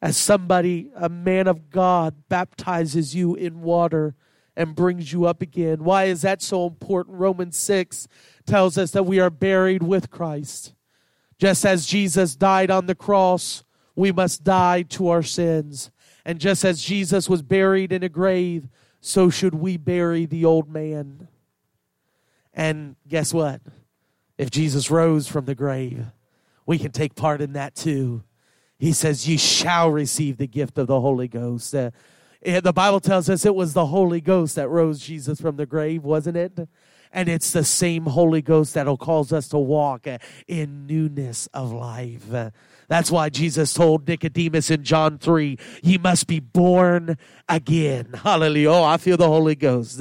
as 0.00 0.16
somebody, 0.16 0.90
a 0.94 1.08
man 1.08 1.48
of 1.48 1.70
God, 1.70 2.14
baptizes 2.28 3.14
you 3.14 3.34
in 3.34 3.62
water 3.62 4.14
and 4.56 4.74
brings 4.74 5.12
you 5.12 5.26
up 5.26 5.42
again. 5.42 5.84
Why 5.84 6.04
is 6.04 6.22
that 6.22 6.40
so 6.40 6.66
important? 6.66 7.18
Romans 7.18 7.56
6 7.58 8.08
tells 8.46 8.78
us 8.78 8.92
that 8.92 9.04
we 9.04 9.20
are 9.20 9.30
buried 9.30 9.82
with 9.82 10.10
Christ. 10.10 10.74
Just 11.38 11.66
as 11.66 11.86
Jesus 11.86 12.34
died 12.34 12.70
on 12.70 12.86
the 12.86 12.94
cross, 12.94 13.64
we 13.94 14.12
must 14.12 14.44
die 14.44 14.82
to 14.82 15.08
our 15.08 15.22
sins. 15.22 15.90
And 16.24 16.40
just 16.40 16.64
as 16.64 16.82
Jesus 16.82 17.28
was 17.28 17.42
buried 17.42 17.92
in 17.92 18.02
a 18.02 18.08
grave, 18.08 18.68
so 19.00 19.30
should 19.30 19.54
we 19.54 19.76
bury 19.76 20.24
the 20.24 20.44
old 20.44 20.68
man. 20.68 21.28
And 22.54 22.96
guess 23.06 23.34
what? 23.34 23.60
If 24.38 24.50
Jesus 24.50 24.90
rose 24.90 25.28
from 25.28 25.44
the 25.44 25.54
grave, 25.54 26.06
we 26.64 26.78
can 26.78 26.92
take 26.92 27.14
part 27.14 27.40
in 27.40 27.52
that 27.52 27.74
too. 27.74 28.24
He 28.78 28.92
says, 28.92 29.28
You 29.28 29.38
shall 29.38 29.90
receive 29.90 30.36
the 30.36 30.46
gift 30.46 30.78
of 30.78 30.86
the 30.86 31.00
Holy 31.00 31.28
Ghost. 31.28 31.74
Uh, 31.74 31.90
Eh, 32.46 32.60
the 32.60 32.72
Bible 32.72 33.00
tells 33.00 33.28
us 33.28 33.44
it 33.44 33.56
was 33.56 33.72
the 33.72 33.86
Holy 33.86 34.20
Ghost 34.20 34.54
that 34.54 34.68
rose 34.68 35.00
Jesus 35.00 35.40
from 35.40 35.56
the 35.56 35.66
grave, 35.66 36.04
wasn't 36.04 36.36
it? 36.36 36.68
And 37.12 37.28
it's 37.28 37.50
the 37.50 37.64
same 37.64 38.06
Holy 38.06 38.40
Ghost 38.40 38.74
that'll 38.74 38.96
cause 38.96 39.32
us 39.32 39.48
to 39.48 39.58
walk 39.58 40.06
eh, 40.06 40.18
in 40.46 40.86
newness 40.86 41.48
of 41.48 41.72
life. 41.72 42.26
That's 42.88 43.10
why 43.10 43.30
Jesus 43.30 43.74
told 43.74 44.06
Nicodemus 44.06 44.70
in 44.70 44.84
John 44.84 45.18
3, 45.18 45.58
you 45.82 45.98
must 45.98 46.28
be 46.28 46.38
born 46.38 47.18
again. 47.48 48.12
Hallelujah. 48.22 48.70
Oh, 48.70 48.84
I 48.84 48.96
feel 48.98 49.16
the 49.16 49.26
Holy 49.26 49.56
Ghost. 49.56 50.00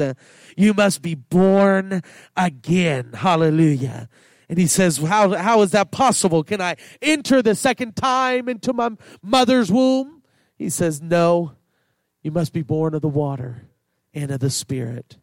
You 0.55 0.75
must 0.75 1.01
be 1.01 1.15
born 1.15 2.03
again. 2.37 3.13
Hallelujah. 3.13 4.07
And 4.47 4.59
he 4.59 4.67
says, 4.67 4.97
how, 4.97 5.33
how 5.33 5.63
is 5.63 5.71
that 5.71 5.89
possible? 5.89 6.43
Can 6.43 6.61
I 6.61 6.75
enter 7.01 7.41
the 7.41 7.55
second 7.55 7.95
time 7.95 8.47
into 8.47 8.71
my 8.71 8.91
mother's 9.23 9.71
womb? 9.71 10.21
He 10.55 10.69
says, 10.69 11.01
no, 11.01 11.53
you 12.25 12.31
must 12.31 12.53
be 12.53 12.63
born 12.63 12.95
of 12.95 13.03
the 13.03 13.07
water 13.07 13.67
and 14.11 14.31
of 14.31 14.39
the 14.39 14.49
Spirit, 14.49 15.17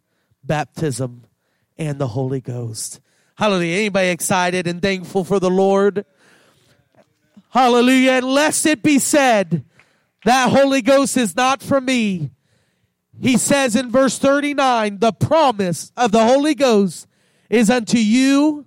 baptism 0.45 1.25
and 1.77 1.99
the 1.99 2.07
Holy 2.07 2.41
Ghost. 2.41 3.01
Hallelujah. 3.35 3.79
Anybody 3.79 4.11
excited 4.11 4.69
and 4.69 4.81
thankful 4.81 5.25
for 5.25 5.41
the 5.41 5.51
Lord? 5.51 6.05
Hallelujah. 7.49 8.13
And 8.13 8.27
lest 8.27 8.65
it 8.67 8.85
be 8.85 9.01
said, 9.01 9.65
that 10.25 10.51
Holy 10.51 10.81
Ghost 10.81 11.17
is 11.17 11.35
not 11.35 11.61
for 11.61 11.81
me. 11.81 12.31
He 13.21 13.37
says 13.37 13.75
in 13.75 13.91
verse 13.91 14.17
39, 14.19 15.01
the 15.01 15.13
promise 15.13 15.91
of 15.97 16.13
the 16.13 16.25
Holy 16.25 16.55
Ghost 16.55 17.09
is 17.51 17.69
unto 17.69 17.99
you, 17.99 18.65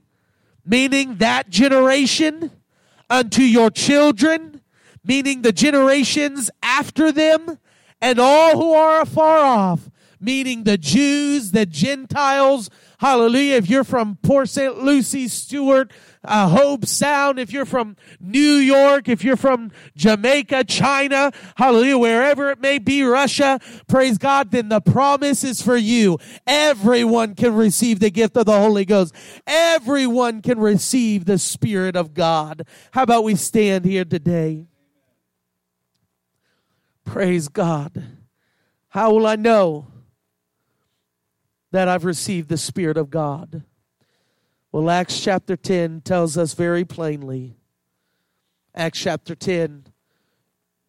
meaning 0.65 1.19
that 1.19 1.49
generation, 1.49 2.51
unto 3.09 3.43
your 3.43 3.69
children, 3.69 4.59
meaning 5.05 5.41
the 5.41 5.53
generations 5.53 6.51
after 6.61 7.13
them, 7.13 7.59
and 8.01 8.19
all 8.19 8.57
who 8.57 8.73
are 8.73 9.01
afar 9.01 9.39
off, 9.39 9.89
meaning 10.19 10.63
the 10.63 10.77
Jews, 10.77 11.51
the 11.51 11.65
Gentiles. 11.65 12.69
Hallelujah. 12.99 13.55
If 13.55 13.69
you're 13.69 13.83
from 13.83 14.17
Port 14.21 14.49
St. 14.49 14.81
Lucie, 14.81 15.27
Stuart, 15.27 15.91
uh, 16.23 16.49
Hobe 16.49 16.87
Sound, 16.87 17.39
if 17.39 17.51
you're 17.51 17.65
from 17.65 17.95
New 18.19 18.53
York, 18.53 19.07
if 19.07 19.23
you're 19.23 19.37
from 19.37 19.71
Jamaica, 19.95 20.63
China, 20.63 21.31
hallelujah, 21.55 21.97
wherever 21.97 22.49
it 22.49 22.59
may 22.59 22.79
be, 22.79 23.03
Russia, 23.03 23.59
praise 23.87 24.17
God, 24.17 24.51
then 24.51 24.69
the 24.69 24.81
promise 24.81 25.43
is 25.43 25.61
for 25.61 25.77
you. 25.77 26.17
Everyone 26.47 27.35
can 27.35 27.53
receive 27.53 27.99
the 27.99 28.09
gift 28.09 28.37
of 28.37 28.45
the 28.45 28.59
Holy 28.59 28.85
Ghost. 28.85 29.13
Everyone 29.45 30.41
can 30.41 30.59
receive 30.59 31.25
the 31.25 31.37
Spirit 31.37 31.95
of 31.95 32.13
God. 32.13 32.65
How 32.91 33.03
about 33.03 33.23
we 33.23 33.35
stand 33.35 33.85
here 33.85 34.05
today? 34.05 34.67
Praise 37.05 37.47
God. 37.47 38.03
How 38.89 39.13
will 39.13 39.25
I 39.25 39.35
know 39.35 39.87
that 41.71 41.87
I've 41.87 42.03
received 42.05 42.49
the 42.49 42.57
Spirit 42.57 42.97
of 42.97 43.09
God? 43.09 43.63
Well, 44.71 44.89
Acts 44.89 45.21
chapter 45.21 45.55
10 45.55 46.01
tells 46.01 46.37
us 46.37 46.53
very 46.53 46.83
plainly. 46.83 47.55
Acts 48.73 48.99
chapter 48.99 49.35
10, 49.35 49.85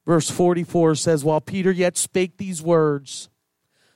verse 0.05 0.29
44 0.29 0.97
says, 0.97 1.25
While 1.25 1.41
Peter 1.41 1.71
yet 1.71 1.97
spake 1.97 2.37
these 2.37 2.61
words, 2.61 3.29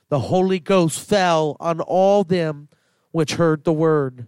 the 0.07 0.19
Holy 0.19 0.59
Ghost 0.59 0.99
fell 0.99 1.57
on 1.59 1.81
all 1.81 2.23
them 2.23 2.69
which 3.11 3.33
heard 3.33 3.63
the 3.63 3.73
word. 3.73 4.27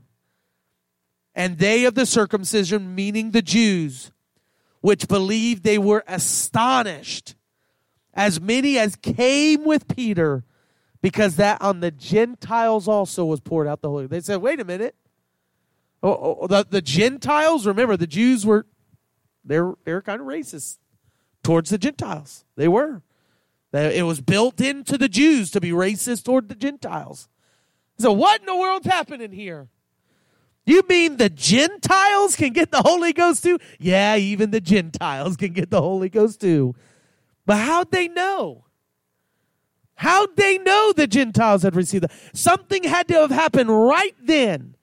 And 1.35 1.57
they 1.57 1.85
of 1.85 1.95
the 1.95 2.05
circumcision, 2.05 2.93
meaning 2.93 3.31
the 3.31 3.41
Jews, 3.41 4.11
which 4.81 5.07
believed, 5.07 5.63
they 5.63 5.77
were 5.77 6.03
astonished, 6.07 7.35
as 8.13 8.39
many 8.39 8.77
as 8.77 8.95
came 8.95 9.63
with 9.63 9.87
Peter, 9.87 10.43
because 11.01 11.35
that 11.35 11.61
on 11.61 11.79
the 11.79 11.91
Gentiles 11.91 12.87
also 12.87 13.25
was 13.25 13.39
poured 13.39 13.67
out 13.67 13.81
the 13.81 13.89
Holy. 13.89 14.07
They 14.07 14.21
said, 14.21 14.41
"Wait 14.41 14.59
a 14.59 14.65
minute, 14.65 14.95
oh, 16.03 16.11
oh, 16.11 16.37
oh, 16.41 16.47
the, 16.47 16.65
the 16.69 16.81
Gentiles, 16.81 17.65
remember, 17.65 17.97
the 17.97 18.05
Jews 18.05 18.45
were, 18.45 18.67
they're, 19.43 19.73
they're 19.85 20.01
kind 20.01 20.21
of 20.21 20.27
racist 20.27 20.77
towards 21.41 21.69
the 21.69 21.77
Gentiles. 21.77 22.45
They 22.55 22.67
were. 22.67 23.01
It 23.71 24.05
was 24.05 24.21
built 24.21 24.61
into 24.61 24.99
the 24.99 25.09
Jews 25.09 25.49
to 25.51 25.59
be 25.59 25.71
racist 25.71 26.25
toward 26.25 26.47
the 26.47 26.55
Gentiles. 26.55 27.27
So, 27.97 28.11
what 28.11 28.41
in 28.41 28.45
the 28.45 28.55
world's 28.55 28.85
happening 28.85 29.31
here? 29.31 29.69
You 30.65 30.83
mean 30.87 31.17
the 31.17 31.29
Gentiles 31.29 32.35
can 32.35 32.53
get 32.53 32.69
the 32.69 32.83
Holy 32.83 33.13
Ghost 33.13 33.41
too? 33.41 33.57
Yeah, 33.79 34.15
even 34.15 34.51
the 34.51 34.61
Gentiles 34.61 35.35
can 35.35 35.53
get 35.53 35.71
the 35.71 35.81
Holy 35.81 36.09
Ghost 36.09 36.39
too. 36.39 36.75
But 37.45 37.57
how'd 37.57 37.91
they 37.91 38.07
know? 38.07 38.65
How'd 39.95 40.35
they 40.35 40.57
know 40.57 40.91
the 40.91 41.07
Gentiles 41.07 41.63
had 41.63 41.75
received 41.75 42.03
that? 42.03 42.11
Something 42.33 42.83
had 42.83 43.07
to 43.09 43.15
have 43.15 43.31
happened 43.31 43.69
right 43.69 44.15
then 44.21 44.75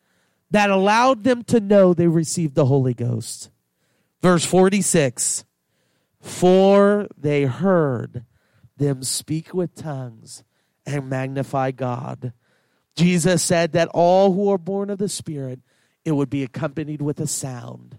that 0.50 0.70
allowed 0.70 1.24
them 1.24 1.42
to 1.44 1.60
know 1.60 1.92
they 1.92 2.06
received 2.06 2.54
the 2.54 2.66
Holy 2.66 2.94
Ghost. 2.94 3.50
Verse 4.22 4.44
46 4.44 5.44
For 6.20 7.08
they 7.16 7.44
heard 7.44 8.24
them 8.76 9.02
speak 9.02 9.54
with 9.54 9.74
tongues 9.74 10.42
and 10.86 11.08
magnify 11.08 11.70
God. 11.70 12.32
Jesus 12.96 13.42
said 13.42 13.72
that 13.72 13.88
all 13.94 14.32
who 14.32 14.50
are 14.50 14.58
born 14.58 14.90
of 14.90 14.98
the 14.98 15.08
Spirit, 15.08 15.60
it 16.04 16.12
would 16.12 16.30
be 16.30 16.42
accompanied 16.42 17.02
with 17.02 17.20
a 17.20 17.26
sound. 17.26 17.98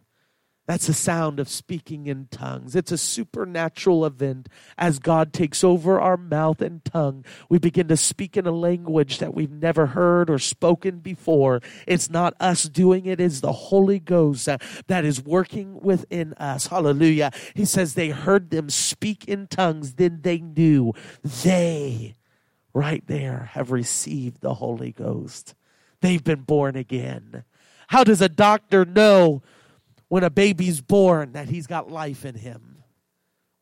That's 0.71 0.87
the 0.87 0.93
sound 0.93 1.41
of 1.41 1.49
speaking 1.49 2.07
in 2.07 2.29
tongues. 2.31 2.77
It's 2.77 2.93
a 2.93 2.97
supernatural 2.97 4.05
event. 4.05 4.47
As 4.77 4.99
God 4.99 5.33
takes 5.33 5.65
over 5.65 5.99
our 5.99 6.15
mouth 6.15 6.61
and 6.61 6.81
tongue, 6.85 7.25
we 7.49 7.59
begin 7.59 7.89
to 7.89 7.97
speak 7.97 8.37
in 8.37 8.47
a 8.47 8.53
language 8.53 9.17
that 9.17 9.33
we've 9.33 9.51
never 9.51 9.87
heard 9.87 10.29
or 10.29 10.39
spoken 10.39 10.99
before. 10.99 11.59
It's 11.85 12.09
not 12.09 12.35
us 12.39 12.63
doing 12.63 13.05
it, 13.05 13.19
it's 13.19 13.41
the 13.41 13.51
Holy 13.51 13.99
Ghost 13.99 14.47
that 14.87 15.03
is 15.03 15.21
working 15.21 15.77
within 15.81 16.31
us. 16.35 16.67
Hallelujah. 16.67 17.31
He 17.53 17.65
says 17.65 17.95
they 17.95 18.11
heard 18.11 18.49
them 18.49 18.69
speak 18.69 19.25
in 19.25 19.47
tongues, 19.47 19.95
then 19.95 20.21
they 20.21 20.37
knew 20.37 20.93
they, 21.43 22.15
right 22.73 23.05
there, 23.07 23.49
have 23.55 23.71
received 23.71 24.39
the 24.39 24.53
Holy 24.53 24.93
Ghost. 24.93 25.53
They've 25.99 26.23
been 26.23 26.43
born 26.43 26.77
again. 26.77 27.43
How 27.87 28.05
does 28.05 28.21
a 28.21 28.29
doctor 28.29 28.85
know? 28.85 29.43
When 30.11 30.25
a 30.25 30.29
baby's 30.29 30.81
born 30.81 31.31
that 31.31 31.47
he's 31.47 31.67
got 31.67 31.89
life 31.89 32.25
in 32.25 32.35
him? 32.35 32.83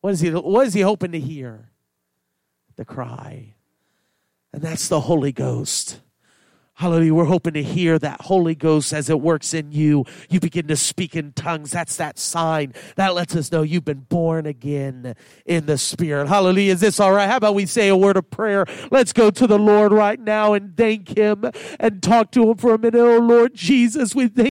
What 0.00 0.14
is 0.14 0.18
he, 0.18 0.30
what 0.30 0.66
is 0.66 0.74
he 0.74 0.80
hoping 0.80 1.12
to 1.12 1.20
hear? 1.20 1.70
The 2.74 2.84
cry. 2.84 3.54
And 4.52 4.60
that's 4.60 4.88
the 4.88 4.98
Holy 4.98 5.30
Ghost. 5.30 6.00
Hallelujah. 6.80 7.14
We're 7.14 7.24
hoping 7.26 7.52
to 7.52 7.62
hear 7.62 7.98
that 7.98 8.22
Holy 8.22 8.54
Ghost 8.54 8.94
as 8.94 9.10
it 9.10 9.20
works 9.20 9.52
in 9.52 9.70
you. 9.70 10.06
You 10.30 10.40
begin 10.40 10.66
to 10.68 10.76
speak 10.76 11.14
in 11.14 11.34
tongues. 11.34 11.72
That's 11.72 11.96
that 11.96 12.18
sign. 12.18 12.72
That 12.96 13.14
lets 13.14 13.36
us 13.36 13.52
know 13.52 13.60
you've 13.60 13.84
been 13.84 14.06
born 14.08 14.46
again 14.46 15.14
in 15.44 15.66
the 15.66 15.76
Spirit. 15.76 16.26
Hallelujah. 16.26 16.72
Is 16.72 16.80
this 16.80 16.98
all 16.98 17.12
right? 17.12 17.28
How 17.28 17.36
about 17.36 17.54
we 17.54 17.66
say 17.66 17.88
a 17.88 17.96
word 17.96 18.16
of 18.16 18.30
prayer? 18.30 18.64
Let's 18.90 19.12
go 19.12 19.30
to 19.30 19.46
the 19.46 19.58
Lord 19.58 19.92
right 19.92 20.18
now 20.18 20.54
and 20.54 20.74
thank 20.74 21.16
Him 21.16 21.50
and 21.78 22.02
talk 22.02 22.32
to 22.32 22.50
Him 22.50 22.56
for 22.56 22.72
a 22.72 22.78
minute. 22.78 22.98
Oh, 22.98 23.18
Lord 23.18 23.54
Jesus, 23.54 24.14
we 24.14 24.28
thank 24.28 24.38